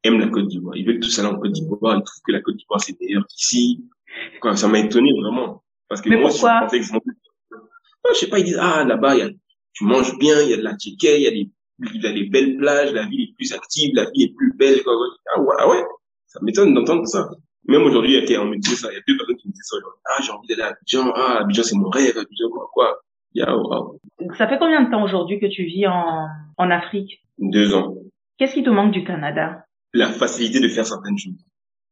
aiment 0.04 0.20
la 0.20 0.28
Côte 0.28 0.48
d'Ivoire. 0.48 0.76
Ils 0.76 0.86
veulent 0.86 1.00
tous 1.00 1.18
aller 1.18 1.28
en 1.28 1.38
Côte 1.38 1.52
d'Ivoire. 1.52 1.96
Ils 1.96 2.02
trouvent 2.04 2.22
que 2.26 2.32
la 2.32 2.40
Côte 2.40 2.56
d'Ivoire, 2.56 2.80
c'est 2.80 2.98
meilleur 3.00 3.26
qu'ici. 3.26 3.84
Ça 4.54 4.68
m'a 4.68 4.78
étonné, 4.78 5.10
vraiment. 5.20 5.62
Parce 5.88 6.00
que 6.00 6.08
Mais 6.08 6.16
moi, 6.16 6.30
pourquoi? 6.30 6.60
je 6.60 6.64
pensais 6.64 6.78
que 6.80 6.84
c'est 6.86 6.94
ah, 8.06 8.12
je 8.14 8.18
sais 8.20 8.28
pas, 8.28 8.38
ils 8.38 8.44
disent, 8.44 8.58
ah, 8.60 8.84
là-bas, 8.84 9.16
il 9.16 9.18
y 9.18 9.22
a, 9.22 9.30
tu 9.72 9.84
manges 9.84 10.16
bien, 10.18 10.40
il 10.42 10.50
y 10.50 10.54
a 10.54 10.56
de 10.56 10.62
la 10.62 10.76
ticket, 10.76 11.18
il 11.20 11.24
y 11.24 11.26
a 11.26 11.30
des, 11.30 11.50
il 11.92 12.02
y 12.02 12.06
a 12.06 12.12
des 12.12 12.24
belles 12.24 12.56
plages, 12.56 12.92
la 12.92 13.04
ville 13.04 13.30
est 13.30 13.34
plus 13.34 13.52
active, 13.52 13.90
la 13.94 14.08
vie 14.10 14.24
est 14.24 14.34
plus 14.36 14.52
belle. 14.54 14.82
Quoi. 14.84 14.94
Ah 15.34 15.40
ouais, 15.40 15.54
ah 15.58 15.68
ouais, 15.68 15.84
ça 16.26 16.38
m'étonne 16.42 16.72
d'entendre 16.72 17.06
ça. 17.06 17.28
Même 17.66 17.82
aujourd'hui, 17.82 18.16
il 18.16 18.30
y 18.30 18.36
a, 18.36 18.42
on 18.42 18.46
me 18.46 18.56
dit 18.56 18.76
ça, 18.76 18.92
il 18.92 18.94
y 18.94 18.98
a 18.98 19.02
deux 19.08 19.16
personnes 19.16 19.36
qui 19.36 19.48
me 19.48 19.52
disent 19.52 19.64
ça 19.64 19.76
aujourd'hui. 19.76 20.00
Ah, 20.04 20.22
j'ai 20.22 20.30
envie 20.30 20.46
d'aller 20.48 20.62
à 20.62 20.68
Abidjan, 20.68 21.12
ah, 21.16 21.38
Abidjan, 21.40 21.62
c'est 21.64 21.76
mon 21.76 21.88
rêve, 21.88 22.16
Abidjan, 22.16 22.48
quoi, 22.50 22.70
quoi. 22.72 23.02
Il 23.34 23.40
y 23.40 23.42
a, 23.42 23.56
wow. 23.56 23.98
Ça 24.38 24.48
fait 24.48 24.58
combien 24.58 24.82
de 24.82 24.90
temps 24.90 25.02
aujourd'hui 25.02 25.38
que 25.38 25.46
tu 25.46 25.64
vis 25.64 25.86
en, 25.86 26.26
en 26.56 26.70
Afrique? 26.70 27.20
Deux 27.38 27.74
ans. 27.74 27.94
Qu'est-ce 28.38 28.54
qui 28.54 28.62
te 28.62 28.70
manque 28.70 28.92
du 28.92 29.04
Canada? 29.04 29.64
La 29.92 30.08
facilité 30.08 30.60
de 30.60 30.68
faire 30.68 30.86
certaines 30.86 31.18
choses. 31.18 31.44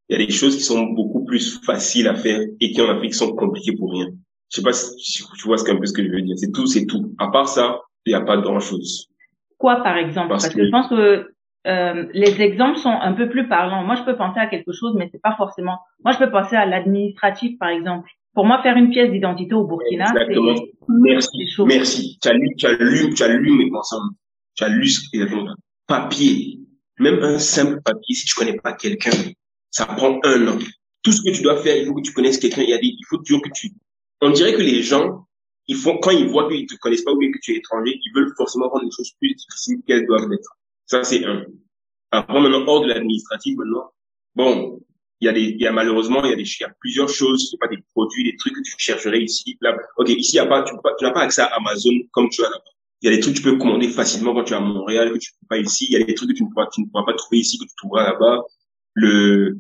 Il 0.09 0.19
y 0.19 0.23
a 0.23 0.27
des 0.27 0.33
choses 0.33 0.57
qui 0.57 0.63
sont 0.63 0.83
beaucoup 0.85 1.25
plus 1.25 1.61
faciles 1.65 2.09
à 2.09 2.15
faire 2.15 2.41
et 2.61 2.73
qui 2.73 2.81
en 2.81 2.89
Afrique 2.89 3.15
sont 3.15 3.35
compliquées 3.35 3.77
pour 3.77 3.93
rien. 3.93 4.09
Je 4.51 4.57
sais 4.57 4.63
pas 4.63 4.73
si 4.73 5.23
tu 5.39 5.47
vois 5.47 5.57
ce 5.59 5.65
qu'un 5.65 5.77
peu 5.77 5.87
ce 5.87 5.93
que 5.93 6.05
je 6.05 6.11
veux 6.11 6.21
dire. 6.23 6.35
C'est 6.39 6.53
tout, 6.53 6.67
c'est 6.67 6.87
tout. 6.87 7.15
À 7.19 7.29
part 7.29 7.49
ça, 7.49 7.81
il 8.05 8.11
n'y 8.11 8.15
a 8.15 8.21
pas 8.21 8.37
grand 8.37 8.61
chose. 8.61 9.09
Quoi, 9.59 9.83
par 9.83 9.97
exemple? 9.97 10.29
Parce 10.29 10.45
Parce, 10.45 10.55
que, 10.55 10.61
que- 10.61 10.67
je 10.67 10.71
pense 10.71 10.89
que 10.89 11.31
euh, 11.67 12.07
les 12.13 12.43
exemples 12.43 12.77
sont 12.79 12.91
un 12.91 13.15
peu 13.15 13.31
plus 13.31 13.49
parlants. 13.49 13.83
Moi, 13.85 13.95
je 13.95 14.03
peux 14.03 14.17
penser 14.17 14.39
à 14.39 14.47
quelque 14.47 14.73
chose, 14.73 14.95
mais 14.97 15.09
c'est 15.11 15.23
pas 15.23 15.35
forcément. 15.37 15.79
Moi, 16.05 16.13
je 16.13 16.19
peux 16.19 16.31
penser 16.31 16.57
à 16.57 16.67
l'administratif, 16.67 17.59
par 17.59 17.71
exemple. 17.71 18.11
Pour 18.35 18.45
moi, 18.45 18.61
faire 18.63 18.77
une 18.77 18.91
pièce 18.91 19.11
d'identité 19.11 19.55
au 19.55 19.65
Burkina, 19.65 20.07
c'est 20.07 20.35
Merci. 20.89 21.29
Merci. 21.67 22.19
Tu 22.21 22.29
as 22.29 22.33
lu, 22.33 22.49
tu 22.57 22.67
as 22.67 22.73
lu, 22.73 23.15
tu 23.15 23.23
as 23.23 23.29
lu 23.29 23.51
mes 23.53 23.71
pensées. 23.71 23.97
Tu 24.55 24.65
as 24.65 24.69
lu 24.69 24.89
ce 24.89 25.01
exactement. 25.13 25.55
Papier. 25.87 26.61
Même 26.99 27.23
un 27.23 27.39
simple 27.39 27.81
papier, 27.83 28.15
si 28.15 28.25
tu 28.25 28.35
connais 28.35 28.57
pas 28.57 28.73
quelqu'un, 28.73 29.11
ça 29.71 29.87
prend 29.87 30.21
un 30.23 30.49
an. 30.49 30.59
Tout 31.03 31.13
ce 31.13 31.23
que 31.23 31.35
tu 31.35 31.43
dois 31.43 31.57
faire, 31.57 31.77
il 31.77 31.87
faut 31.87 31.95
que 31.95 32.03
tu 32.03 32.13
connaisses 32.13 32.39
quelqu'un. 32.39 32.63
Il 32.63 32.71
y 32.71 32.73
a 32.73 32.79
des, 32.79 32.87
il 32.87 33.05
faut 33.09 33.19
toujours 33.19 33.43
que 33.43 33.51
tu, 33.53 33.73
on 34.21 34.31
dirait 34.31 34.55
que 34.55 34.63
les 34.63 34.83
gens, 34.83 35.27
ils 35.67 35.77
font, 35.77 35.99
quand 35.99 36.11
ils 36.11 36.29
voient 36.29 36.49
qu'ils 36.49 36.67
te 36.67 36.77
connaissent 36.77 37.03
pas 37.03 37.13
ou 37.13 37.19
bien 37.19 37.31
que 37.33 37.39
tu 37.43 37.53
es 37.53 37.57
étranger, 37.57 37.99
ils 38.03 38.13
veulent 38.15 38.33
forcément 38.37 38.69
rendre 38.69 38.85
les 38.85 38.91
choses 38.91 39.13
plus 39.19 39.35
difficiles 39.35 39.83
qu'elles 39.87 40.07
doivent 40.07 40.33
être. 40.33 40.57
Ça, 40.87 41.03
c'est 41.05 41.25
un. 41.25 41.45
Après, 42.11 42.41
maintenant, 42.41 42.65
hors 42.67 42.83
de 42.83 42.89
l'administratif, 42.89 43.57
maintenant, 43.57 43.91
bon, 44.35 44.81
il 45.21 45.27
y 45.27 45.29
a 45.29 45.33
des, 45.33 45.43
il 45.43 45.61
y 45.61 45.67
a 45.67 45.73
malheureusement, 45.73 46.25
il 46.25 46.31
y 46.31 46.33
a 46.33 46.37
des, 46.37 46.43
il 46.43 46.63
y 46.63 46.65
a 46.65 46.73
plusieurs 46.81 47.09
choses, 47.09 47.49
c'est 47.51 47.59
pas 47.59 47.69
des 47.69 47.83
produits, 47.95 48.25
des 48.25 48.37
trucs 48.37 48.55
que 48.55 48.61
tu 48.61 48.75
chercherais 48.79 49.23
ici, 49.23 49.57
là. 49.61 49.77
Ok, 49.97 50.09
ici, 50.11 50.33
il 50.35 50.37
y 50.37 50.41
a 50.41 50.47
pas, 50.47 50.63
tu, 50.65 50.75
n'as 50.75 51.11
pas 51.11 51.21
accès 51.21 51.43
à 51.43 51.47
Amazon 51.57 51.93
comme 52.13 52.29
tu 52.29 52.43
as 52.43 52.51
là-bas. 52.51 52.63
Il 53.03 53.11
y 53.11 53.13
a 53.13 53.17
des 53.17 53.21
trucs 53.21 53.35
que 53.35 53.41
tu 53.41 53.45
peux 53.45 53.59
commander 53.59 53.89
facilement 53.89 54.35
quand 54.35 54.45
tu 54.45 54.55
es 54.55 54.57
à 54.57 54.61
Montréal, 54.61 55.13
que 55.13 55.19
tu 55.19 55.31
peux 55.41 55.47
pas 55.49 55.59
ici. 55.59 55.87
Il 55.91 55.93
y 55.99 56.03
a 56.03 56.05
des 56.05 56.15
trucs 56.15 56.31
que 56.31 56.35
tu 56.35 56.45
ne 56.45 56.49
pourras, 56.49 56.69
tu 56.73 56.81
ne 56.81 56.87
pourras 56.87 57.05
pas 57.05 57.15
trouver 57.15 57.39
ici, 57.39 57.59
que 57.59 57.65
tu 57.65 57.75
trouveras 57.77 58.05
là-bas. 58.05 58.43
Le, 58.95 59.59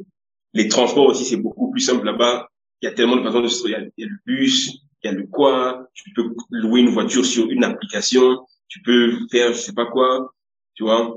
les 0.54 0.68
transports 0.68 1.06
aussi, 1.06 1.24
c'est 1.24 1.36
beaucoup 1.36 1.70
plus 1.70 1.80
simple 1.80 2.04
là-bas. 2.04 2.48
Il 2.80 2.86
y 2.86 2.88
a 2.88 2.92
tellement 2.92 3.16
de 3.16 3.22
façons 3.22 3.40
de 3.40 3.48
se, 3.48 3.66
il 3.66 3.72
y 3.72 3.74
a, 3.74 3.80
il 3.80 3.92
y 3.98 4.04
a 4.04 4.08
le 4.08 4.16
bus, 4.24 4.72
il 5.02 5.06
y 5.06 5.10
a 5.10 5.12
le 5.12 5.26
quoi, 5.26 5.86
tu 5.94 6.10
peux 6.14 6.34
louer 6.50 6.80
une 6.80 6.88
voiture 6.88 7.24
sur 7.24 7.50
une 7.50 7.64
application, 7.64 8.46
tu 8.68 8.80
peux 8.82 9.18
faire 9.30 9.52
je 9.52 9.58
sais 9.58 9.72
pas 9.72 9.86
quoi, 9.86 10.32
tu 10.74 10.84
vois. 10.84 11.16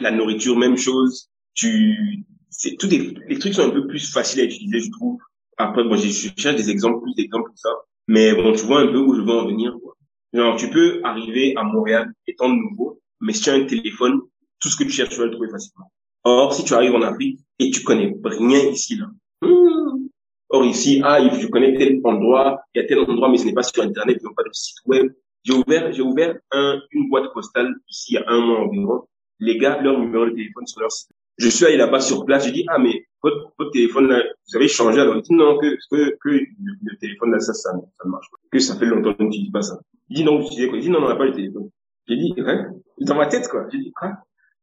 La 0.00 0.10
nourriture, 0.10 0.56
même 0.56 0.76
chose. 0.76 1.28
Tu, 1.54 2.24
c'est 2.50 2.76
tout 2.76 2.86
des, 2.86 3.14
les 3.28 3.38
trucs 3.38 3.54
sont 3.54 3.66
un 3.66 3.70
peu 3.70 3.86
plus 3.86 4.12
faciles 4.12 4.40
à 4.40 4.44
utiliser, 4.44 4.80
je 4.80 4.90
trouve. 4.90 5.18
Après, 5.56 5.84
moi, 5.84 5.96
je 5.96 6.08
cherche 6.08 6.56
des 6.56 6.70
exemples, 6.70 7.02
plus 7.02 7.14
d'exemples 7.14 7.50
que 7.50 7.58
ça. 7.58 7.70
Mais 8.08 8.34
bon, 8.34 8.52
tu 8.52 8.64
vois 8.64 8.80
un 8.80 8.88
peu 8.88 8.98
où 8.98 9.14
je 9.14 9.20
veux 9.20 9.30
en 9.32 9.46
venir, 9.46 9.76
quoi. 9.82 9.94
Genre, 10.32 10.56
tu 10.56 10.70
peux 10.70 11.00
arriver 11.04 11.54
à 11.56 11.62
Montréal 11.64 12.12
étant 12.26 12.48
nouveau, 12.48 13.00
mais 13.20 13.32
si 13.32 13.42
tu 13.42 13.50
as 13.50 13.54
un 13.54 13.64
téléphone, 13.64 14.20
tout 14.60 14.68
ce 14.68 14.76
que 14.76 14.84
tu 14.84 14.90
cherches, 14.90 15.10
tu 15.10 15.18
vas 15.18 15.26
le 15.26 15.32
trouver 15.32 15.50
facilement. 15.50 15.90
Or, 16.24 16.54
si 16.54 16.64
tu 16.64 16.74
arrives 16.74 16.94
en 16.94 17.02
Afrique 17.02 17.40
et 17.58 17.70
tu 17.70 17.82
connais 17.82 18.14
rien 18.24 18.60
ici, 18.70 18.96
là. 18.96 19.06
hmm. 19.42 20.08
Or, 20.50 20.64
ici, 20.64 21.00
ah, 21.04 21.20
je 21.20 21.46
connais 21.46 21.76
tel 21.76 22.00
endroit, 22.04 22.60
il 22.74 22.82
y 22.82 22.84
a 22.84 22.86
tel 22.88 22.98
endroit, 22.98 23.28
mais 23.28 23.38
ce 23.38 23.46
n'est 23.46 23.52
pas 23.52 23.62
sur 23.62 23.82
Internet, 23.82 24.18
ils 24.20 24.24
n'ont 24.24 24.34
pas 24.34 24.42
de 24.42 24.50
site 24.52 24.78
web. 24.86 25.12
J'ai 25.44 25.54
ouvert, 25.54 25.92
j'ai 25.92 26.02
ouvert 26.02 26.36
un, 26.52 26.80
une 26.90 27.08
boîte 27.08 27.32
postale 27.32 27.74
ici 27.88 28.12
il 28.12 28.14
y 28.16 28.18
a 28.18 28.24
un 28.26 28.44
mois 28.44 28.60
environ. 28.60 29.08
Les 29.38 29.56
gars, 29.56 29.80
leur 29.80 29.98
numéro 29.98 30.26
de 30.26 30.32
téléphone 30.32 30.66
sur 30.66 30.80
leur 30.80 30.92
site. 30.92 31.10
Je 31.40 31.48
suis 31.48 31.64
allé 31.64 31.78
là-bas 31.78 32.00
sur 32.00 32.26
place, 32.26 32.44
j'ai 32.44 32.52
dit, 32.52 32.64
ah, 32.68 32.78
mais 32.78 33.06
votre, 33.22 33.54
votre 33.58 33.70
téléphone 33.70 34.08
là, 34.08 34.22
vous 34.22 34.56
avez 34.56 34.68
changé 34.68 35.00
alors. 35.00 35.16
Il 35.16 35.22
dit, 35.22 35.32
non, 35.32 35.56
que, 35.56 35.74
que, 35.90 36.10
que 36.22 36.28
le, 36.28 36.98
téléphone 37.00 37.32
là, 37.32 37.40
ça, 37.40 37.54
ça, 37.54 37.72
ne 37.72 38.10
marche 38.10 38.30
pas. 38.30 38.36
Que 38.52 38.58
ça 38.58 38.76
fait 38.76 38.84
longtemps 38.84 39.14
que 39.14 39.22
tu 39.22 39.40
dis 39.40 39.50
pas 39.50 39.62
ça. 39.62 39.80
Il 40.10 40.16
dit, 40.16 40.24
non, 40.24 40.38
vous 40.38 40.48
utilisez 40.48 40.68
quoi? 40.68 40.76
Il 40.76 40.82
dit, 40.82 40.90
non, 40.90 40.98
on 41.02 41.08
n'a 41.08 41.16
pas 41.16 41.24
le 41.24 41.32
téléphone. 41.32 41.70
J'ai 42.06 42.16
dit, 42.16 42.34
hein? 42.44 42.72
Dans 42.98 43.14
ma 43.14 43.26
tête, 43.26 43.48
quoi. 43.48 43.66
J'ai 43.72 43.78
dit, 43.78 43.90
quoi? 43.92 44.18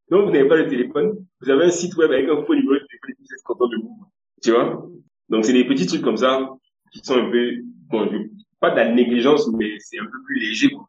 Donc, 0.08 0.26
vous 0.26 0.30
n'avez 0.30 0.48
pas 0.48 0.56
le 0.56 0.68
téléphone. 0.68 1.16
Vous 1.40 1.50
avez 1.50 1.64
un 1.64 1.70
site 1.70 1.96
web 1.96 2.12
avec 2.12 2.28
un 2.28 2.44
faux 2.44 2.54
numéro 2.54 2.74
de 2.74 2.86
téléphone 2.86 3.14
vous 3.18 3.34
êtes 3.34 3.42
content 3.42 3.66
de 3.66 3.76
vous. 3.82 4.06
Tu 4.40 4.52
vois? 4.52 4.86
Donc, 5.30 5.44
c'est 5.44 5.52
des 5.52 5.66
petits 5.66 5.86
trucs 5.86 6.02
comme 6.02 6.16
ça 6.16 6.48
qui 6.92 7.00
sont 7.02 7.16
un 7.16 7.28
peu, 7.28 7.50
bon, 7.90 8.08
je, 8.08 8.18
pas 8.60 8.70
de 8.70 8.76
la 8.76 8.92
négligence, 8.92 9.50
mais 9.52 9.78
c'est 9.80 9.98
un 9.98 10.04
peu 10.04 10.22
plus 10.26 10.38
léger, 10.38 10.70
quoi. 10.70 10.88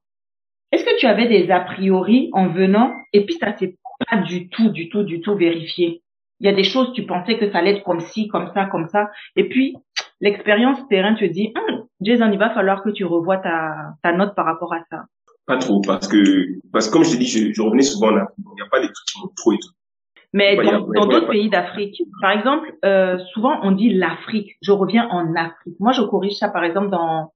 Est-ce 0.72 0.86
que 0.86 1.00
tu 1.00 1.08
avais 1.08 1.28
des 1.28 1.50
a 1.50 1.62
priori 1.62 2.30
en 2.34 2.50
venant? 2.50 2.94
Et 3.12 3.26
puis 3.26 3.36
ça 3.36 3.58
s'est 3.58 3.76
pas 4.10 4.18
du 4.18 4.50
tout, 4.50 4.70
du 4.70 4.90
tout, 4.90 5.04
du 5.04 5.22
tout 5.22 5.36
vérifié 5.36 6.02
Il 6.40 6.46
y 6.48 6.50
a 6.50 6.54
des 6.54 6.64
choses, 6.64 6.94
tu 6.94 7.06
pensais 7.06 7.38
que 7.38 7.52
ça 7.52 7.60
allait 7.60 7.78
être 7.78 7.84
comme 7.84 8.00
ci, 8.00 8.28
comme 8.28 8.50
ça, 8.54 8.66
comme 8.66 8.88
ça. 8.88 9.10
Et 9.36 9.48
puis, 9.50 9.76
l'expérience 10.22 10.80
terrain 10.88 11.16
te 11.16 11.26
dit, 11.26 11.54
Hum, 11.56 11.86
Jason, 12.02 12.32
il 12.32 12.40
va 12.40 12.50
falloir 12.52 12.82
que 12.84 12.90
tu 12.90 13.06
revoies 13.06 13.38
ta, 13.38 13.76
ta 14.04 14.12
note 14.14 14.36
par 14.36 14.46
rapport 14.46 14.74
à 14.74 14.80
ça. 14.90 15.04
Pas 15.46 15.58
trop, 15.58 15.82
parce 15.82 16.08
que, 16.08 16.60
parce 16.72 16.88
que 16.88 16.94
comme 16.94 17.04
je 17.04 17.12
t'ai 17.12 17.18
dit, 17.18 17.26
je, 17.28 17.52
je 17.54 17.62
revenais 17.62 17.82
souvent 17.82 18.12
en 18.12 18.18
Afrique. 18.18 18.38
Il 18.38 18.56
n'y 18.56 18.62
a 18.62 18.70
pas 18.70 18.80
des 18.80 18.86
trucs 18.88 19.08
qui 19.12 19.20
m'ont 19.22 19.32
trop 19.36 19.54
et 19.54 19.58
tout. 19.58 19.70
Mais 20.32 20.60
a- 20.60 20.80
dans 20.80 21.08
d'autres 21.08 21.28
pays 21.30 21.50
d'Afrique, 21.50 22.04
par 22.22 22.30
exemple, 22.32 22.72
euh, 22.86 23.18
souvent 23.34 23.60
on 23.64 23.72
dit 23.72 23.90
l'Afrique. 23.90 24.58
Je 24.62 24.72
reviens 24.72 25.08
en 25.10 25.34
Afrique. 25.36 25.74
Moi, 25.80 25.92
je 25.92 26.04
corrige 26.04 26.34
ça, 26.34 26.50
par 26.50 26.64
exemple, 26.64 26.90
dans 26.92 27.34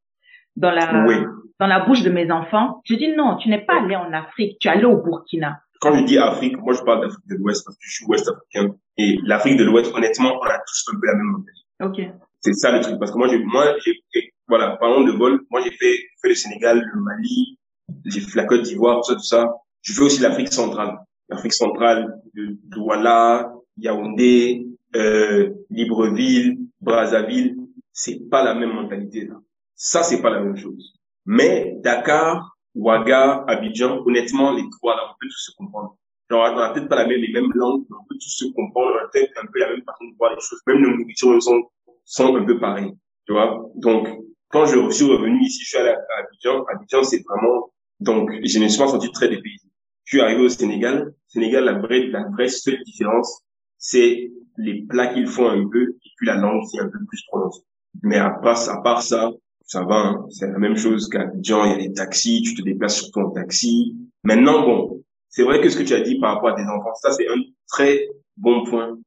dans 0.55 0.69
la 0.69 1.03
Oui. 1.07 1.15
dans 1.59 1.65
la 1.65 1.79
bouche 1.79 2.03
de 2.03 2.11
mes 2.11 2.29
enfants. 2.31 2.81
Je 2.85 2.93
dis 2.93 3.07
non, 3.15 3.37
tu 3.37 3.49
n'es 3.49 3.65
pas 3.65 3.81
allé 3.81 3.95
en 3.95 4.13
Afrique, 4.13 4.59
tu 4.59 4.67
es 4.67 4.71
allé 4.71 4.85
au 4.85 4.97
Burkina. 5.01 5.61
Quand 5.83 5.97
je 5.97 6.05
dis 6.05 6.17
Afrique, 6.17 6.57
moi, 6.59 6.73
je 6.73 6.81
parle 6.81 7.01
d'Afrique 7.01 7.27
de 7.27 7.35
l'Ouest 7.35 7.65
parce 7.65 7.75
que 7.75 7.83
je 7.85 7.93
suis 7.95 8.05
ouest 8.05 8.25
africain. 8.25 8.73
Et 8.97 9.17
l'Afrique 9.25 9.57
de 9.57 9.65
l'Ouest, 9.65 9.93
honnêtement, 9.93 10.39
on 10.41 10.45
a 10.45 10.57
tous 10.59 10.85
un 10.93 10.97
peu 10.97 11.07
la 11.07 11.15
même 11.15 11.25
mentalité. 11.25 11.61
Ok. 11.81 12.23
C'est 12.39 12.53
ça 12.53 12.71
le 12.71 12.79
truc. 12.79 12.97
Parce 12.99 13.11
que 13.11 13.17
moi, 13.17 13.27
j'ai, 13.27 13.39
moi, 13.43 13.65
j'ai, 13.83 14.33
voilà, 14.47 14.77
parlons 14.77 15.03
de 15.03 15.11
vol. 15.11 15.41
Moi, 15.51 15.59
j'ai 15.61 15.71
fait, 15.71 15.97
fait 16.21 16.29
le 16.29 16.35
Sénégal, 16.35 16.81
le 16.81 17.01
Mali, 17.01 17.59
j'ai 18.05 18.21
fait 18.21 18.37
la 18.37 18.45
Côte 18.45 18.61
d'Ivoire, 18.61 19.01
tout 19.01 19.09
ça, 19.09 19.15
tout 19.15 19.23
ça. 19.23 19.53
Je 19.81 19.91
fais 19.91 20.03
aussi 20.03 20.21
l'Afrique 20.21 20.53
centrale. 20.53 20.99
L'Afrique 21.27 21.53
centrale, 21.53 22.17
Douala, 22.33 23.51
Yaoundé, 23.75 24.65
euh, 24.95 25.49
Libreville, 25.69 26.59
Brazzaville. 26.79 27.57
C'est 27.91 28.29
pas 28.29 28.41
la 28.41 28.53
même 28.53 28.71
mentalité, 28.71 29.25
là. 29.25 29.35
Ça, 29.75 30.01
c'est 30.01 30.21
pas 30.21 30.29
la 30.29 30.39
même 30.39 30.55
chose. 30.55 30.93
Mais 31.25 31.75
Dakar, 31.83 32.52
Ouaga, 32.75 33.43
Abidjan, 33.47 34.01
honnêtement, 34.05 34.53
les 34.53 34.63
trois, 34.71 34.95
là, 34.95 35.03
on 35.09 35.13
peut 35.19 35.27
tous 35.27 35.51
se 35.51 35.55
comprendre. 35.55 35.97
Genre, 36.29 36.51
on 36.51 36.55
n'a 36.55 36.69
peut-être 36.69 36.89
pas 36.89 36.95
la 36.95 37.07
même, 37.07 37.19
les 37.19 37.31
mêmes 37.31 37.51
langues, 37.53 37.85
mais 37.89 37.97
on 37.99 38.05
peut 38.05 38.15
tous 38.15 38.29
se 38.29 38.45
comprendre, 38.53 38.93
on 38.95 39.05
a 39.05 39.09
peut-être 39.09 39.31
un 39.41 39.45
peu 39.51 39.59
la 39.59 39.69
même 39.69 39.83
façon 39.83 40.05
de 40.05 40.15
voir 40.17 40.31
les 40.33 40.41
choses. 40.41 40.59
Même 40.67 40.81
nos 40.81 40.97
nourritures 40.97 41.41
sont, 41.41 41.63
sont 42.05 42.35
un 42.35 42.43
peu 42.43 42.59
pareilles. 42.59 42.93
Tu 43.27 43.33
vois? 43.33 43.69
Donc, 43.75 44.07
quand 44.49 44.65
je 44.65 44.89
suis 44.91 45.05
revenu 45.05 45.41
ici, 45.41 45.63
je 45.63 45.69
suis 45.69 45.77
allé 45.77 45.89
à 45.89 46.19
Abidjan. 46.19 46.63
Abidjan, 46.65 47.03
c'est 47.03 47.23
vraiment, 47.27 47.71
donc, 47.99 48.31
je 48.31 48.59
me 48.59 48.67
suis 48.67 48.71
senti 48.71 49.11
très 49.11 49.29
dépaysé. 49.29 49.67
Je 50.05 50.17
suis 50.17 50.21
arrivé 50.21 50.43
au 50.43 50.49
Sénégal. 50.49 51.13
Sénégal, 51.27 51.65
la 51.65 51.73
vraie, 51.73 52.07
la 52.07 52.23
vraie 52.29 52.49
seule 52.49 52.81
différence, 52.83 53.43
c'est 53.77 54.31
les 54.57 54.83
plats 54.83 55.07
qu'ils 55.07 55.27
font 55.27 55.49
un 55.49 55.67
peu, 55.67 55.83
et 55.83 56.09
puis 56.17 56.27
la 56.27 56.35
langue 56.35 56.61
qui 56.69 56.77
est 56.77 56.81
un 56.81 56.89
peu 56.89 56.99
plus 57.07 57.23
prononcée. 57.27 57.63
Mais 58.01 58.17
à 58.17 58.29
part, 58.29 58.69
à 58.69 58.81
part 58.81 59.01
ça, 59.01 59.31
ça 59.63 59.83
va, 59.83 59.95
hein. 59.95 60.25
c'est 60.29 60.47
la 60.47 60.59
même 60.59 60.75
chose 60.75 61.09
qu'Abidjan, 61.09 61.65
il 61.65 61.71
y 61.71 61.73
a 61.73 61.87
des 61.87 61.93
taxis, 61.93 62.41
tu 62.41 62.55
te 62.55 62.61
déplaces 62.61 63.01
surtout 63.01 63.21
en 63.21 63.31
taxi. 63.31 63.95
Maintenant, 64.23 64.65
bon, 64.65 65.03
c'est 65.29 65.43
vrai 65.43 65.61
que 65.61 65.69
ce 65.69 65.77
que 65.77 65.83
tu 65.83 65.93
as 65.93 66.01
dit 66.01 66.19
par 66.19 66.35
rapport 66.35 66.49
à 66.49 66.55
tes 66.55 66.63
enfants, 66.63 66.93
ça 66.95 67.11
c'est 67.11 67.27
un 67.27 67.41
très 67.67 68.07
bon 68.37 68.63
point. 68.65 68.97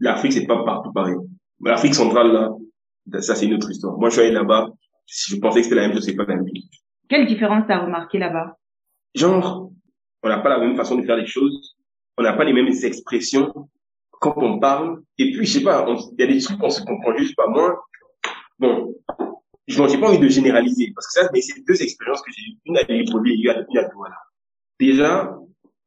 L'Afrique, 0.00 0.32
c'est 0.32 0.46
pas 0.46 0.64
partout 0.64 0.92
pareil. 0.92 1.16
L'Afrique 1.60 1.94
centrale, 1.94 2.32
là, 2.32 3.20
ça 3.20 3.34
c'est 3.34 3.46
une 3.46 3.54
autre 3.54 3.70
histoire. 3.70 3.96
Moi, 3.98 4.08
je 4.08 4.14
suis 4.14 4.22
allé 4.22 4.32
là-bas, 4.32 4.70
je 5.06 5.36
pensais 5.36 5.60
que 5.60 5.64
c'était 5.64 5.76
la 5.76 5.82
même 5.82 5.94
chose, 5.94 6.04
c'est 6.04 6.16
pas 6.16 6.24
la 6.24 6.36
même 6.36 6.46
chose. 6.46 6.68
Quelle 7.08 7.26
différence 7.26 7.64
t'as 7.66 7.84
remarqué 7.84 8.18
là-bas? 8.18 8.56
Genre, 9.14 9.70
on 10.22 10.28
n'a 10.28 10.38
pas 10.38 10.50
la 10.50 10.58
même 10.58 10.76
façon 10.76 10.96
de 10.96 11.02
faire 11.04 11.16
les 11.16 11.26
choses, 11.26 11.76
on 12.16 12.22
n'a 12.22 12.32
pas 12.32 12.44
les 12.44 12.52
mêmes 12.52 12.68
expressions 12.68 13.52
quand 14.20 14.34
on 14.36 14.58
parle. 14.58 15.00
Et 15.18 15.32
puis, 15.32 15.46
je 15.46 15.58
sais 15.58 15.64
pas, 15.64 15.86
il 15.88 16.20
y 16.20 16.22
a 16.22 16.26
des 16.26 16.40
trucs 16.40 16.58
qu'on 16.58 16.70
se 16.70 16.82
comprend 16.82 17.16
juste 17.16 17.36
pas. 17.36 17.48
Moi, 17.48 17.80
bon, 18.58 18.94
je 19.68 19.82
n'ai 19.82 20.00
pas 20.00 20.08
envie 20.08 20.18
de 20.18 20.28
généraliser 20.28 20.92
parce 20.94 21.06
que 21.06 21.12
ça, 21.20 21.28
mais 21.32 21.40
c'est 21.42 21.60
deux 21.66 21.80
expériences 21.82 22.22
que 22.22 22.32
j'ai 22.32 22.42
eues, 22.42 22.56
une 22.64 22.78
à 22.78 22.82
Libreville 22.82 23.46
et 23.46 23.50
une 23.50 23.78
à 23.78 23.84
Douala. 23.84 24.16
Déjà, 24.80 25.36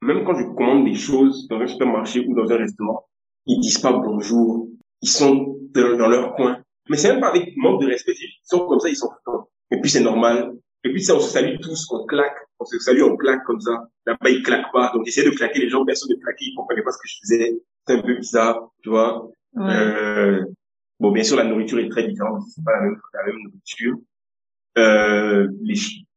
même 0.01 0.23
quand 0.23 0.35
je 0.35 0.43
commande 0.55 0.85
des 0.85 0.95
choses 0.95 1.47
dans 1.47 1.59
un 1.59 1.67
supermarché 1.67 2.25
ou 2.27 2.35
dans 2.35 2.51
un 2.51 2.57
restaurant, 2.57 3.05
ils 3.47 3.59
disent 3.59 3.79
pas 3.79 3.91
bonjour, 3.93 4.69
ils 5.01 5.09
sont 5.09 5.57
dans, 5.73 6.07
leur 6.07 6.35
coin. 6.35 6.61
Mais 6.89 6.97
c'est 6.97 7.11
même 7.11 7.21
pas 7.21 7.29
avec 7.29 7.55
manque 7.57 7.81
de 7.81 7.87
respect, 7.87 8.13
ils 8.19 8.39
sont 8.43 8.65
comme 8.67 8.79
ça, 8.79 8.89
ils 8.89 8.95
sont 8.95 9.09
contents. 9.25 9.49
Et 9.71 9.79
puis 9.79 9.89
c'est 9.89 10.01
normal. 10.01 10.53
Et 10.83 10.91
puis 10.91 11.01
ça, 11.01 11.15
on 11.15 11.19
se 11.19 11.29
salue 11.29 11.57
tous, 11.59 11.87
on 11.91 12.05
claque, 12.05 12.37
on 12.59 12.65
se 12.65 12.77
salue, 12.79 13.01
on 13.01 13.15
claque 13.15 13.43
comme 13.45 13.61
ça. 13.61 13.87
Là-bas, 14.05 14.29
ils 14.29 14.43
claquent 14.43 14.71
pas. 14.71 14.91
Donc 14.93 15.05
j'essaie 15.05 15.23
de 15.23 15.29
claquer 15.29 15.59
les 15.59 15.69
gens, 15.69 15.85
personne 15.85 16.09
ne 16.11 16.21
claquait, 16.21 16.45
ils 16.45 16.55
comprenaient 16.55 16.83
pas 16.83 16.91
ce 16.91 16.97
que 16.97 17.07
je 17.07 17.15
faisais. 17.21 17.61
C'est 17.87 17.93
un 17.95 18.01
peu 18.01 18.15
bizarre, 18.15 18.71
tu 18.83 18.89
vois. 18.89 19.27
Ouais. 19.53 19.73
Euh, 19.73 20.45
bon, 21.01 21.11
bien 21.11 21.23
sûr, 21.23 21.35
la 21.35 21.43
nourriture 21.43 21.79
est 21.79 21.89
très 21.89 22.07
différente, 22.07 22.43
c'est 22.47 22.63
pas 22.63 22.73
la 22.73 22.81
même, 22.81 22.97
la 23.13 23.25
même 23.25 23.41
nourriture. 23.43 23.97
Euh, 24.77 25.47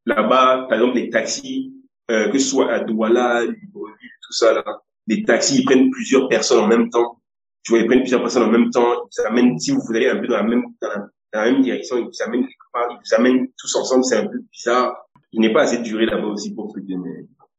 là-bas, 0.06 0.66
par 0.68 0.78
exemple, 0.78 0.96
les 0.96 1.10
taxis, 1.10 1.72
euh, 2.10 2.28
que 2.28 2.38
ce 2.38 2.50
soit 2.50 2.70
à 2.70 2.80
Douala, 2.80 3.44
Libreville, 3.44 4.10
tout 4.22 4.32
ça 4.32 4.52
là, 4.52 4.64
les 5.06 5.22
taxis, 5.22 5.60
ils 5.60 5.64
prennent 5.64 5.90
plusieurs 5.90 6.28
personnes 6.28 6.62
en 6.62 6.68
même 6.68 6.90
temps. 6.90 7.20
Tu 7.62 7.72
vois, 7.72 7.80
ils 7.80 7.86
prennent 7.86 8.00
plusieurs 8.00 8.20
personnes 8.20 8.44
en 8.44 8.50
même 8.50 8.70
temps. 8.70 8.92
Ils 8.92 9.22
vous 9.22 9.26
amènent, 9.26 9.58
si 9.58 9.70
vous 9.70 9.80
allez 9.90 10.08
un 10.08 10.18
peu 10.18 10.26
dans 10.26 10.36
la 10.36 10.42
même, 10.42 10.64
dans 10.80 10.88
la, 10.88 10.96
dans 11.32 11.40
la 11.40 11.52
même 11.52 11.62
direction, 11.62 11.96
ils 11.96 12.04
vous 12.04 12.22
amènent 12.24 12.42
quelque 12.42 12.72
part, 12.72 12.86
ils 12.90 12.96
vous 12.96 13.14
amènent 13.14 13.48
tous 13.58 13.74
ensemble, 13.76 14.04
c'est 14.04 14.18
un 14.18 14.26
peu 14.26 14.38
bizarre. 14.52 14.94
Il 15.32 15.40
n'est 15.40 15.52
pas 15.52 15.62
assez 15.62 15.78
duré 15.78 16.06
là-bas 16.06 16.26
aussi 16.26 16.54
pour 16.54 16.68
truc, 16.68 16.84
mais, 16.88 16.94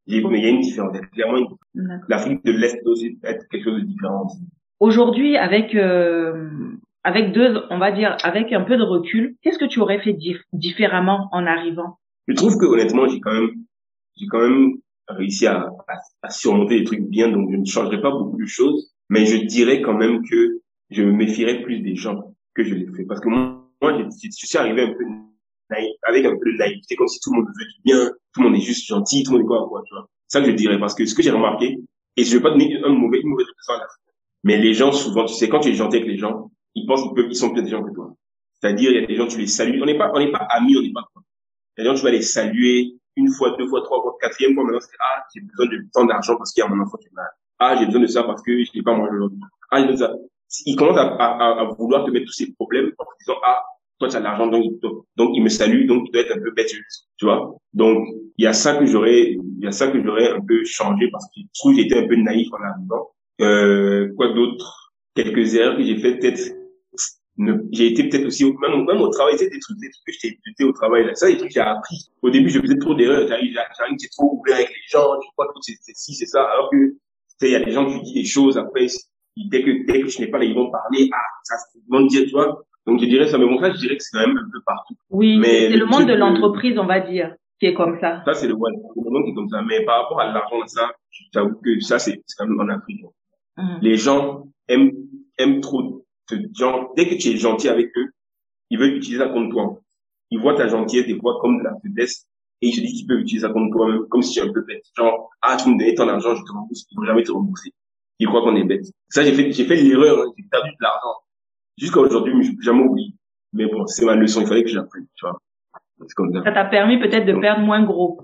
mais 0.08 0.40
il 0.40 0.44
y 0.44 0.46
a 0.46 0.50
une 0.50 0.62
différence. 0.62 0.96
Clairement 1.14 1.58
l'Afrique 2.08 2.46
de 2.46 2.52
l'Est 2.52 2.82
doit 2.84 2.94
aussi 2.94 3.18
être 3.24 3.48
quelque 3.50 3.64
chose 3.64 3.82
de 3.82 3.86
différent. 3.86 4.26
aussi. 4.26 4.40
Aujourd'hui, 4.80 5.38
avec 5.38 5.76
euh, 5.76 6.50
avec 7.06 7.32
deux, 7.34 7.62
on 7.70 7.78
va 7.78 7.92
dire, 7.92 8.18
avec 8.24 8.52
un 8.52 8.64
peu 8.64 8.78
de 8.78 8.84
recul, 8.84 9.36
qu'est-ce 9.42 9.60
que 9.60 9.66
tu 9.66 9.80
aurais 9.80 10.00
fait 10.00 10.14
dif- 10.14 10.42
différemment 10.54 11.30
en 11.32 11.46
arrivant? 11.46 12.00
Je 12.28 12.34
trouve 12.34 12.58
que 12.58 12.66
honnêtement, 12.66 13.08
j'ai 13.08 13.20
quand 13.20 13.32
même, 13.32 13.52
j'ai 14.18 14.26
quand 14.26 14.42
même 14.42 14.74
réussi 15.08 15.46
à, 15.46 15.70
à, 15.88 15.98
à 16.24 16.30
surmonter 16.32 16.80
les 16.80 16.84
trucs 16.84 17.08
bien, 17.08 17.30
donc 17.30 17.52
je 17.52 17.58
ne 17.58 17.66
changerai 17.66 18.02
pas 18.02 18.10
beaucoup 18.10 18.42
de 18.42 18.48
choses, 18.48 18.92
mais 19.10 19.28
je 19.28 19.38
dirais 19.38 19.82
quand 19.82 19.94
même 19.94 20.24
que 20.28 20.62
je 20.90 21.04
me 21.04 21.12
méfierais 21.12 21.62
plus 21.62 21.82
des 21.82 21.96
gens 21.96 22.36
que 22.56 22.64
je 22.64 22.74
l'ai 22.74 22.88
fait, 22.88 23.06
parce 23.06 23.22
que 23.22 23.30
moi, 23.30 23.62
je, 23.84 24.30
suis 24.32 24.58
arrivé 24.58 24.82
un 24.82 24.94
peu 24.94 25.06
naïf, 25.70 25.92
avec 26.08 26.26
un 26.26 26.32
peu 26.32 26.54
de 26.54 26.58
naïveté, 26.58 26.96
comme 26.96 27.08
si 27.08 27.20
tout 27.20 27.32
le 27.34 27.38
monde 27.38 27.48
veut 27.48 27.66
du 27.66 27.82
bien, 27.86 28.10
tout 28.34 28.42
le 28.42 28.50
monde 28.50 28.58
est 28.58 28.66
juste 28.66 28.88
gentil, 28.88 29.24
tout 29.24 29.34
le 29.34 29.38
monde 29.38 29.46
est 29.46 29.48
quoi, 29.48 29.68
quoi, 29.70 29.84
tu 29.86 29.94
vois. 29.94 30.10
Ça 30.28 30.42
que 30.42 30.48
je 30.48 30.56
dirais, 30.56 30.80
parce 30.80 30.96
que 30.96 31.06
ce 31.06 31.14
que 31.14 31.22
j'ai 31.22 31.30
remarqué, 31.30 31.78
et 32.18 32.24
je 32.24 32.36
vais 32.36 32.42
pas 32.42 32.50
donner 32.50 32.76
un 32.84 32.90
mauvais, 32.90 33.20
une 33.20 33.30
mauvaise 33.30 33.46
réponse 33.46 33.70
à 33.70 33.74
la 33.74 33.80
fin, 33.82 34.12
mais 34.44 34.58
les 34.58 34.74
gens, 34.74 34.92
souvent, 34.92 35.26
tu 35.26 35.36
sais, 35.36 35.50
quand 35.50 35.60
tu 35.60 35.70
es 35.70 35.74
gentil 35.76 35.98
avec 35.98 36.10
les 36.10 36.18
gens, 36.18 36.50
ils 36.76 36.86
pensent 36.86 37.02
qu'ils 37.14 37.26
ils 37.30 37.36
sont 37.36 37.50
plus 37.50 37.62
intelligents 37.62 37.84
que 37.84 37.94
toi. 37.94 38.14
C'est-à-dire, 38.62 38.92
il 38.92 39.02
y 39.02 39.04
a 39.04 39.08
des 39.08 39.16
gens, 39.16 39.28
tu 39.28 39.38
les 39.38 39.48
salues, 39.48 39.82
on 39.82 39.86
n'est 39.86 39.98
pas, 39.98 40.12
on 40.14 40.20
n'est 40.20 40.32
pas 40.32 40.48
amis, 40.50 40.78
on 40.78 40.82
n'est 40.82 40.94
pas 40.94 41.08
quoi. 41.12 41.24
Il 41.78 41.84
y 41.84 41.88
a 41.88 41.90
des 41.90 41.96
gens, 41.96 42.00
tu 42.00 42.06
vas 42.06 42.12
les 42.12 42.22
saluer 42.22 42.96
une 43.16 43.32
fois, 43.32 43.56
deux 43.58 43.68
fois, 43.68 43.82
trois 43.82 44.02
fois, 44.02 44.18
quatrième 44.20 44.54
fois, 44.56 44.64
maintenant, 44.64 44.80
c'est, 44.82 44.98
ah, 45.00 45.24
j'ai 45.34 45.42
besoin 45.42 45.68
de 45.68 45.86
tant 45.94 46.06
d'argent 46.06 46.36
parce 46.38 46.52
qu'il 46.52 46.62
y 46.62 46.66
a 46.66 46.70
mon 46.70 46.84
enfant 46.84 46.98
qui 46.98 47.08
est. 47.08 47.12
Ah, 47.60 47.76
j'ai 47.78 47.86
besoin 47.86 48.02
de 48.02 48.08
ça 48.08 48.24
parce 48.24 48.42
que 48.42 48.52
je 48.64 48.70
n'ai 48.76 48.84
pas 48.84 48.96
mangé 48.96 49.12
aujourd'hui. 49.16 49.40
Ah, 49.72 49.82
j'ai 49.82 49.88
besoin 49.88 50.10
de 50.10 50.14
ça. 50.14 50.20
Ils 50.66 50.76
commencent 50.76 50.98
à, 50.98 51.08
à, 51.08 51.62
à 51.62 51.64
vouloir 51.78 52.06
te 52.06 52.12
mettre 52.12 52.26
tous 52.26 52.34
ces 52.34 52.54
problèmes 52.54 52.92
en 52.98 53.04
te 53.06 53.10
disant, 53.20 53.40
ah, 53.46 53.64
toi, 54.00 54.10
tu 54.10 54.16
as 54.18 54.20
de 54.20 54.24
l'argent, 54.26 54.48
donc, 54.48 54.66
donc, 55.16 55.30
il 55.34 55.42
me 55.42 55.50
salue, 55.50 55.88
donc, 55.88 56.04
il 56.08 56.12
doit 56.12 56.22
être 56.22 56.36
un 56.38 56.42
peu 56.42 56.52
bête, 56.52 56.72
tu 57.18 57.26
vois. 57.26 57.56
Donc, 57.74 58.06
il 58.38 58.44
y 58.44 58.48
a 58.48 58.54
ça 58.54 58.76
que 58.76 58.86
j'aurais, 58.86 59.32
il 59.32 59.64
y 59.64 59.68
a 59.68 59.72
ça 59.72 59.88
que 59.88 60.04
j'aurais 60.04 60.32
un 60.32 60.42
peu 60.42 60.64
changé 60.66 61.10
parce 61.12 61.26
que 61.28 61.42
je 61.42 61.60
trouve 61.60 61.76
que 61.76 61.82
j'étais 61.82 61.98
un 61.98 62.08
peu 62.08 62.16
naïf 62.16 62.50
en 62.52 62.62
arrivant. 62.62 63.12
Euh, 63.42 64.14
quoi 64.16 64.34
d'autre? 64.34 64.94
Quelques 65.16 65.56
erreurs 65.56 65.78
que 65.78 65.84
j'ai 65.84 65.98
fait, 65.98 66.18
peut-être, 66.20 66.42
j'ai 67.72 67.88
été 67.88 68.08
peut-être 68.08 68.26
aussi, 68.28 68.46
au- 68.46 68.54
même, 68.60 68.86
même 68.86 69.02
au 69.02 69.10
travail, 69.10 69.38
sais, 69.38 69.50
des 69.50 69.60
trucs, 69.60 69.78
des 69.80 69.90
trucs 69.90 70.06
que 70.06 70.14
j'étais 70.14 70.40
j'étais 70.46 70.64
au 70.64 70.72
travail, 70.72 71.06
là. 71.06 71.16
Ça, 71.16 71.28
des 71.28 71.38
trucs 71.38 71.50
que 71.50 71.54
j'ai 71.54 71.60
appris. 71.60 71.98
Au 72.22 72.30
début, 72.30 72.50
je 72.50 72.60
faisais 72.62 72.78
trop 72.78 72.96
d'erreurs. 72.96 73.28
J'arrive, 73.28 73.54
j'arrive, 73.78 73.96
c'est 73.98 74.10
trop 74.10 74.40
ouvert 74.40 74.56
avec 74.56 74.70
les 74.70 74.76
gens, 74.90 75.06
tu 75.22 75.28
crois 75.34 75.48
que 75.48 75.60
c'est 75.62 75.76
c'est 75.82 75.96
ci, 75.96 76.14
c'est 76.14 76.26
ça. 76.26 76.44
Alors 76.44 76.70
que, 76.72 76.78
tu 76.92 76.98
sais, 77.40 77.50
il 77.50 77.52
y 77.52 77.56
a 77.56 77.64
des 77.64 77.72
gens 77.72 77.86
qui 77.88 78.02
disent 78.02 78.14
des 78.14 78.24
choses, 78.26 78.58
après, 78.58 78.88
dès 79.38 79.62
que, 79.64 79.86
dès 79.86 80.02
que 80.02 80.08
tu 80.08 80.22
n'es 80.22 80.28
pas 80.28 80.38
là, 80.40 80.46
ils 80.46 80.56
vont 80.56 80.72
parler, 80.72 81.10
ah, 81.14 81.18
ça, 81.44 81.56
ils 81.76 81.82
vont 81.90 82.06
dire, 82.06 82.24
tu 82.26 82.32
vois. 82.32 82.64
Donc, 82.88 83.00
je 83.02 83.06
dirais 83.06 83.28
ça, 83.28 83.38
mais 83.38 83.46
bon, 83.46 83.60
ça, 83.60 83.72
je 83.74 83.80
dirais 83.80 83.98
que 83.98 84.04
c'est 84.04 84.18
quand 84.18 84.28
même 84.28 84.38
un 84.38 84.50
peu 84.52 84.60
partout. 84.66 84.94
Oui, 85.10 85.38
Mais 85.38 85.72
c'est 85.72 85.78
le 85.78 85.86
monde 85.88 86.06
de 86.06 86.14
l'entreprise, 86.14 86.78
on 86.78 86.86
va 86.86 87.00
dire, 87.00 87.34
qui 87.60 87.66
est 87.66 87.74
comme 87.74 88.00
ça. 88.00 88.22
Ça, 88.26 88.34
c'est 88.36 88.48
le 88.48 88.54
one. 88.54 88.76
Le 88.96 89.10
monde 89.12 89.26
qui 89.26 89.32
est 89.32 89.34
comme 89.34 89.50
ça. 89.50 89.62
Mais 89.64 89.84
par 89.84 90.04
rapport 90.04 90.22
à 90.22 90.32
l'argent, 90.32 90.66
ça, 90.68 90.92
j'avoue 91.34 91.56
que 91.64 91.80
ça, 91.80 91.98
c'est 92.00 92.22
c'est 92.26 92.36
quand 92.38 92.48
même 92.48 92.60
en 92.62 92.70
Afrique. 92.72 93.02
Mhm. 93.58 93.80
Les 93.82 93.98
gens 93.98 94.46
aiment, 94.68 94.92
aiment 95.40 95.62
trop 95.62 96.05
te, 96.28 96.36
genre, 96.58 96.94
dès 96.96 97.08
que 97.08 97.16
tu 97.16 97.30
es 97.30 97.38
gentil 97.38 97.70
avec 97.70 97.92
eux, 97.98 98.12
ils 98.70 98.80
veulent 98.80 98.96
utiliser 98.96 99.20
ça 99.24 99.30
contre 99.30 99.50
toi. 99.52 99.80
Ils 100.32 100.40
voient 100.40 100.56
ta 100.56 100.68
gentillesse 100.68 101.08
des 101.08 101.20
fois 101.20 101.38
comme 101.42 101.60
de 101.60 101.64
la 101.64 101.74
faiblesse 101.82 102.26
et 102.62 102.68
ils 102.68 102.74
se 102.74 102.82
disent 102.82 102.94
qu'ils 103.00 103.08
peuvent 103.08 103.20
utiliser 103.20 103.46
ça 103.48 103.54
contre 103.54 103.72
toi 103.76 103.88
même 103.88 104.08
comme 104.10 104.22
si 104.24 104.34
tu 104.34 104.40
es 104.40 104.50
un 104.50 104.52
peu 104.54 104.62
bête. 104.62 104.84
Genre, 104.98 105.30
ah, 105.42 105.58
tu 105.62 105.70
me 105.70 105.78
donnais 105.78 105.94
ton 105.96 106.08
argent, 106.08 106.36
je 106.36 106.44
te 106.44 106.52
rembourse. 106.52 106.86
Ils 106.92 106.96
vont 106.98 107.06
jamais 107.06 107.24
te 107.24 107.32
rembourser. 107.32 107.74
Ils 108.20 108.28
croient 108.28 108.42
qu'on 108.42 108.56
est 108.56 108.64
bête. 108.64 108.86
Ça, 109.10 109.24
j'ai 109.24 109.34
fait, 109.34 109.52
j'ai 109.52 109.66
fait 109.66 109.76
l'erreur, 109.76 110.20
hein. 110.20 110.32
j'ai 110.38 110.44
perdu 110.50 110.70
de 110.72 110.78
l'argent. 110.82 111.16
Jusqu'à 111.78 112.00
aujourd'hui, 112.00 112.44
je 112.44 112.52
peux 112.56 112.62
jamais 112.62 112.84
oublier. 112.84 113.14
Mais 113.54 113.68
bon, 113.68 113.86
c'est 113.86 114.06
ma 114.06 114.16
leçon, 114.16 114.42
il 114.42 114.48
fallait 114.48 114.64
que 114.64 114.70
j'apprenne, 114.70 115.06
tu 115.16 115.26
vois. 115.26 115.38
C'est 116.00 116.14
comme 116.16 116.34
ça. 116.34 116.44
Ça 116.44 116.52
t'a 116.52 116.66
permis 116.66 117.00
peut-être 117.00 117.26
de 117.26 117.40
perdre 117.40 117.62
moins 117.62 117.84
gros. 117.84 118.20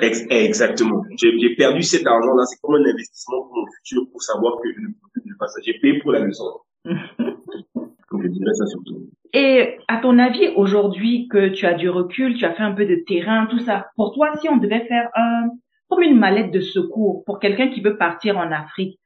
Ex- 0.00 0.24
Exactement. 0.30 1.02
J'ai 1.16 1.38
j'ai 1.38 1.54
perdu 1.56 1.82
cet 1.82 2.06
argent-là. 2.06 2.44
C'est 2.46 2.58
comme 2.62 2.76
un 2.76 2.84
investissement 2.84 3.42
pour 3.42 3.56
mon 3.56 3.66
futur 3.78 4.02
pour 4.10 4.22
savoir 4.22 4.56
que 4.62 4.72
je 4.72 4.80
ne 4.80 4.86
peux 4.88 5.20
plus 5.20 5.36
faire 5.38 5.48
ça. 5.48 5.60
J'ai 5.64 5.74
payé 5.80 5.98
pour 6.00 6.12
la 6.12 6.20
leçon. 6.20 6.44
Donc, 8.10 8.22
je 8.22 8.28
dirais 8.28 8.54
ça 8.54 8.66
surtout. 8.66 9.08
Et 9.32 9.78
à 9.86 9.98
ton 9.98 10.18
avis, 10.18 10.48
aujourd'hui 10.56 11.28
que 11.28 11.48
tu 11.48 11.66
as 11.66 11.74
du 11.74 11.88
recul, 11.88 12.34
tu 12.34 12.44
as 12.44 12.54
fait 12.54 12.62
un 12.62 12.72
peu 12.72 12.84
de 12.84 12.96
terrain, 13.06 13.46
tout 13.46 13.60
ça, 13.60 13.86
pour 13.96 14.12
toi, 14.12 14.36
si 14.40 14.48
on 14.48 14.56
devait 14.56 14.86
faire 14.86 15.08
un, 15.14 15.50
comme 15.88 16.02
une 16.02 16.18
mallette 16.18 16.50
de 16.50 16.60
secours 16.60 17.24
pour 17.24 17.38
quelqu'un 17.38 17.68
qui 17.68 17.80
veut 17.80 17.96
partir 17.96 18.38
en 18.38 18.50
Afrique, 18.50 18.98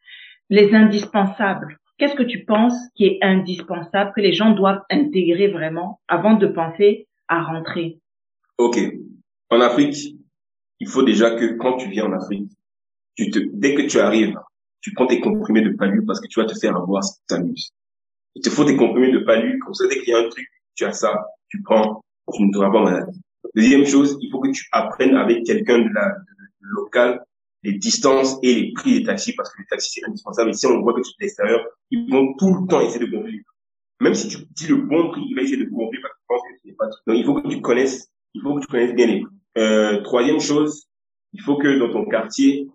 les 0.49 0.75
indispensables, 0.75 1.79
qu'est-ce 1.99 2.15
que 2.15 2.23
tu 2.23 2.45
penses 2.45 2.77
qui 2.95 3.05
est 3.07 3.19
indispensable, 3.23 4.13
que 4.15 4.21
les 4.21 4.33
gens 4.33 4.53
doivent 4.53 4.83
intégrer 4.91 5.49
vraiment 5.49 6.01
avant 6.09 6.35
de 6.35 6.47
penser 6.47 7.07
à 7.29 7.43
rentrer? 7.43 7.99
Ok. 8.57 8.79
En 9.51 9.61
Afrique, 9.61 9.97
il 10.81 10.89
faut 10.89 11.03
déjà 11.03 11.33
que 11.33 11.57
quand 11.57 11.77
tu 11.77 11.89
viens 11.89 12.07
en 12.07 12.13
Afrique, 12.13 12.51
tu 13.17 13.31
te, 13.31 13.39
dès 13.53 13.75
que 13.75 13.83
tu 13.83 13.99
arrives, 13.99 14.37
tu 14.85 14.93
prends 14.93 15.07
tes 15.07 15.19
comprimés 15.19 15.63
de 15.63 15.71
palu 15.71 16.05
parce 16.05 16.21
que 16.21 16.27
tu 16.29 16.39
vas 16.39 16.47
te 16.47 16.55
faire 16.59 16.77
avoir 16.77 17.03
si 17.03 17.15
tu 17.15 17.27
t'amuses. 17.27 17.73
Il 18.35 18.43
te 18.43 18.51
faut 18.51 18.65
tes 18.65 18.77
comprimés 18.77 19.13
de 19.13 19.21
palu, 19.21 19.59
comme 19.61 19.73
ça, 19.73 19.87
dès 19.89 19.99
qu'il 20.01 20.11
y 20.11 20.13
a 20.13 20.19
un 20.19 20.29
truc, 20.29 20.47
tu 20.75 20.85
as 20.85 20.93
ça, 20.93 21.25
tu 21.49 21.63
prends, 21.63 22.03
tu 22.35 22.43
ne 22.45 22.53
seras 22.53 22.71
pas 22.71 22.83
malade. 22.83 23.11
Deuxième 23.55 23.87
chose, 23.87 24.19
il 24.21 24.31
faut 24.31 24.41
que 24.41 24.51
tu 24.51 24.69
apprennes 24.73 25.17
avec 25.17 25.45
quelqu'un 25.45 25.79
de 25.79 25.89
la, 25.89 26.11
de- 26.11 26.35
local 26.61 27.25
les 27.63 27.73
distances 27.73 28.39
et 28.43 28.55
les 28.55 28.73
prix 28.73 28.99
des 28.99 29.07
taxis 29.07 29.33
parce 29.33 29.51
que 29.55 29.63
les 29.63 29.67
taxis 29.67 29.93
c'est 29.95 30.07
indispensable. 30.07 30.51
Et 30.51 30.53
si 30.53 30.67
on 30.67 30.83
voit 30.83 30.93
que 30.93 31.01
tu 31.01 31.11
es 31.19 31.25
l'extérieur, 31.25 31.65
ils 31.91 32.11
vont 32.11 32.35
tout 32.35 32.55
le 32.55 32.67
temps 32.67 32.83
essayer 32.83 33.07
de 33.07 33.11
gonfler. 33.11 33.41
Même 34.01 34.15
si 34.15 34.29
tu 34.29 34.37
dis 34.51 34.67
le 34.67 34.77
bon 34.77 35.11
prix, 35.11 35.23
il 35.27 35.35
va 35.35 35.43
essayer 35.43 35.57
de 35.57 35.65
gonfler 35.71 35.99
parce 36.03 36.15
qu'il 36.15 36.25
pense 36.29 36.43
que 36.43 36.61
tu 36.61 36.69
n'es 36.69 36.75
pas. 36.75 36.87
Donc 37.07 37.17
il 37.17 37.25
faut 37.25 37.41
que 37.41 37.49
tu 37.49 37.63
connaisses, 37.63 38.11
il 38.35 38.43
faut 38.43 38.55
que 38.57 38.61
tu 38.61 38.67
connaisses 38.67 38.95
bien 38.95 39.07
les 39.07 39.21
prix. 39.21 39.33
Euh, 39.57 40.03
troisième 40.03 40.41
chose, 40.41 40.89
il 41.33 41.41
faut 41.41 41.57
que 41.57 41.79
dans 41.79 41.91
ton 41.91 42.05
quartier, 42.05 42.69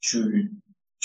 tu, 0.00 0.50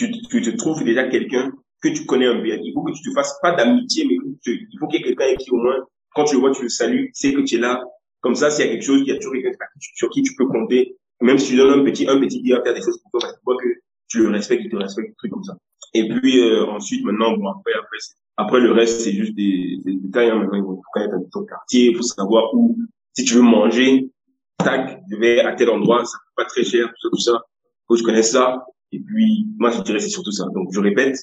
tu, 0.07 0.11
tu 0.29 0.41
te 0.41 0.49
trouves 0.55 0.83
déjà 0.83 1.07
quelqu'un 1.07 1.51
que 1.81 1.89
tu 1.89 2.05
connais 2.05 2.27
un 2.27 2.35
peu. 2.39 2.47
Il 2.47 2.73
faut 2.73 2.83
que 2.83 2.91
tu 2.91 3.01
te 3.01 3.13
fasses 3.13 3.37
pas 3.41 3.53
d'amitié, 3.53 4.05
mais 4.05 4.15
il 4.45 4.77
faut 4.79 4.87
qu'il 4.87 5.01
y 5.01 5.03
ait 5.03 5.07
quelqu'un 5.15 5.35
qui 5.35 5.51
au 5.51 5.57
moins, 5.57 5.77
quand 6.13 6.25
tu 6.25 6.35
le 6.35 6.41
vois, 6.41 6.51
tu 6.51 6.63
le 6.63 6.69
salues, 6.69 7.09
sais 7.13 7.33
que 7.33 7.41
tu 7.41 7.55
es 7.55 7.59
là. 7.59 7.83
Comme 8.21 8.35
ça, 8.35 8.49
s'il 8.51 8.65
y 8.65 8.67
a 8.67 8.71
quelque 8.71 8.83
chose, 8.83 9.01
il 9.01 9.07
y 9.07 9.11
a 9.11 9.15
toujours 9.17 9.33
quelqu'un 9.33 9.65
sur 9.95 10.09
qui 10.09 10.21
tu 10.23 10.33
peux 10.35 10.47
compter. 10.47 10.95
Même 11.21 11.37
si 11.37 11.49
tu 11.51 11.57
donnes 11.57 11.79
un 11.79 11.83
petit, 11.83 12.07
un 12.07 12.19
petit 12.19 12.41
dia 12.41 12.59
à 12.59 12.63
faire 12.63 12.73
des 12.73 12.81
choses 12.81 12.99
pour 13.01 13.11
toi, 13.11 13.19
parce 13.21 13.33
que 13.33 13.39
tu 13.39 13.43
vois 13.45 13.57
que 13.57 13.67
tu 14.07 14.19
le 14.23 14.29
respectes, 14.29 14.61
il 14.65 14.71
te 14.71 14.75
respecte, 14.75 15.09
des 15.09 15.15
trucs 15.17 15.31
comme 15.31 15.43
ça. 15.43 15.55
Et 15.93 16.07
puis, 16.07 16.39
euh, 16.39 16.65
ensuite, 16.67 17.03
maintenant, 17.03 17.35
bon, 17.37 17.47
après, 17.49 17.73
après, 17.73 17.97
c'est- 17.99 18.15
après, 18.37 18.59
le 18.61 18.71
reste, 18.71 19.01
c'est 19.01 19.11
juste 19.11 19.35
des, 19.35 19.79
des 19.83 19.95
détails, 19.95 20.29
hein. 20.29 20.35
Maintenant, 20.39 20.57
il 20.57 20.63
faut 20.63 20.81
connaître 20.93 21.15
ton 21.31 21.45
quartier, 21.45 21.91
il 21.91 21.95
faut 21.95 22.03
savoir 22.03 22.53
où, 22.53 22.77
si 23.13 23.25
tu 23.25 23.35
veux 23.35 23.41
manger, 23.41 24.09
tac, 24.57 25.01
je 25.11 25.17
vais 25.17 25.41
à 25.41 25.53
tel 25.53 25.69
endroit, 25.69 26.05
ça 26.05 26.17
coûte 26.17 26.35
pas 26.35 26.45
très 26.45 26.63
cher, 26.63 26.87
tout 26.87 26.95
ça, 27.01 27.09
tout 27.11 27.21
ça. 27.21 27.41
Faut 27.87 27.93
que 27.95 27.99
je 27.99 28.03
connaisse 28.05 28.31
ça. 28.31 28.65
Et 28.91 28.99
puis, 28.99 29.47
moi, 29.57 29.71
je 29.71 29.81
dirais 29.81 29.99
c'est 29.99 30.09
surtout 30.09 30.31
ça. 30.31 30.45
Donc, 30.53 30.69
je 30.71 30.79
répète, 30.79 31.17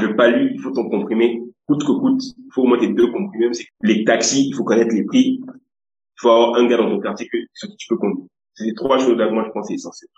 le 0.00 0.14
palu, 0.16 0.52
il 0.54 0.60
faut 0.60 0.70
ton 0.70 0.88
comprimé, 0.88 1.42
coûte 1.66 1.84
que 1.84 1.92
coûte, 1.92 2.22
il 2.22 2.52
faut 2.52 2.62
au 2.62 2.66
moins 2.66 2.78
tes 2.78 2.92
deux 2.92 3.10
comprimés. 3.10 3.52
C'est 3.52 3.66
les 3.82 4.04
taxis, 4.04 4.48
il 4.48 4.54
faut 4.54 4.64
connaître 4.64 4.94
les 4.94 5.04
prix. 5.04 5.40
Il 5.42 6.20
faut 6.20 6.30
avoir 6.30 6.54
un 6.56 6.66
gars 6.66 6.76
dans 6.76 6.88
ton 6.88 7.00
quartier 7.00 7.26
que, 7.28 7.38
qui 7.38 7.76
tu 7.76 7.88
peux 7.88 7.96
compter. 7.96 8.22
C'est 8.54 8.64
les 8.64 8.74
trois 8.74 8.98
choses 8.98 9.16
là, 9.16 9.30
moi, 9.30 9.44
je 9.46 9.50
pense, 9.50 9.68
c'est 9.68 9.74
essentiel. 9.74 10.10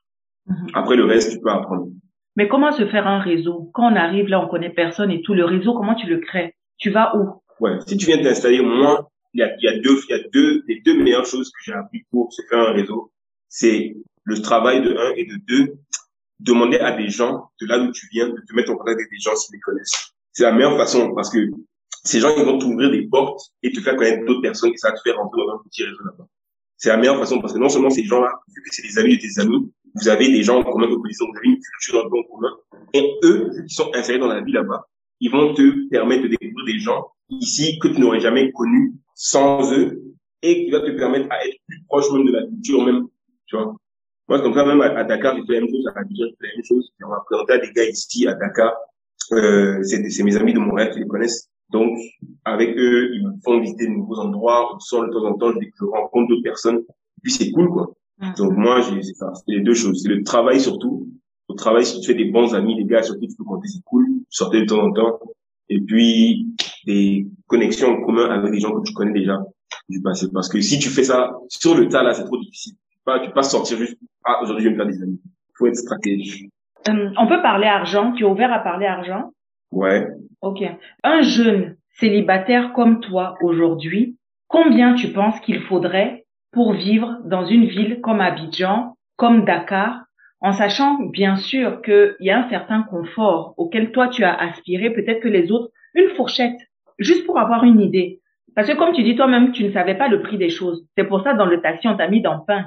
Mhm. 0.47 0.67
Après, 0.75 0.97
le 0.97 1.05
reste, 1.05 1.33
tu 1.33 1.41
peux 1.41 1.51
apprendre. 1.51 1.89
Mais 2.37 2.49
comment 2.49 2.73
se 2.73 2.87
faire 2.87 3.07
un 3.07 3.21
réseau? 3.21 3.71
Quand 3.73 3.93
on 3.93 3.97
arrive 3.97 4.27
là, 4.27 4.45
on 4.45 4.49
connaît 4.49 4.71
personne 4.71 5.11
et 5.11 5.23
tout. 5.23 5.35
Le 5.35 5.45
réseau, 5.45 5.75
comment 5.75 5.95
tu 5.95 6.07
le 6.07 6.19
crées? 6.19 6.55
Tu 6.79 6.91
vas 6.91 7.17
où? 7.17 7.41
Ouais. 7.61 7.79
Si 7.87 7.97
tu 7.97 8.07
viens 8.07 8.21
t'installer, 8.21 8.61
moi, 8.61 9.09
il 9.33 9.41
y 9.41 9.43
a, 9.43 9.55
y 9.61 9.69
a 9.69 9.79
deux, 9.79 10.01
il 10.09 10.17
y 10.17 10.19
a 10.19 10.23
deux, 10.33 10.63
les 10.67 10.81
deux 10.81 11.01
meilleures 11.01 11.27
choses 11.27 11.51
que 11.51 11.59
j'ai 11.65 11.73
appris 11.73 12.03
pour 12.11 12.33
se 12.33 12.43
faire 12.51 12.69
un 12.69 12.73
réseau. 12.73 13.13
C'est 13.49 13.97
le 14.25 14.43
travail 14.43 14.83
de 14.83 14.97
un 14.97 15.13
et 15.17 15.25
de 15.25 15.37
deux, 15.47 15.75
demander 16.45 16.79
à 16.79 16.93
des 16.93 17.09
gens 17.09 17.51
de 17.61 17.67
là 17.67 17.79
où 17.79 17.91
tu 17.93 18.07
viens 18.13 18.29
de 18.29 18.41
te 18.49 18.55
mettre 18.55 18.71
en 18.71 18.77
contact 18.77 18.99
avec 18.99 19.11
des 19.11 19.19
gens 19.19 19.35
s'ils 19.35 19.55
les 19.55 19.61
connaissent. 19.61 20.13
C'est 20.33 20.45
la 20.45 20.53
meilleure 20.53 20.77
façon 20.77 21.15
parce 21.15 21.31
que 21.31 21.39
ces 22.05 22.21
gens, 22.21 22.35
ils 22.37 22.45
vont 22.45 22.59
t'ouvrir 22.59 22.91
des 22.91 23.07
portes 23.09 23.41
et 23.63 23.73
te 23.73 23.81
faire 23.81 23.97
connaître 23.97 24.27
d'autres 24.27 24.43
personnes 24.43 24.73
et 24.73 24.77
ça 24.77 24.91
va 24.91 24.97
te 24.97 25.01
faire 25.03 25.17
rentrer 25.17 25.41
dans 25.47 25.55
un 25.55 25.63
petit 25.69 25.85
réseau 25.85 26.05
là-bas. 26.05 26.27
C'est 26.77 26.91
la 26.91 26.99
meilleure 26.99 27.19
façon 27.19 27.41
parce 27.41 27.55
que 27.55 27.59
non 27.59 27.69
seulement 27.69 27.91
ces 27.91 28.05
gens-là, 28.05 28.31
vu 28.49 28.63
que 28.63 28.69
c'est 28.73 28.83
des 28.83 28.99
amis 28.99 29.17
de 29.17 29.23
tes 29.23 29.41
amis, 29.41 29.73
vous 29.95 30.09
avez 30.09 30.29
des 30.31 30.43
gens 30.43 30.61
en 30.61 30.65
commun 30.65 30.87
que 30.87 30.93
vous 30.93 31.01
connaissez, 31.01 31.25
vous 31.25 31.39
avez 31.39 31.49
une 31.49 31.61
culture 31.61 32.05
en 32.05 32.09
commun. 32.11 32.51
Et 32.93 33.19
eux, 33.23 33.51
qui 33.67 33.75
sont 33.75 33.91
insérés 33.95 34.19
dans 34.19 34.27
la 34.27 34.43
vie 34.43 34.53
là-bas, 34.53 34.87
ils 35.21 35.31
vont 35.31 35.55
te 35.55 35.89
permettre 35.89 36.25
de 36.25 36.29
découvrir 36.29 36.67
des 36.67 36.79
gens 36.81 37.07
ici 37.31 37.79
que 37.79 37.89
tu 37.89 38.01
n'aurais 38.01 38.21
jamais 38.21 38.53
connus 38.53 38.95
sans 39.15 39.73
eux 39.73 40.03
et 40.43 40.65
qui 40.65 40.71
va 40.71 40.81
te 40.81 40.91
permettre 40.91 41.29
à 41.31 41.47
être 41.47 41.57
plus 41.67 41.83
proche 41.89 42.11
même 42.13 42.27
de 42.27 42.33
la 42.33 42.47
culture 42.47 42.85
même, 42.85 43.07
tu 43.47 43.57
vois. 43.57 43.75
Moi, 44.29 44.41
comme 44.41 44.55
ça, 44.55 44.65
même 44.65 44.81
à, 44.81 45.05
Dakar, 45.05 45.37
j'ai 45.37 45.45
fait 45.47 45.55
la 45.55 45.61
même 45.61 45.71
chose, 45.71 45.87
à 45.95 46.01
Abidjan, 46.01 46.25
j'ai 46.29 46.37
fait 46.41 46.47
la 46.47 46.57
même 46.57 46.65
chose. 46.65 46.91
Présenter 47.27 47.53
à 47.53 47.59
des 47.59 47.73
gars 47.73 47.89
ici, 47.89 48.27
à 48.27 48.35
Dakar. 48.35 48.75
Euh, 49.33 49.83
c'est 49.83 50.23
mes 50.23 50.37
amis 50.37 50.55
de 50.55 50.59
Montréal 50.59 50.93
qui 50.93 51.01
les 51.01 51.07
connaissent. 51.07 51.49
Donc, 51.71 51.99
avec 52.45 52.77
eux, 52.77 53.15
ils 53.15 53.27
me 53.27 53.33
font 53.45 53.61
visiter 53.61 53.87
de 53.87 53.93
nouveaux 53.93 54.19
endroits, 54.19 54.75
on 54.75 54.79
sort 54.79 55.07
de 55.07 55.13
temps 55.13 55.25
en 55.25 55.35
temps, 55.35 55.53
je, 55.53 55.67
je 55.67 55.85
rencontre 55.85 56.29
d'autres 56.29 56.43
personnes. 56.43 56.79
Et 56.79 57.21
puis, 57.23 57.33
c'est 57.33 57.51
cool, 57.51 57.69
quoi. 57.69 57.95
Donc, 58.37 58.53
moi, 58.53 58.81
j'ai. 58.81 59.03
C'est 59.03 59.15
les 59.49 59.61
deux 59.61 59.75
choses. 59.75 60.03
C'est 60.03 60.09
le 60.09 60.23
travail 60.23 60.61
surtout. 60.61 61.09
Au 61.49 61.55
travail, 61.55 61.85
si 61.85 62.01
tu 62.01 62.07
fais 62.07 62.15
des 62.15 62.31
bons 62.31 62.55
amis, 62.55 62.77
des 62.77 62.85
gars 62.85 63.03
sur 63.03 63.19
qui 63.19 63.29
tu 63.29 63.37
peux 63.37 63.45
compter, 63.45 63.69
c'est 63.69 63.83
cool. 63.85 64.07
Sortez 64.31 64.61
de 64.61 64.67
temps 64.67 64.83
en 64.83 64.93
temps. 64.93 65.21
Et 65.69 65.81
puis, 65.81 66.47
des 66.87 67.27
connexions 67.47 67.89
en 67.89 68.03
commun 68.03 68.31
avec 68.31 68.53
des 68.53 68.61
gens 68.61 68.73
que 68.73 68.87
tu 68.87 68.95
connais 68.95 69.13
déjà 69.13 69.39
du 69.89 70.01
passé. 70.01 70.29
Parce 70.33 70.49
que 70.49 70.61
si 70.61 70.79
tu 70.79 70.89
fais 70.89 71.05
ça 71.05 71.33
sur 71.49 71.75
le 71.75 71.89
tas, 71.89 72.03
là, 72.03 72.15
c'est 72.15 72.25
trop 72.25 72.39
difficile. 72.39 72.75
Pas, 73.05 73.21
tu 73.21 73.29
peux 73.29 73.35
pas 73.35 73.43
sortir 73.43 73.77
juste, 73.79 73.99
ah, 74.25 74.41
aujourd'hui, 74.43 74.65
je 74.65 74.69
vais 74.69 74.75
me 74.75 74.79
faire 74.79 74.91
des 74.91 75.03
amis. 75.03 75.21
Il 75.25 75.53
faut 75.57 75.67
être 75.67 75.77
stratégique. 75.77 76.51
Euh, 76.89 77.11
on 77.19 77.27
peut 77.27 77.43
parler 77.43 77.67
argent. 77.67 78.13
Tu 78.13 78.25
es 78.25 78.27
ouvert 78.27 78.53
à 78.53 78.59
parler 78.59 78.87
argent? 78.87 79.31
Ouais. 79.71 80.07
Ok. 80.41 80.63
Un 81.03 81.23
jeune 81.23 81.77
célibataire 81.99 82.73
comme 82.73 83.01
toi 83.01 83.37
aujourd'hui, 83.43 84.17
combien 84.49 84.95
tu 84.95 85.09
penses 85.09 85.39
qu'il 85.41 85.63
faudrait 85.63 86.25
pour 86.53 86.73
vivre 86.73 87.19
dans 87.25 87.45
une 87.45 87.67
ville 87.67 88.01
comme 88.01 88.21
Abidjan, 88.21 88.97
comme 89.17 89.45
Dakar, 89.45 90.05
en 90.41 90.53
sachant 90.53 90.99
bien 91.05 91.37
sûr 91.37 91.83
qu'il 91.83 92.17
y 92.21 92.31
a 92.31 92.45
un 92.45 92.49
certain 92.51 92.83
confort 92.83 93.55
auquel 93.57 93.93
toi 93.93 94.09
tu 94.09 94.25
as 94.25 94.35
aspiré, 94.35 94.91
peut-être 94.91 95.21
que 95.21 95.29
les 95.29 95.51
autres, 95.51 95.71
une 95.95 96.11
fourchette, 96.11 96.59
juste 96.99 97.27
pour 97.27 97.39
avoir 97.39 97.65
une 97.65 97.81
idée. 97.81 98.21
Parce 98.55 98.69
que 98.69 98.77
comme 98.77 98.93
tu 98.93 99.03
dis 99.03 99.17
toi-même, 99.17 99.53
tu 99.53 99.65
ne 99.65 99.73
savais 99.73 99.97
pas 99.97 100.09
le 100.09 100.23
prix 100.23 100.39
des 100.39 100.51
choses. 100.51 100.87
C'est 100.97 101.05
pour 101.05 101.23
ça 101.23 101.35
dans 101.35 101.47
le 101.47 101.61
taxi, 101.61 101.89
on 101.89 101.97
t'a 101.97 102.09
mis 102.09 102.21
dans 102.21 102.35
le 102.35 102.45
pain. 102.47 102.67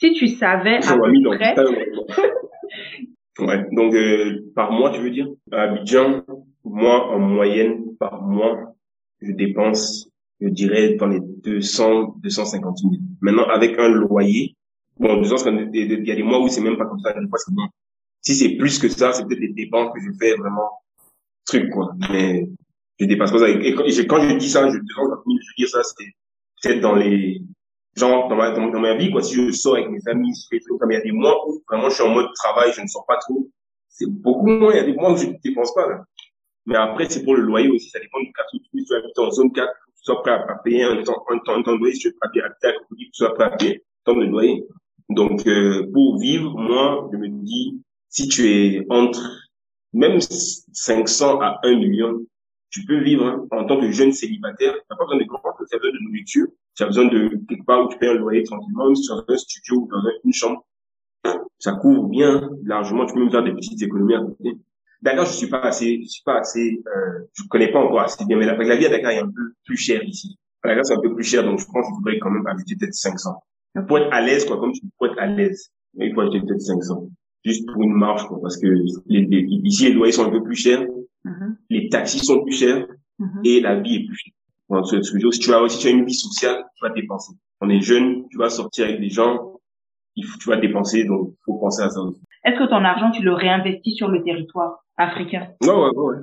Si 0.00 0.12
tu 0.14 0.28
savais 0.28 0.76
à 0.76 0.96
peu 0.96 1.36
près... 1.36 1.54
ouais, 3.38 3.66
donc 3.72 3.94
euh, 3.94 4.50
par 4.54 4.72
mois, 4.72 4.90
tu 4.90 5.00
veux 5.00 5.10
dire? 5.10 5.28
À 5.52 5.62
Abidjan, 5.62 6.22
moi, 6.64 7.10
en 7.10 7.18
moyenne, 7.18 7.96
par 7.98 8.22
mois, 8.22 8.74
je 9.20 9.32
dépense, 9.32 10.08
je 10.40 10.48
dirais, 10.48 10.94
dans 10.94 11.06
les 11.06 11.20
200, 11.20 12.16
250 12.22 12.78
000. 12.78 12.92
Maintenant, 13.20 13.48
avec 13.48 13.78
un 13.78 13.88
loyer, 13.88 14.56
Bon, 15.00 15.18
disons 15.18 15.36
il 15.72 16.06
y 16.06 16.12
a 16.12 16.14
des 16.14 16.22
mois 16.22 16.40
où 16.40 16.48
c'est 16.48 16.60
même 16.60 16.76
pas 16.76 16.84
comme 16.84 17.00
ça, 17.00 17.14
des 17.14 17.26
fois 17.26 17.38
c'est 17.38 17.54
bon. 17.54 17.66
Si 18.20 18.34
c'est 18.34 18.50
plus 18.56 18.78
que 18.78 18.90
ça, 18.90 19.14
c'est 19.14 19.24
peut-être 19.24 19.40
des 19.40 19.54
dépenses 19.54 19.94
que 19.94 20.00
je 20.00 20.10
fais 20.20 20.34
vraiment 20.36 20.68
truc, 21.46 21.70
quoi. 21.70 21.94
Mais 22.10 22.46
je 22.98 23.06
dépasse 23.06 23.32
pas 23.32 23.38
ça. 23.38 23.48
Et 23.48 23.74
quand 23.74 23.86
je, 24.20 24.36
dis 24.36 24.50
ça, 24.50 24.68
je, 24.68 24.74
je 24.74 24.76
veux 24.76 25.38
dire 25.56 25.68
ça, 25.68 25.80
c'est 25.82 26.04
peut-être 26.62 26.80
dans 26.80 26.94
les, 26.94 27.40
genre, 27.96 28.28
dans 28.28 28.36
ma, 28.36 28.50
dans, 28.50 28.80
ma 28.80 28.94
vie, 28.94 29.10
quoi. 29.10 29.22
Si 29.22 29.34
je 29.34 29.50
sors 29.52 29.76
avec 29.76 29.90
mes 29.90 30.00
amis, 30.06 30.32
je 30.34 30.56
fais 30.56 30.64
comme 30.78 30.90
il 30.90 30.94
y 30.94 30.98
a 30.98 31.02
des 31.02 31.12
mois 31.12 31.36
où 31.46 31.62
vraiment 31.68 31.88
je 31.88 31.94
suis 31.94 32.04
en 32.04 32.10
mode 32.10 32.32
travail, 32.34 32.72
je 32.74 32.80
ne 32.82 32.86
sors 32.86 33.04
pas 33.06 33.16
trop. 33.16 33.48
C'est 33.88 34.08
beaucoup 34.08 34.46
moins. 34.46 34.72
Il 34.72 34.76
y 34.76 34.80
a 34.80 34.84
des 34.84 34.94
mois 34.94 35.12
où 35.12 35.16
je 35.16 35.26
ne 35.26 35.34
dépense 35.42 35.74
pas, 35.74 35.88
là. 35.88 36.04
Mais 36.66 36.76
après, 36.76 37.08
c'est 37.08 37.24
pour 37.24 37.36
le 37.36 37.42
loyer 37.42 37.68
aussi. 37.68 37.88
Ça 37.90 37.98
dépend 37.98 38.20
du 38.20 38.32
cas. 38.32 38.42
Si 38.52 38.60
tu 38.84 38.94
habites 38.94 39.18
en 39.18 39.30
zone 39.30 39.52
4, 39.52 39.68
tu 39.68 40.04
sois 40.04 40.22
prêt 40.22 40.32
à 40.32 40.54
payer 40.62 40.84
un 40.84 41.02
temps, 41.02 41.24
un 41.28 41.38
temps, 41.38 41.54
un 41.56 41.62
temps 41.62 41.72
de 41.72 41.78
loyer. 41.78 41.94
Si 41.94 42.00
tu 42.00 42.12
pas 42.20 42.28
payer 42.28 42.44
à 42.44 42.50
tu 42.60 43.08
sois 43.12 43.34
prêt 43.34 43.44
à 43.44 43.50
payer 43.50 43.76
un 44.06 44.12
temps 44.12 44.18
de 44.18 44.26
loyer. 44.26 44.64
Donc, 45.08 45.46
euh, 45.46 45.90
pour 45.92 46.18
vivre, 46.18 46.56
moi, 46.56 47.08
je 47.12 47.18
me 47.18 47.28
dis, 47.28 47.82
si 48.08 48.28
tu 48.28 48.48
es 48.48 48.86
entre 48.90 49.20
même 49.92 50.20
500 50.20 51.40
à 51.40 51.58
1 51.64 51.76
million, 51.76 52.20
tu 52.70 52.84
peux 52.84 53.02
vivre 53.02 53.26
hein, 53.26 53.46
en 53.50 53.64
tant 53.64 53.80
que 53.80 53.90
jeune 53.90 54.12
célibataire. 54.12 54.74
Tu 54.74 54.80
n'as 54.90 54.96
pas 54.96 55.04
besoin 55.04 55.18
de 55.18 55.24
grand 55.24 55.42
chose, 55.58 55.68
tu 55.68 55.76
as 55.76 55.78
besoin 55.78 55.92
de 55.92 56.04
nourriture, 56.04 56.46
tu 56.76 56.82
as 56.82 56.86
besoin 56.86 57.04
de 57.06 57.40
quelque 57.48 57.64
part 57.64 57.84
où 57.84 57.88
tu 57.88 57.98
payes 57.98 58.10
un 58.10 58.14
loyer 58.14 58.42
tranquillement, 58.44 58.86
même 58.86 58.96
si 58.96 59.10
un 59.12 59.36
studio 59.36 59.76
ou 59.76 59.88
dans 59.90 60.02
une 60.24 60.32
chambre. 60.32 60.64
Ça 61.58 61.72
couvre 61.72 62.08
bien 62.08 62.50
largement, 62.64 63.04
tu 63.06 63.14
peux 63.14 63.20
même 63.20 63.30
faire 63.30 63.44
des 63.44 63.52
petites 63.52 63.82
économies 63.82 64.14
à 64.14 64.20
côté. 64.20 64.56
Dakar, 65.02 65.26
je 65.26 65.32
suis 65.32 65.48
pas 65.48 65.60
assez, 65.60 66.00
je 66.02 66.08
suis 66.08 66.22
pas 66.24 66.38
assez, 66.38 66.82
euh, 66.86 67.26
je 67.34 67.42
connais 67.48 67.72
pas 67.72 67.80
encore 67.80 68.00
assez 68.00 68.24
bien, 68.24 68.36
mais 68.36 68.46
la, 68.46 68.56
la 68.56 68.76
vie 68.76 68.86
à 68.86 68.90
Dakar 68.90 69.10
est 69.12 69.18
un 69.18 69.26
peu 69.26 69.52
plus 69.64 69.76
chère 69.76 70.02
ici. 70.04 70.38
Dakar, 70.64 70.84
c'est 70.84 70.94
un 70.94 71.00
peu 71.00 71.14
plus 71.14 71.24
cher, 71.24 71.42
donc 71.42 71.58
je 71.58 71.66
pense 71.66 71.86
qu'il 71.86 71.94
faudrait 71.96 72.18
quand 72.18 72.30
même 72.30 72.46
habiter 72.46 72.76
peut-être 72.76 72.94
500. 72.94 73.30
Pour 73.86 73.98
être 73.98 74.12
à 74.12 74.20
l'aise, 74.20 74.44
quoi, 74.44 74.58
comme 74.58 74.72
tu 74.72 74.80
peux 74.98 75.06
être 75.06 75.18
à 75.18 75.26
l'aise, 75.26 75.70
il 75.94 76.14
faut 76.14 76.20
acheter 76.20 76.40
peut-être 76.40 76.60
500. 76.60 77.08
Juste 77.44 77.66
pour 77.72 77.82
une 77.82 77.94
marche, 77.94 78.26
quoi, 78.26 78.40
parce 78.42 78.58
que 78.58 78.66
les, 79.06 79.24
les, 79.24 79.46
ici, 79.64 79.84
les 79.88 79.92
loyers 79.92 80.12
sont 80.12 80.26
un 80.26 80.30
peu 80.30 80.42
plus 80.42 80.56
chers. 80.56 80.86
Les 81.70 81.88
taxis 81.88 82.18
sont 82.18 82.42
plus 82.42 82.54
chers, 82.54 82.86
mm-hmm. 83.18 83.40
et 83.44 83.60
la 83.60 83.80
vie 83.80 83.96
est 83.96 84.06
plus 84.06 84.16
chère. 84.16 84.34
Donc, 84.68 84.86
si 84.86 85.00
tu 85.40 85.52
as, 85.52 85.68
si 85.68 85.78
tu 85.78 85.88
as 85.88 85.90
une 85.90 86.04
vie 86.04 86.14
sociale, 86.14 86.64
tu 86.76 86.86
vas 86.86 86.92
dépenser. 86.92 87.32
On 87.60 87.68
est 87.68 87.80
jeune, 87.80 88.28
tu 88.28 88.38
vas 88.38 88.50
sortir 88.50 88.86
avec 88.86 89.00
des 89.00 89.10
gens, 89.10 89.54
il 90.16 90.24
faut, 90.24 90.38
tu 90.38 90.48
vas 90.48 90.56
dépenser, 90.56 91.04
donc 91.04 91.34
faut 91.44 91.58
penser 91.58 91.82
à 91.82 91.90
ça 91.90 92.00
aussi. 92.00 92.20
Est-ce 92.44 92.58
que 92.58 92.68
ton 92.68 92.84
argent, 92.84 93.10
tu 93.10 93.22
le 93.22 93.32
réinvestis 93.32 93.96
sur 93.96 94.08
le 94.08 94.22
territoire 94.22 94.84
africain? 94.96 95.48
Ouais, 95.62 95.70
ouais, 95.70 95.90
ouais, 95.94 96.16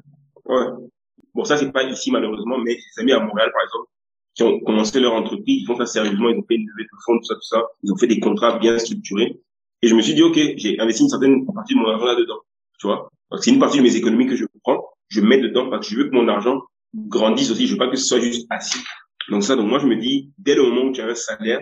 ouais. 0.45 0.65
Bon, 1.33 1.43
ça, 1.43 1.57
c'est 1.57 1.71
pas 1.71 1.83
ici, 1.83 2.11
malheureusement, 2.11 2.57
mais 2.57 2.75
j'ai 2.75 3.01
amis 3.01 3.11
à 3.11 3.19
Montréal, 3.19 3.51
par 3.53 3.63
exemple, 3.63 3.89
qui 4.33 4.43
ont 4.43 4.59
commencé 4.61 4.99
leur 4.99 5.13
entreprise, 5.13 5.61
ils 5.61 5.65
font 5.65 5.75
ça 5.75 5.85
sérieusement, 5.85 6.29
ils 6.29 6.37
ont 6.37 6.45
fait 6.47 6.55
une 6.55 6.67
levée 6.67 6.83
de 6.83 6.97
fonds, 7.05 7.17
tout 7.17 7.23
ça, 7.23 7.35
tout 7.35 7.41
ça. 7.41 7.63
Ils 7.83 7.91
ont 7.91 7.97
fait 7.97 8.07
des 8.07 8.19
contrats 8.19 8.57
bien 8.59 8.77
structurés. 8.77 9.39
Et 9.81 9.87
je 9.87 9.95
me 9.95 10.01
suis 10.01 10.13
dit, 10.13 10.23
OK, 10.23 10.39
j'ai 10.57 10.79
investi 10.79 11.03
une 11.03 11.09
certaine 11.09 11.45
partie 11.45 11.73
de 11.73 11.79
mon 11.79 11.89
argent 11.89 12.05
là-dedans. 12.05 12.39
Tu 12.79 12.87
vois? 12.87 13.09
C'est 13.39 13.51
une 13.51 13.59
partie 13.59 13.79
de 13.79 13.83
mes 13.83 13.95
économies 13.95 14.27
que 14.27 14.35
je 14.35 14.45
prends, 14.63 14.86
je 15.09 15.21
mets 15.21 15.39
dedans 15.39 15.69
parce 15.69 15.87
que 15.87 15.93
je 15.93 15.99
veux 15.99 16.09
que 16.09 16.15
mon 16.15 16.27
argent 16.27 16.61
grandisse 16.93 17.51
aussi. 17.51 17.67
Je 17.67 17.73
veux 17.73 17.77
pas 17.77 17.89
que 17.89 17.97
ce 17.97 18.05
soit 18.05 18.19
juste 18.19 18.47
assis. 18.49 18.79
Donc 19.29 19.43
ça, 19.43 19.55
donc 19.55 19.67
moi, 19.67 19.79
je 19.79 19.87
me 19.87 19.95
dis, 19.95 20.31
dès 20.37 20.55
le 20.55 20.63
moment 20.63 20.89
où 20.89 20.91
tu 20.91 21.01
as 21.01 21.07
un 21.07 21.15
salaire 21.15 21.59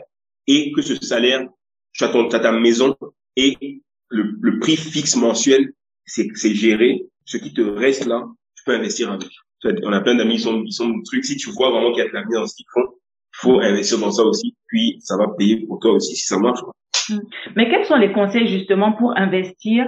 et 0.47 0.71
que 0.71 0.81
ce 0.81 0.95
salaire, 0.95 1.47
tu 1.93 2.03
as, 2.03 2.09
ton, 2.09 2.27
ta 2.27 2.51
maison 2.51 2.95
et 3.35 3.81
le, 4.09 4.35
le 4.39 4.59
prix 4.59 4.77
fixe 4.77 5.15
mensuel, 5.15 5.73
c'est 6.05 6.53
géré. 6.53 7.05
Ce 7.25 7.37
qui 7.37 7.53
te 7.53 7.61
reste 7.61 8.05
là, 8.05 8.23
tu 8.55 8.63
peux 8.65 8.75
investir 8.75 9.11
avec 9.11 9.27
on 9.83 9.93
a 9.93 10.01
plein 10.01 10.15
d'amis, 10.15 10.35
ils 10.35 10.39
sont, 10.39 10.63
ils 10.63 10.73
sont 10.73 11.01
trucs. 11.03 11.25
Si 11.25 11.37
tu 11.37 11.49
vois 11.51 11.71
vraiment 11.71 11.91
qu'il 11.91 12.03
y 12.03 12.07
a 12.07 12.09
de 12.09 12.13
l'avenir 12.13 12.41
dans 12.41 12.47
ce 12.47 12.55
qu'ils 12.55 12.65
font, 12.73 12.87
faut 13.33 13.59
investir 13.59 13.99
dans 13.99 14.11
ça 14.11 14.23
aussi. 14.23 14.55
Puis, 14.67 14.97
ça 14.99 15.17
va 15.17 15.27
payer 15.37 15.65
pour 15.65 15.79
toi 15.79 15.93
aussi 15.93 16.15
si 16.15 16.25
ça 16.25 16.37
marche. 16.37 16.61
Hmm. 17.09 17.19
Mais 17.55 17.69
quels 17.69 17.85
sont 17.85 17.97
les 17.97 18.11
conseils 18.11 18.47
justement 18.47 18.93
pour 18.93 19.17
investir 19.17 19.87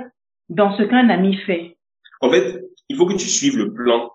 dans 0.49 0.75
ce 0.77 0.83
qu'un 0.83 1.09
ami 1.09 1.37
fait? 1.45 1.77
En 2.21 2.29
fait, 2.29 2.66
il 2.89 2.95
faut 2.95 3.05
que 3.05 3.13
tu 3.13 3.27
suives 3.27 3.57
le 3.57 3.73
plan 3.73 4.11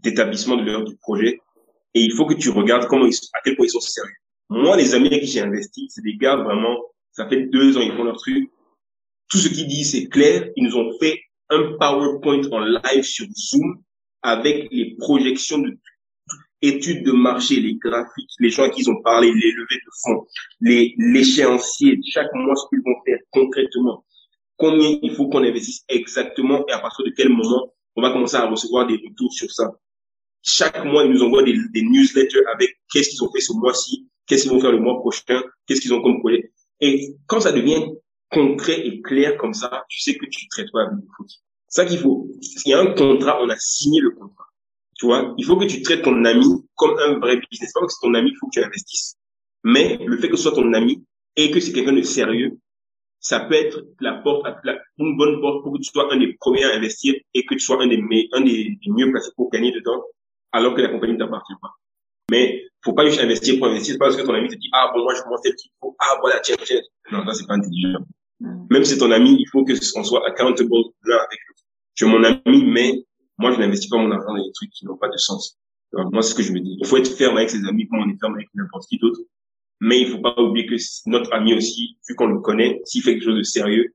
d'établissement 0.00 0.56
de 0.56 0.62
leur 0.62 0.84
du 0.84 0.96
projet 0.96 1.40
et 1.94 2.00
il 2.00 2.12
faut 2.12 2.26
que 2.26 2.34
tu 2.34 2.50
regardes 2.50 2.86
comment 2.88 3.06
ils, 3.06 3.16
à 3.32 3.40
quel 3.42 3.56
point 3.56 3.66
ils 3.66 3.70
sont 3.70 3.80
sérieux. 3.80 4.12
Moi, 4.48 4.76
les 4.76 4.94
amis 4.94 5.08
avec 5.08 5.22
qui 5.22 5.26
j'ai 5.28 5.40
investi, 5.40 5.88
c'est 5.90 6.02
des 6.02 6.16
gars 6.16 6.36
vraiment, 6.36 6.78
ça 7.12 7.28
fait 7.28 7.46
deux 7.46 7.76
ans, 7.76 7.80
ils 7.80 7.96
font 7.96 8.04
leur 8.04 8.16
truc. 8.16 8.50
Tout 9.28 9.38
ce 9.38 9.48
qu'ils 9.48 9.66
disent, 9.66 9.92
c'est 9.92 10.06
clair. 10.06 10.50
Ils 10.56 10.64
nous 10.64 10.76
ont 10.76 10.92
fait 11.00 11.20
un 11.50 11.76
PowerPoint 11.78 12.42
en 12.52 12.60
live 12.60 13.02
sur 13.02 13.26
Zoom 13.34 13.82
avec 14.22 14.68
les 14.70 14.94
projections 14.96 15.58
de 15.58 15.76
études 16.62 17.04
de 17.04 17.12
marché, 17.12 17.60
les 17.60 17.74
graphiques, 17.74 18.30
les 18.38 18.50
gens 18.50 18.64
à 18.64 18.70
qui 18.70 18.82
ils 18.82 18.90
ont 18.90 19.00
parlé, 19.02 19.28
les 19.28 19.52
levées 19.52 19.76
de 19.76 19.90
fonds, 20.02 20.26
les 20.60 20.94
l'échéancier, 20.96 22.00
chaque 22.10 22.32
mois 22.34 22.56
ce 22.56 22.68
qu'ils 22.68 22.82
vont 22.84 22.96
faire 23.04 23.18
concrètement, 23.30 24.04
combien 24.56 24.98
il 25.02 25.12
faut 25.14 25.28
qu'on 25.28 25.44
investisse 25.44 25.84
exactement 25.88 26.64
et 26.68 26.72
à 26.72 26.78
partir 26.78 27.04
de 27.04 27.12
quel 27.16 27.28
moment 27.28 27.72
on 27.94 28.02
va 28.02 28.10
commencer 28.10 28.36
à 28.36 28.48
recevoir 28.48 28.86
des 28.86 28.94
retours 28.94 29.32
sur 29.32 29.50
ça. 29.50 29.72
Chaque 30.42 30.84
mois, 30.84 31.04
ils 31.04 31.10
nous 31.10 31.22
envoient 31.22 31.42
des, 31.42 31.56
newsletters 31.74 32.44
avec 32.54 32.78
qu'est-ce 32.92 33.10
qu'ils 33.10 33.24
ont 33.24 33.32
fait 33.32 33.40
ce 33.40 33.52
mois-ci, 33.52 34.08
qu'est-ce 34.26 34.44
qu'ils 34.44 34.52
vont 34.52 34.60
faire 34.60 34.72
le 34.72 34.80
mois 34.80 34.98
prochain, 34.98 35.42
qu'est-ce 35.66 35.80
qu'ils 35.80 35.94
ont 35.94 36.02
comme 36.02 36.20
projet. 36.20 36.52
Et 36.80 37.16
quand 37.26 37.40
ça 37.40 37.52
devient 37.52 37.86
concret 38.30 38.86
et 38.86 39.00
clair 39.02 39.36
comme 39.38 39.54
ça, 39.54 39.84
tu 39.88 40.00
sais 40.00 40.16
que 40.16 40.26
tu 40.26 40.46
traites 40.48 40.70
pas 40.72 40.82
avec 40.82 40.94
le 40.94 41.08
foot 41.16 41.28
ça 41.68 41.84
qu'il 41.84 41.98
faut. 41.98 42.28
Il 42.64 42.70
y 42.70 42.74
a 42.74 42.80
un 42.80 42.92
contrat, 42.94 43.38
on 43.42 43.48
a 43.48 43.56
signé 43.58 44.00
le 44.00 44.10
contrat. 44.10 44.46
Tu 44.94 45.06
vois, 45.06 45.34
il 45.36 45.44
faut 45.44 45.56
que 45.56 45.66
tu 45.66 45.82
traites 45.82 46.02
ton 46.02 46.24
ami 46.24 46.46
comme 46.74 46.98
un 46.98 47.18
vrai 47.18 47.38
business. 47.50 47.72
Pas 47.72 47.80
que 47.80 47.92
c'est 47.92 48.00
ton 48.00 48.14
ami, 48.14 48.30
il 48.30 48.36
faut 48.36 48.46
que 48.46 48.58
tu 48.58 48.64
investisses. 48.64 49.16
Mais 49.62 49.98
le 50.04 50.16
fait 50.16 50.28
que 50.28 50.36
ce 50.36 50.44
soit 50.44 50.52
ton 50.52 50.72
ami 50.72 51.04
et 51.36 51.50
que 51.50 51.60
c'est 51.60 51.72
quelqu'un 51.72 51.92
de 51.92 52.02
sérieux, 52.02 52.58
ça 53.20 53.40
peut 53.40 53.54
être 53.54 53.82
la 54.00 54.14
porte, 54.14 54.46
une 54.98 55.16
bonne 55.16 55.40
porte 55.40 55.62
pour 55.62 55.72
que 55.72 55.78
tu 55.78 55.90
sois 55.90 56.12
un 56.12 56.18
des 56.18 56.34
premiers 56.34 56.64
à 56.64 56.74
investir 56.74 57.14
et 57.34 57.44
que 57.44 57.54
tu 57.54 57.60
sois 57.60 57.82
un 57.82 57.86
des, 57.86 58.02
un 58.32 58.40
des, 58.40 58.78
mieux 58.86 59.10
placés 59.10 59.30
pour 59.36 59.50
gagner 59.50 59.72
dedans, 59.72 60.02
alors 60.52 60.74
que 60.74 60.80
la 60.80 60.88
compagnie 60.88 61.14
ne 61.14 61.18
t'appartient 61.18 61.54
pas. 61.60 61.70
Mais 62.30 62.64
faut 62.84 62.92
pas 62.92 63.06
juste 63.06 63.20
investir 63.20 63.58
pour 63.58 63.68
investir, 63.68 63.96
parce 63.98 64.16
que 64.16 64.22
ton 64.22 64.34
ami 64.34 64.48
te 64.48 64.54
dit, 64.54 64.68
ah 64.72 64.90
bon, 64.94 65.02
moi 65.02 65.14
je 65.14 65.22
commence 65.22 65.42
tel 65.42 65.54
truc, 65.56 65.72
ah 65.98 66.16
voilà, 66.20 66.40
tiens, 66.40 66.56
tiens. 66.64 66.80
Non, 67.10 67.24
ça 67.26 67.34
c'est 67.34 67.46
pas 67.46 67.54
intelligent. 67.54 68.00
Mm. 68.40 68.66
Même 68.70 68.84
si 68.84 68.92
c'est 68.92 68.98
ton 68.98 69.10
ami, 69.10 69.36
il 69.38 69.46
faut 69.50 69.64
que 69.64 69.72
on 69.96 70.04
soit 70.04 70.26
accountable 70.28 70.70
l'un 71.04 71.16
avec 71.16 71.38
l'autre. 71.48 71.62
Tu 71.94 72.04
es 72.04 72.08
mon 72.08 72.22
ami, 72.22 72.64
mais 72.64 73.04
moi, 73.38 73.52
je 73.52 73.58
n'investis 73.58 73.88
pas 73.88 73.98
mon 73.98 74.10
argent 74.10 74.34
dans 74.34 74.44
des 74.44 74.52
trucs 74.52 74.70
qui 74.70 74.86
n'ont 74.86 74.96
pas 74.96 75.08
de 75.08 75.16
sens. 75.16 75.58
Alors, 75.94 76.10
moi, 76.12 76.22
c'est 76.22 76.30
ce 76.30 76.34
que 76.34 76.42
je 76.42 76.52
me 76.52 76.60
dis. 76.60 76.76
Il 76.80 76.86
faut 76.86 76.96
être 76.96 77.16
ferme 77.16 77.36
avec 77.36 77.50
ses 77.50 77.64
amis 77.66 77.86
comme 77.88 78.00
on 78.00 78.08
est 78.08 78.18
ferme 78.18 78.34
avec 78.34 78.48
n'importe 78.54 78.86
qui 78.88 78.98
d'autre. 78.98 79.20
Mais 79.80 80.00
il 80.00 80.08
faut 80.08 80.20
pas 80.20 80.34
oublier 80.40 80.66
que 80.66 80.76
notre 81.06 81.32
ami 81.34 81.54
aussi, 81.54 81.96
vu 82.08 82.14
qu'on 82.14 82.26
le 82.26 82.40
connaît, 82.40 82.80
s'il 82.84 83.02
fait 83.02 83.14
quelque 83.14 83.24
chose 83.24 83.38
de 83.38 83.42
sérieux, 83.42 83.94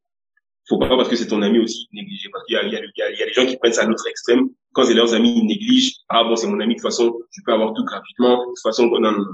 faut 0.69 0.77
pas 0.77 0.87
parce 0.89 1.09
que 1.09 1.15
c'est 1.15 1.27
ton 1.27 1.41
ami 1.41 1.59
aussi 1.59 1.87
négliger. 1.91 2.29
Parce 2.31 2.45
qu'il 2.45 2.55
y 2.55 2.57
a, 2.57 2.63
il 2.63 2.71
y, 2.71 2.75
a, 2.75 2.81
il 3.11 3.19
y 3.19 3.23
a 3.23 3.25
des 3.25 3.33
gens 3.33 3.45
qui 3.45 3.57
prennent 3.57 3.73
ça 3.73 3.83
à 3.83 3.85
l'autre 3.85 4.07
extrême. 4.07 4.47
Quand 4.73 4.85
c'est 4.85 4.93
leurs 4.93 5.13
amis, 5.13 5.33
ils 5.37 5.45
négligent. 5.45 5.95
Ah 6.07 6.23
bon, 6.23 6.35
c'est 6.35 6.47
mon 6.47 6.59
ami, 6.59 6.75
de 6.75 6.79
toute 6.79 6.87
façon, 6.87 7.19
je 7.31 7.41
peux 7.45 7.51
avoir 7.51 7.73
tout 7.73 7.83
gratuitement. 7.83 8.37
De 8.39 8.45
toute 8.45 8.61
façon, 8.63 8.87
non, 8.87 8.99
non, 8.99 9.25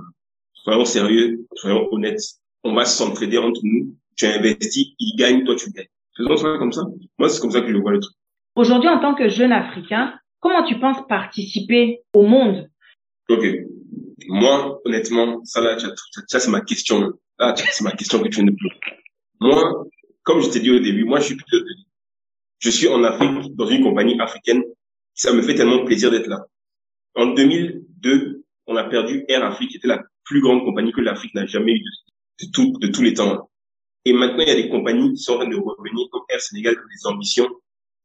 soyons 0.53 0.85
sérieux, 0.85 1.45
soyons 1.55 1.87
honnêtes. 1.91 2.21
On 2.63 2.73
va 2.73 2.85
s'entraider 2.85 3.37
entre 3.37 3.61
nous. 3.63 3.95
Tu 4.15 4.25
investis, 4.25 4.93
il 4.99 5.15
gagne, 5.15 5.43
toi 5.43 5.55
tu 5.55 5.69
gagnes. 5.71 5.85
Faisons 6.15 6.37
ça 6.37 6.57
comme 6.57 6.71
ça. 6.71 6.81
Moi, 7.19 7.29
c'est 7.29 7.39
comme 7.39 7.51
ça 7.51 7.61
que 7.61 7.71
je 7.71 7.77
vois 7.77 7.91
le 7.91 7.99
truc. 7.99 8.15
Aujourd'hui, 8.55 8.89
en 8.89 8.99
tant 8.99 9.13
que 9.13 9.29
jeune 9.29 9.51
Africain, 9.51 10.17
comment 10.39 10.63
tu 10.63 10.79
penses 10.79 11.05
participer 11.07 12.01
au 12.13 12.23
monde? 12.23 12.67
Ok. 13.29 13.45
Moi, 14.27 14.79
honnêtement, 14.85 15.43
ça 15.45 15.61
là, 15.61 15.77
ça, 16.27 16.39
c'est 16.39 16.49
ma 16.49 16.61
question. 16.61 17.13
Là, 17.39 17.55
c'est 17.55 17.83
ma 17.83 17.91
question 17.91 18.19
que 18.19 18.29
tu 18.29 18.41
viens 18.41 18.45
de 18.45 18.51
poser. 18.51 18.79
Moi, 19.39 19.85
comme 20.23 20.41
je 20.41 20.49
t'ai 20.49 20.59
dit 20.59 20.71
au 20.71 20.79
début, 20.79 21.05
moi, 21.05 21.19
je 21.19 21.25
suis 21.25 21.35
plutôt, 21.35 21.63
je 22.59 22.69
suis 22.69 22.87
en 22.87 23.03
Afrique, 23.03 23.55
dans 23.55 23.67
une 23.67 23.83
compagnie 23.83 24.19
africaine. 24.19 24.63
Ça 25.13 25.33
me 25.33 25.41
fait 25.41 25.55
tellement 25.55 25.85
plaisir 25.85 26.11
d'être 26.11 26.27
là. 26.27 26.45
En 27.15 27.27
2002, 27.27 28.43
on 28.67 28.75
a 28.75 28.83
perdu 28.83 29.25
Air 29.27 29.43
Afrique, 29.43 29.71
qui 29.71 29.77
était 29.77 29.87
la 29.87 30.03
plus 30.23 30.41
grande 30.41 30.63
compagnie 30.63 30.91
que 30.91 31.01
l'Afrique 31.01 31.33
n'a 31.33 31.45
jamais 31.45 31.73
eu 31.73 31.79
de, 31.79 32.45
de, 32.45 32.51
tout, 32.51 32.77
de 32.79 32.87
tous 32.87 33.01
les 33.01 33.13
temps. 33.13 33.49
Et 34.05 34.13
maintenant, 34.13 34.43
il 34.43 34.47
y 34.47 34.51
a 34.51 34.55
des 34.55 34.69
compagnies 34.69 35.13
qui 35.13 35.23
sont 35.23 35.33
en 35.33 35.39
train 35.39 35.49
de 35.49 35.55
revenir, 35.55 36.07
comme 36.11 36.23
Air 36.29 36.41
Sénégal, 36.41 36.75
qui 36.75 36.79
ont 36.79 37.11
des 37.11 37.15
ambitions, 37.15 37.49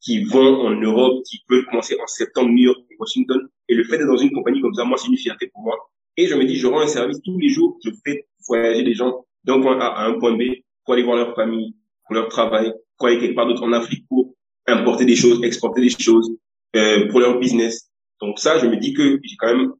qui 0.00 0.24
vont 0.24 0.66
en 0.66 0.70
Europe, 0.70 1.22
qui 1.28 1.42
peuvent 1.46 1.64
commencer 1.66 1.96
en 2.02 2.06
septembre, 2.06 2.50
New 2.50 2.64
York 2.64 2.78
et 2.90 2.96
Washington. 2.98 3.48
Et 3.68 3.74
le 3.74 3.84
fait 3.84 3.98
d'être 3.98 4.08
dans 4.08 4.16
une 4.16 4.32
compagnie 4.32 4.60
comme 4.60 4.74
ça, 4.74 4.84
moi, 4.84 4.98
c'est 4.98 5.08
une 5.08 5.16
fierté 5.16 5.48
pour 5.48 5.62
moi. 5.62 5.76
Et 6.16 6.26
je 6.26 6.34
me 6.34 6.44
dis, 6.44 6.56
je 6.56 6.66
rends 6.66 6.80
un 6.80 6.86
service 6.86 7.20
tous 7.22 7.38
les 7.38 7.48
jours, 7.48 7.78
je 7.84 7.90
fais 8.04 8.26
voyager 8.46 8.82
les 8.82 8.94
gens 8.94 9.24
d'un 9.44 9.60
point 9.60 9.78
A 9.80 9.86
à 9.86 10.06
un 10.06 10.18
point 10.18 10.36
B 10.36 10.42
pour 10.84 10.94
aller 10.94 11.02
voir 11.02 11.16
leur 11.16 11.34
famille, 11.34 11.74
pour 12.06 12.14
leur 12.14 12.28
travail, 12.28 12.72
pour 12.98 13.08
aller 13.08 13.18
quelque 13.18 13.34
part 13.34 13.46
d'autre 13.46 13.62
en 13.62 13.72
Afrique 13.72 14.06
pour 14.08 14.34
importer 14.66 15.04
des 15.04 15.16
choses, 15.16 15.42
exporter 15.42 15.80
des 15.80 15.90
choses, 15.90 16.30
euh, 16.76 17.08
pour 17.08 17.20
leur 17.20 17.38
business. 17.38 17.90
Donc 18.20 18.38
ça, 18.38 18.58
je 18.58 18.66
me 18.66 18.76
dis 18.76 18.92
que 18.92 19.18
j'ai 19.22 19.36
quand 19.36 19.54
même, 19.54 19.72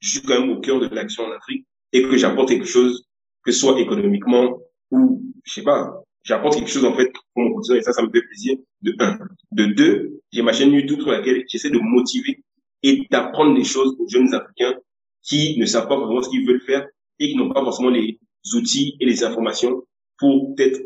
je 0.00 0.10
suis 0.10 0.22
quand 0.22 0.40
même 0.40 0.50
au 0.50 0.60
cœur 0.60 0.80
de 0.80 0.86
l'action 0.94 1.24
en 1.24 1.32
Afrique 1.32 1.66
et 1.92 2.02
que 2.02 2.16
j'apporte 2.16 2.48
quelque 2.48 2.66
chose, 2.66 3.04
que 3.44 3.52
ce 3.52 3.60
soit 3.60 3.80
économiquement 3.80 4.58
ou, 4.90 5.22
je 5.44 5.52
sais 5.52 5.62
pas, 5.62 5.92
j'apporte 6.22 6.56
quelque 6.56 6.70
chose 6.70 6.84
en 6.84 6.94
fait 6.94 7.10
pour 7.12 7.42
mon 7.44 7.54
quotidien 7.54 7.76
et 7.76 7.82
ça, 7.82 7.92
ça 7.92 8.02
me 8.02 8.10
fait 8.10 8.22
plaisir. 8.22 8.56
De 8.82 8.94
un. 8.98 9.18
De 9.52 9.66
deux, 9.66 10.20
j'ai 10.32 10.42
ma 10.42 10.52
chaîne 10.52 10.72
YouTube 10.72 11.00
sur 11.00 11.10
laquelle 11.10 11.44
j'essaie 11.48 11.70
de 11.70 11.78
motiver 11.78 12.42
et 12.82 13.06
d'apprendre 13.10 13.54
des 13.54 13.64
choses 13.64 13.94
aux 13.98 14.08
jeunes 14.08 14.32
Africains 14.32 14.74
qui 15.22 15.58
ne 15.58 15.66
savent 15.66 15.88
pas 15.88 15.96
vraiment 15.98 16.22
ce 16.22 16.30
qu'ils 16.30 16.46
veulent 16.46 16.60
faire 16.62 16.86
et 17.18 17.28
qui 17.28 17.36
n'ont 17.36 17.50
pas 17.52 17.62
forcément 17.62 17.90
les 17.90 18.18
outils 18.54 18.96
et 19.00 19.06
les 19.06 19.22
informations 19.24 19.82
pour 20.18 20.54
peut-être 20.54 20.80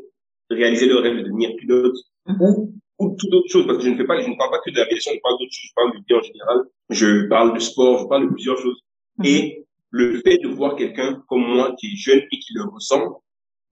réaliser 0.50 0.86
leur 0.86 1.02
rêve 1.02 1.16
de 1.18 1.22
devenir 1.22 1.54
pilote 1.56 1.96
ou, 2.40 2.74
ou 2.98 3.16
toute 3.18 3.32
autre 3.32 3.48
chose. 3.48 3.66
Parce 3.66 3.78
que 3.78 3.84
je 3.84 3.90
ne 3.90 3.96
fais 3.96 4.04
pas, 4.04 4.20
je 4.20 4.28
ne 4.28 4.36
parle 4.36 4.50
pas 4.50 4.60
que 4.64 4.70
de 4.70 4.76
l'aviation, 4.76 5.12
je 5.14 5.20
parle 5.20 5.38
d'autres 5.38 5.52
choses, 5.52 5.68
je 5.70 5.74
parle 5.74 5.92
de 5.92 5.98
vie 6.06 6.14
en 6.14 6.22
général. 6.22 6.58
Je 6.90 7.28
parle 7.28 7.54
de 7.54 7.60
sport, 7.60 7.98
je 8.00 8.06
parle 8.08 8.24
de 8.28 8.32
plusieurs 8.34 8.58
choses. 8.58 8.80
Mhm. 9.18 9.26
Et 9.26 9.64
le 9.90 10.20
fait 10.22 10.38
de 10.38 10.48
voir 10.48 10.74
quelqu'un 10.76 11.22
comme 11.28 11.46
moi 11.46 11.74
qui 11.78 11.86
est 11.86 11.96
jeune 11.96 12.20
et 12.30 12.38
qui 12.38 12.52
le 12.54 12.64
ressemble, 12.64 13.14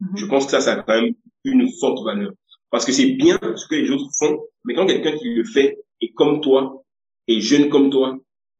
Mhm. 0.00 0.16
je 0.16 0.26
pense 0.26 0.44
que 0.46 0.50
ça, 0.52 0.60
ça 0.60 0.72
a 0.74 0.82
quand 0.82 1.00
même 1.00 1.14
une 1.44 1.68
forte 1.80 2.04
valeur. 2.04 2.32
Parce 2.70 2.84
que 2.84 2.92
c'est 2.92 3.10
bien 3.12 3.38
ce 3.56 3.66
que 3.66 3.74
les 3.74 3.90
autres 3.90 4.08
font, 4.18 4.40
mais 4.64 4.74
quand 4.74 4.86
quelqu'un 4.86 5.16
qui 5.18 5.34
le 5.34 5.44
fait 5.44 5.78
est 6.00 6.12
comme 6.14 6.40
toi, 6.40 6.82
est 7.28 7.40
jeune 7.40 7.68
comme 7.68 7.90
toi, 7.90 8.18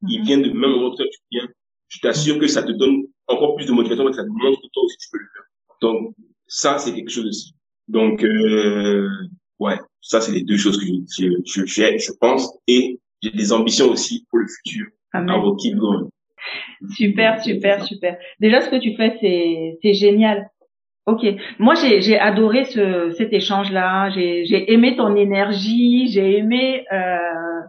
il 0.09 0.21
Mhm. 0.21 0.27
vient 0.27 0.39
de 0.39 0.51
même 0.51 0.73
endroit 0.73 0.95
que 0.97 1.03
tu 1.05 1.19
viens, 1.31 1.49
je 1.93 2.01
t'assure 2.01 2.39
que 2.39 2.47
ça 2.47 2.63
te 2.63 2.73
donne 2.73 3.03
encore 3.27 3.55
plus 3.55 3.67
de 3.67 3.73
motivation 3.73 4.05
parce 4.05 4.17
que 4.17 4.23
ça 4.23 4.29
te 4.29 4.33
montre 4.33 4.61
que 4.63 4.69
toi 4.73 4.83
aussi 4.85 4.97
tu 4.99 5.09
peux 5.13 5.19
le 5.19 5.29
faire. 5.35 5.45
Donc, 5.83 6.15
ça, 6.47 6.79
c'est 6.79 6.95
quelque 6.95 7.11
chose 7.11 7.27
aussi. 7.27 7.55
Donc, 7.89 8.25
euh, 8.25 9.09
ouais, 9.59 9.79
ça, 10.01 10.21
c'est 10.21 10.33
les 10.33 10.43
deux 10.43 10.57
choses 10.57 10.79
que 10.79 10.87
je, 10.87 11.27
je, 11.45 11.67
je, 11.67 11.99
je 11.99 12.13
pense. 12.19 12.59
Et 12.67 12.99
j'ai 13.23 13.31
des 13.31 13.53
ambitions 13.53 13.91
aussi 13.91 14.25
pour 14.31 14.39
le 14.39 14.47
futur. 14.47 14.87
Amen. 15.13 15.35
I 15.35 15.39
will 15.39 15.57
keep 15.61 15.77
going. 15.77 16.09
Super, 16.97 17.43
super, 17.43 17.85
super. 17.85 18.17
Déjà, 18.41 18.61
ce 18.63 18.71
que 18.71 18.77
tu 18.77 18.97
fais, 18.97 19.17
c'est, 19.21 19.79
c'est 19.83 19.95
génial. 19.95 20.49
Ok. 21.07 21.27
Moi, 21.59 21.75
j'ai, 21.75 22.01
j'ai 22.01 22.19
adoré 22.19 22.65
ce, 22.65 23.11
cet 23.19 23.33
échange-là. 23.33 24.11
J'ai, 24.11 24.47
j'ai 24.47 24.73
aimé 24.73 24.97
ton 24.97 25.15
énergie. 25.15 26.09
J'ai 26.09 26.39
aimé, 26.39 26.87
euh, 26.93 27.61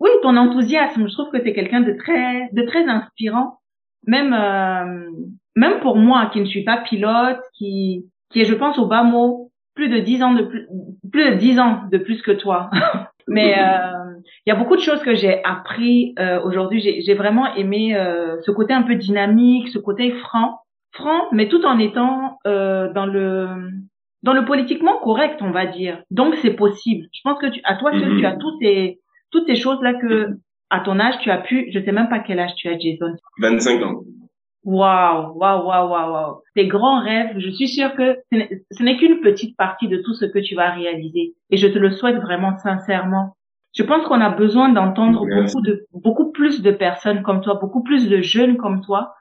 oui, 0.00 0.10
ton 0.22 0.36
enthousiasme. 0.36 1.06
Je 1.06 1.12
trouve 1.12 1.30
que 1.30 1.38
tu 1.38 1.48
es 1.48 1.54
quelqu'un 1.54 1.82
de 1.82 1.92
très, 1.92 2.48
de 2.52 2.62
très 2.62 2.84
inspirant. 2.84 3.57
Même, 4.06 4.32
euh, 4.32 5.10
même 5.56 5.80
pour 5.80 5.96
moi, 5.96 6.30
qui 6.32 6.40
ne 6.40 6.46
suis 6.46 6.64
pas 6.64 6.78
pilote, 6.78 7.40
qui, 7.54 8.06
qui 8.30 8.40
est, 8.40 8.44
je 8.44 8.54
pense, 8.54 8.78
au 8.78 8.86
bas 8.86 9.02
mot, 9.02 9.50
plus 9.74 9.88
de 9.88 9.98
dix 9.98 10.22
ans 10.22 10.34
de 10.34 10.42
plus, 10.42 10.66
plus 11.12 11.30
de 11.30 11.34
dix 11.34 11.58
ans 11.60 11.82
de 11.90 11.98
plus 11.98 12.22
que 12.22 12.32
toi. 12.32 12.70
Mais 13.28 13.54
euh, 13.58 14.14
il 14.46 14.50
y 14.50 14.52
a 14.52 14.56
beaucoup 14.56 14.76
de 14.76 14.80
choses 14.80 15.02
que 15.02 15.14
j'ai 15.14 15.42
appris 15.44 16.14
euh, 16.18 16.40
aujourd'hui. 16.42 16.80
J'ai, 16.80 17.02
j'ai 17.02 17.14
vraiment 17.14 17.54
aimé 17.54 17.94
euh, 17.96 18.36
ce 18.42 18.50
côté 18.50 18.72
un 18.72 18.82
peu 18.82 18.94
dynamique, 18.94 19.68
ce 19.68 19.78
côté 19.78 20.12
franc, 20.12 20.60
franc, 20.92 21.26
mais 21.32 21.48
tout 21.48 21.64
en 21.66 21.78
étant 21.78 22.38
euh, 22.46 22.92
dans 22.92 23.06
le 23.06 23.48
dans 24.24 24.32
le 24.32 24.44
politiquement 24.44 24.98
correct, 24.98 25.38
on 25.42 25.52
va 25.52 25.66
dire. 25.66 26.02
Donc 26.10 26.34
c'est 26.42 26.54
possible. 26.54 27.06
Je 27.12 27.20
pense 27.22 27.38
que 27.38 27.46
tu, 27.46 27.60
à 27.64 27.76
toi 27.76 27.92
seul, 27.92 28.14
Mhm. 28.14 28.18
tu 28.18 28.26
as 28.26 28.36
tous 28.36 28.58
ces 28.60 28.98
toutes 29.30 29.46
ces 29.46 29.54
choses 29.56 29.80
là 29.82 29.94
que 29.94 30.30
à 30.70 30.80
ton 30.80 30.98
âge 31.00 31.18
tu 31.20 31.30
as 31.30 31.38
pu. 31.38 31.68
Je 31.72 31.80
sais 31.80 31.92
même 31.92 32.08
pas 32.08 32.18
quel 32.20 32.38
âge 32.40 32.54
tu 32.56 32.68
as, 32.68 32.78
Jason. 32.78 33.14
25 33.40 33.82
ans. 33.82 34.00
Waouh, 34.64 35.36
waouh, 35.38 35.66
waouh, 35.66 35.88
waouh, 35.90 36.12
waouh. 36.12 36.42
Tes 36.54 36.66
grands 36.66 37.00
rêves, 37.00 37.32
je 37.38 37.48
suis 37.50 37.68
sûre 37.68 37.94
que 37.94 38.18
ce 38.32 38.82
n'est- 38.82 38.96
qu'une 38.96 39.20
petite 39.20 39.56
partie 39.56 39.88
de 39.88 39.98
tout 39.98 40.14
ce 40.14 40.26
que 40.26 40.38
tu 40.40 40.54
vas 40.54 40.70
réaliser. 40.70 41.34
Et 41.50 41.56
je 41.56 41.68
te 41.68 41.78
le 41.78 41.90
souhaite 41.90 42.16
vraiment 42.16 42.56
sincèrement. 42.58 43.34
Je 43.74 43.82
pense 43.82 44.04
qu'on 44.06 44.20
a 44.20 44.30
besoin 44.30 44.68
d'entendre 44.70 45.24
beaucoup 45.42 45.60
de, 45.62 45.86
beaucoup 45.92 46.32
plus 46.32 46.60
de 46.62 46.70
personnes 46.72 47.22
comme 47.22 47.40
toi, 47.40 47.54
beaucoup 47.60 47.82
plus 47.82 48.08
de 48.08 48.20
jeunes 48.20 48.56
comme 48.56 48.80
toi, 48.82 49.14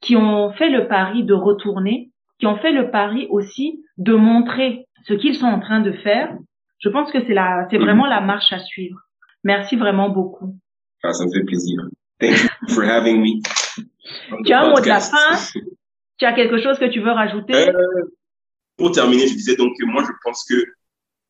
qui 0.00 0.16
ont 0.16 0.50
fait 0.52 0.70
le 0.70 0.88
pari 0.88 1.24
de 1.24 1.34
retourner, 1.34 2.10
qui 2.38 2.46
ont 2.46 2.56
fait 2.56 2.72
le 2.72 2.90
pari 2.90 3.26
aussi 3.30 3.82
de 3.98 4.14
montrer 4.14 4.86
ce 5.04 5.14
qu'ils 5.14 5.34
sont 5.34 5.46
en 5.46 5.60
train 5.60 5.80
de 5.80 5.92
faire. 5.92 6.34
Je 6.78 6.88
pense 6.88 7.10
que 7.12 7.20
c'est 7.26 7.34
la, 7.34 7.66
c'est 7.70 7.78
vraiment 7.78 8.06
la 8.06 8.20
marche 8.20 8.52
à 8.52 8.58
suivre. 8.58 8.98
Merci 9.44 9.76
vraiment 9.76 10.08
beaucoup. 10.08 10.56
Ça 11.02 11.24
me 11.24 11.32
fait 11.32 11.44
plaisir. 11.44 11.80
Thank 12.18 12.36
you 12.42 12.74
for 12.74 12.84
having 12.84 13.20
me. 13.20 13.40
Tu 14.44 14.52
as 14.52 14.62
un 14.62 14.70
mot 14.70 14.80
de 14.80 14.88
la 14.88 15.00
fin? 15.00 15.38
Tu 16.18 16.26
as 16.26 16.34
quelque 16.34 16.62
chose 16.62 16.78
que 16.78 16.92
tu 16.92 17.00
veux 17.00 17.12
rajouter? 17.12 17.54
Euh, 17.54 18.04
pour 18.76 18.92
terminer, 18.92 19.26
je 19.26 19.32
disais 19.32 19.56
donc 19.56 19.72
que 19.78 19.86
moi, 19.86 20.02
je 20.04 20.12
pense 20.22 20.44
que 20.44 20.66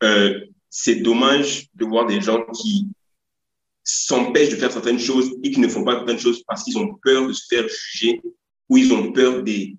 euh, 0.03 0.41
c'est 0.69 0.97
dommage 0.97 1.69
de 1.75 1.85
voir 1.85 2.07
des 2.07 2.21
gens 2.21 2.45
qui 2.47 2.89
s'empêchent 3.85 4.51
de 4.51 4.57
faire 4.57 4.73
certaines 4.73 4.99
choses 4.99 5.31
et 5.45 5.51
qui 5.53 5.61
ne 5.61 5.69
font 5.69 5.85
pas 5.85 5.97
certaines 5.99 6.19
choses 6.19 6.43
parce 6.45 6.65
qu'ils 6.65 6.79
ont 6.79 6.95
peur 7.05 7.29
de 7.29 7.33
se 7.33 7.47
faire 7.49 7.65
juger 7.69 8.21
ou 8.69 8.79
ils 8.79 8.93
ont 8.93 9.13
peur 9.13 9.45
des, 9.45 9.77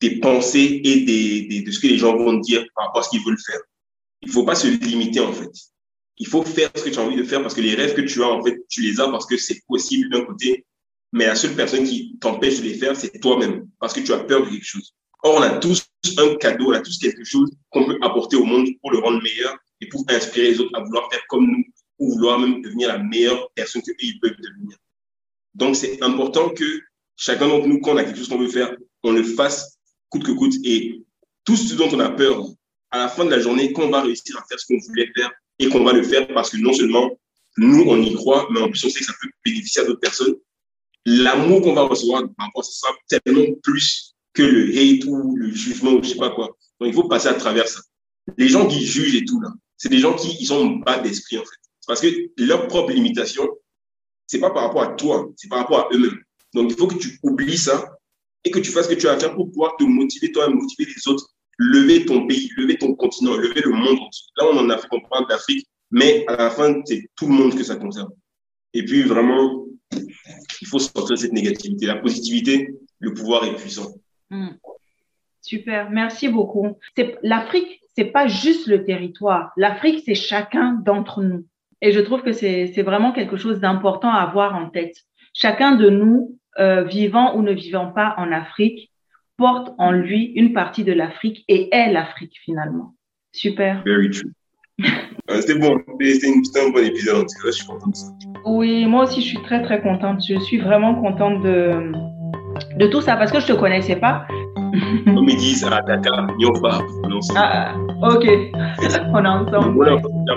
des 0.00 0.20
pensées 0.20 0.80
et 0.84 1.00
des, 1.00 1.46
des, 1.46 1.62
de 1.62 1.70
ce 1.70 1.80
que 1.80 1.86
les 1.86 1.98
gens 1.98 2.16
vont 2.16 2.34
dire 2.34 2.64
par 2.74 2.86
rapport 2.86 3.00
à 3.00 3.04
ce 3.04 3.10
qu'ils 3.10 3.24
veulent 3.24 3.40
faire. 3.46 3.60
Il 4.22 4.30
faut 4.30 4.44
pas 4.44 4.54
se 4.54 4.66
limiter, 4.66 5.20
en 5.20 5.32
fait. 5.32 5.50
Il 6.18 6.26
faut 6.26 6.42
faire 6.42 6.70
ce 6.74 6.84
que 6.84 6.90
tu 6.90 6.98
as 6.98 7.02
envie 7.02 7.16
de 7.16 7.24
faire 7.24 7.42
parce 7.42 7.54
que 7.54 7.60
les 7.60 7.74
rêves 7.74 7.94
que 7.94 8.02
tu 8.02 8.22
as, 8.22 8.28
en 8.28 8.42
fait, 8.42 8.56
tu 8.68 8.82
les 8.82 9.00
as 9.00 9.08
parce 9.08 9.26
que 9.26 9.36
c'est 9.36 9.60
possible 9.66 10.10
d'un 10.10 10.24
côté, 10.24 10.64
mais 11.12 11.26
la 11.26 11.34
seule 11.34 11.54
personne 11.54 11.84
qui 11.84 12.16
t'empêche 12.20 12.58
de 12.58 12.64
les 12.64 12.74
faire, 12.74 12.96
c'est 12.96 13.18
toi-même 13.20 13.68
parce 13.80 13.92
que 13.92 14.00
tu 14.00 14.12
as 14.12 14.18
peur 14.18 14.44
de 14.44 14.50
quelque 14.50 14.64
chose. 14.64 14.94
Or, 15.22 15.36
on 15.36 15.42
a 15.42 15.58
tous 15.58 15.84
un 16.18 16.34
cadeau, 16.36 16.66
on 16.68 16.72
a 16.72 16.80
tous 16.80 16.98
quelque 16.98 17.24
chose 17.24 17.50
qu'on 17.70 17.86
peut 17.86 17.98
apporter 18.02 18.36
au 18.36 18.44
monde 18.44 18.68
pour 18.80 18.92
le 18.92 18.98
rendre 18.98 19.22
meilleur 19.22 19.56
et 19.80 19.88
pour 19.88 20.04
inspirer 20.08 20.50
les 20.50 20.60
autres 20.60 20.76
à 20.78 20.82
vouloir 20.82 21.10
faire 21.10 21.22
comme 21.28 21.46
nous 21.46 21.64
ou 21.98 22.12
vouloir 22.12 22.38
même 22.38 22.62
devenir 22.62 22.88
la 22.88 22.98
meilleure 22.98 23.50
personne 23.54 23.82
que 23.82 23.92
ils 24.00 24.18
peuvent 24.20 24.36
devenir. 24.38 24.76
Donc, 25.54 25.76
c'est 25.76 26.02
important 26.02 26.50
que 26.50 26.80
chacun 27.16 27.48
d'entre 27.48 27.66
nous, 27.66 27.80
quand 27.80 27.92
on 27.92 27.96
a 27.96 28.04
quelque 28.04 28.18
chose 28.18 28.28
qu'on 28.28 28.38
veut 28.38 28.48
faire, 28.48 28.76
on 29.02 29.12
le 29.12 29.22
fasse 29.22 29.78
coûte 30.10 30.24
que 30.24 30.32
coûte 30.32 30.54
et 30.64 31.02
tout 31.44 31.56
ce 31.56 31.74
dont 31.74 31.88
on 31.92 32.00
a 32.00 32.10
peur, 32.10 32.44
à 32.90 32.98
la 32.98 33.08
fin 33.08 33.24
de 33.24 33.30
la 33.30 33.40
journée, 33.40 33.72
quand 33.72 33.82
on 33.82 33.90
va 33.90 34.02
réussir 34.02 34.36
à 34.38 34.44
faire 34.48 34.58
ce 34.58 34.66
qu'on 34.66 34.78
voulait 34.86 35.10
faire 35.16 35.30
et 35.58 35.68
qu'on 35.68 35.84
va 35.84 35.92
le 35.92 36.02
faire 36.02 36.26
parce 36.34 36.50
que 36.50 36.56
non 36.56 36.72
seulement 36.72 37.10
nous, 37.56 37.84
on 37.86 38.00
y 38.02 38.12
croit, 38.14 38.48
mais 38.50 38.60
en 38.60 38.68
plus, 38.68 38.84
on 38.84 38.88
sait 38.88 39.00
que 39.00 39.04
ça 39.04 39.14
peut 39.20 39.28
bénéficier 39.44 39.82
à 39.82 39.84
d'autres 39.84 40.00
personnes, 40.00 40.34
l'amour 41.06 41.62
qu'on 41.62 41.74
va 41.74 41.82
recevoir 41.82 42.22
par 42.36 42.46
rapport 42.46 42.64
ça 42.64 42.72
sera 42.72 42.94
tellement 43.08 43.54
plus 43.62 44.14
que 44.32 44.42
le 44.42 44.76
hate 44.76 45.04
ou 45.06 45.36
le 45.36 45.52
jugement 45.52 45.92
ou 45.92 46.02
je 46.02 46.10
sais 46.10 46.16
pas 46.16 46.30
quoi. 46.30 46.56
Donc, 46.80 46.88
il 46.88 46.92
faut 46.92 47.08
passer 47.08 47.28
à 47.28 47.34
travers 47.34 47.68
ça. 47.68 47.80
Les 48.36 48.48
gens 48.48 48.66
qui 48.66 48.84
jugent 48.84 49.14
et 49.14 49.24
tout, 49.24 49.40
là, 49.40 49.52
c'est 49.76 49.88
des 49.88 49.98
gens 49.98 50.14
qui, 50.14 50.36
ils 50.40 50.52
ont 50.52 50.66
bas 50.76 50.98
d'esprit, 50.98 51.38
en 51.38 51.42
fait. 51.42 51.60
Parce 51.86 52.00
que 52.00 52.08
leur 52.38 52.66
propre 52.66 52.92
limitation, 52.92 53.48
c'est 54.26 54.40
pas 54.40 54.50
par 54.50 54.64
rapport 54.64 54.82
à 54.82 54.94
toi, 54.94 55.30
c'est 55.36 55.48
par 55.48 55.60
rapport 55.60 55.80
à 55.80 55.88
eux-mêmes. 55.92 56.18
Donc, 56.54 56.70
il 56.70 56.76
faut 56.76 56.86
que 56.86 56.96
tu 56.96 57.18
oublies 57.22 57.58
ça 57.58 57.96
et 58.42 58.50
que 58.50 58.58
tu 58.58 58.70
fasses 58.70 58.86
ce 58.88 58.94
que 58.94 58.98
tu 59.00 59.06
as 59.06 59.12
à 59.12 59.18
faire 59.18 59.34
pour 59.34 59.50
pouvoir 59.50 59.76
te 59.76 59.84
motiver 59.84 60.32
toi, 60.32 60.48
motiver 60.48 60.90
les 60.90 61.08
autres, 61.08 61.28
lever 61.58 62.04
ton 62.04 62.26
pays, 62.26 62.50
lever 62.56 62.76
ton 62.76 62.94
continent, 62.94 63.36
lever 63.36 63.62
le 63.64 63.72
monde. 63.72 63.98
Là, 64.36 64.46
on 64.52 64.58
en 64.58 64.70
Afrique, 64.70 64.92
on 64.92 65.00
parle 65.08 65.26
mais 65.90 66.24
à 66.26 66.36
la 66.36 66.50
fin, 66.50 66.82
c'est 66.84 67.06
tout 67.16 67.26
le 67.26 67.32
monde 67.32 67.54
que 67.54 67.62
ça 67.62 67.76
concerne. 67.76 68.10
Et 68.72 68.84
puis, 68.84 69.02
vraiment, 69.02 69.64
il 69.92 70.66
faut 70.66 70.78
faut 70.78 70.78
sortir 70.80 71.14
de 71.14 71.20
cette 71.20 71.32
négativité. 71.32 71.86
La 71.86 71.96
positivité, 71.96 72.74
le 72.98 73.14
pouvoir 73.14 73.44
est 73.44 73.54
puissant. 73.54 73.92
Hmm. 74.30 74.54
Super, 75.40 75.90
merci 75.90 76.28
beaucoup. 76.28 76.78
L'Afrique, 77.22 77.80
c'est 77.94 78.06
pas 78.06 78.26
juste 78.26 78.66
le 78.66 78.82
territoire. 78.82 79.52
L'Afrique, 79.56 80.02
c'est 80.04 80.14
chacun 80.14 80.72
d'entre 80.84 81.22
nous. 81.22 81.46
Et 81.80 81.92
je 81.92 82.00
trouve 82.00 82.22
que 82.22 82.32
c'est 82.32 82.82
vraiment 82.82 83.12
quelque 83.12 83.36
chose 83.36 83.60
d'important 83.60 84.10
à 84.10 84.20
avoir 84.20 84.56
en 84.56 84.70
tête. 84.70 84.96
Chacun 85.34 85.76
de 85.76 85.90
nous, 85.90 86.38
euh, 86.58 86.84
vivant 86.84 87.36
ou 87.36 87.42
ne 87.42 87.52
vivant 87.52 87.92
pas 87.92 88.14
en 88.16 88.32
Afrique, 88.32 88.90
porte 89.36 89.74
en 89.78 89.92
lui 89.92 90.32
une 90.36 90.52
partie 90.52 90.84
de 90.84 90.92
l'Afrique 90.92 91.44
et 91.48 91.74
est 91.74 91.92
l'Afrique 91.92 92.36
finalement. 92.44 92.94
Super. 93.32 93.82
Very 93.84 94.10
true. 94.10 94.32
Euh, 95.30 95.40
c'était 95.40 95.58
bon, 95.58 95.78
c'était 96.02 96.60
un 96.60 96.68
bon 96.68 96.84
épisode. 96.84 97.26
Je 97.46 97.50
suis 97.50 97.66
contente. 97.66 97.96
Oui, 98.44 98.84
moi 98.84 99.04
aussi, 99.04 99.22
je 99.22 99.28
suis 99.28 99.42
très 99.42 99.62
très 99.62 99.80
contente. 99.80 100.20
Je 100.28 100.38
suis 100.38 100.58
vraiment 100.58 100.96
contente 100.96 101.42
de, 101.42 101.92
de 102.78 102.86
tout 102.88 103.00
ça 103.00 103.16
parce 103.16 103.32
que 103.32 103.40
je 103.40 103.46
te 103.46 103.52
connaissais 103.54 103.96
pas. 103.96 104.26
On 105.06 105.22
me 105.22 105.34
disent 105.34 105.64
à 105.64 105.80
Dakar, 105.80 106.26
Nyofa, 106.38 106.80
on 107.04 107.10
est 107.10 107.14
ensemble. 107.14 107.40
Ah, 107.42 107.74
ok, 108.02 108.26
on 109.14 109.24
est 109.24 109.28
ensemble. 109.28 109.74
Voilà, 109.76 109.96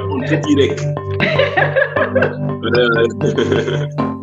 on 0.10 0.20
très 0.22 0.38
direct. 0.38 0.82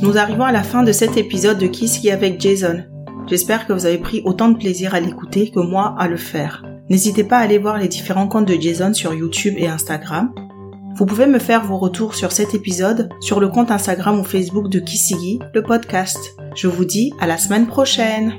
Nous 0.00 0.16
arrivons 0.16 0.44
à 0.44 0.52
la 0.52 0.62
fin 0.62 0.84
de 0.84 0.92
cet 0.92 1.16
épisode 1.16 1.58
de 1.58 1.66
Kiski 1.66 2.12
avec 2.12 2.40
Jason. 2.40 2.84
J'espère 3.26 3.66
que 3.66 3.72
vous 3.72 3.84
avez 3.84 3.98
pris 3.98 4.22
autant 4.24 4.48
de 4.48 4.56
plaisir 4.56 4.94
à 4.94 5.00
l'écouter 5.00 5.50
que 5.50 5.58
moi 5.58 5.96
à 5.98 6.06
le 6.06 6.16
faire. 6.16 6.64
N'hésitez 6.88 7.24
pas 7.24 7.38
à 7.38 7.40
aller 7.40 7.58
voir 7.58 7.78
les 7.78 7.88
différents 7.88 8.28
comptes 8.28 8.46
de 8.46 8.60
Jason 8.60 8.94
sur 8.94 9.12
YouTube 9.12 9.54
et 9.58 9.66
Instagram. 9.66 10.32
Vous 10.94 11.04
pouvez 11.04 11.26
me 11.26 11.40
faire 11.40 11.64
vos 11.64 11.78
retours 11.78 12.14
sur 12.14 12.30
cet 12.30 12.54
épisode 12.54 13.08
sur 13.20 13.40
le 13.40 13.48
compte 13.48 13.72
Instagram 13.72 14.20
ou 14.20 14.24
Facebook 14.24 14.68
de 14.68 14.78
Kisigi, 14.78 15.40
le 15.52 15.64
podcast. 15.64 16.36
Je 16.54 16.68
vous 16.68 16.84
dis 16.84 17.12
à 17.20 17.26
la 17.26 17.36
semaine 17.36 17.66
prochaine. 17.66 18.34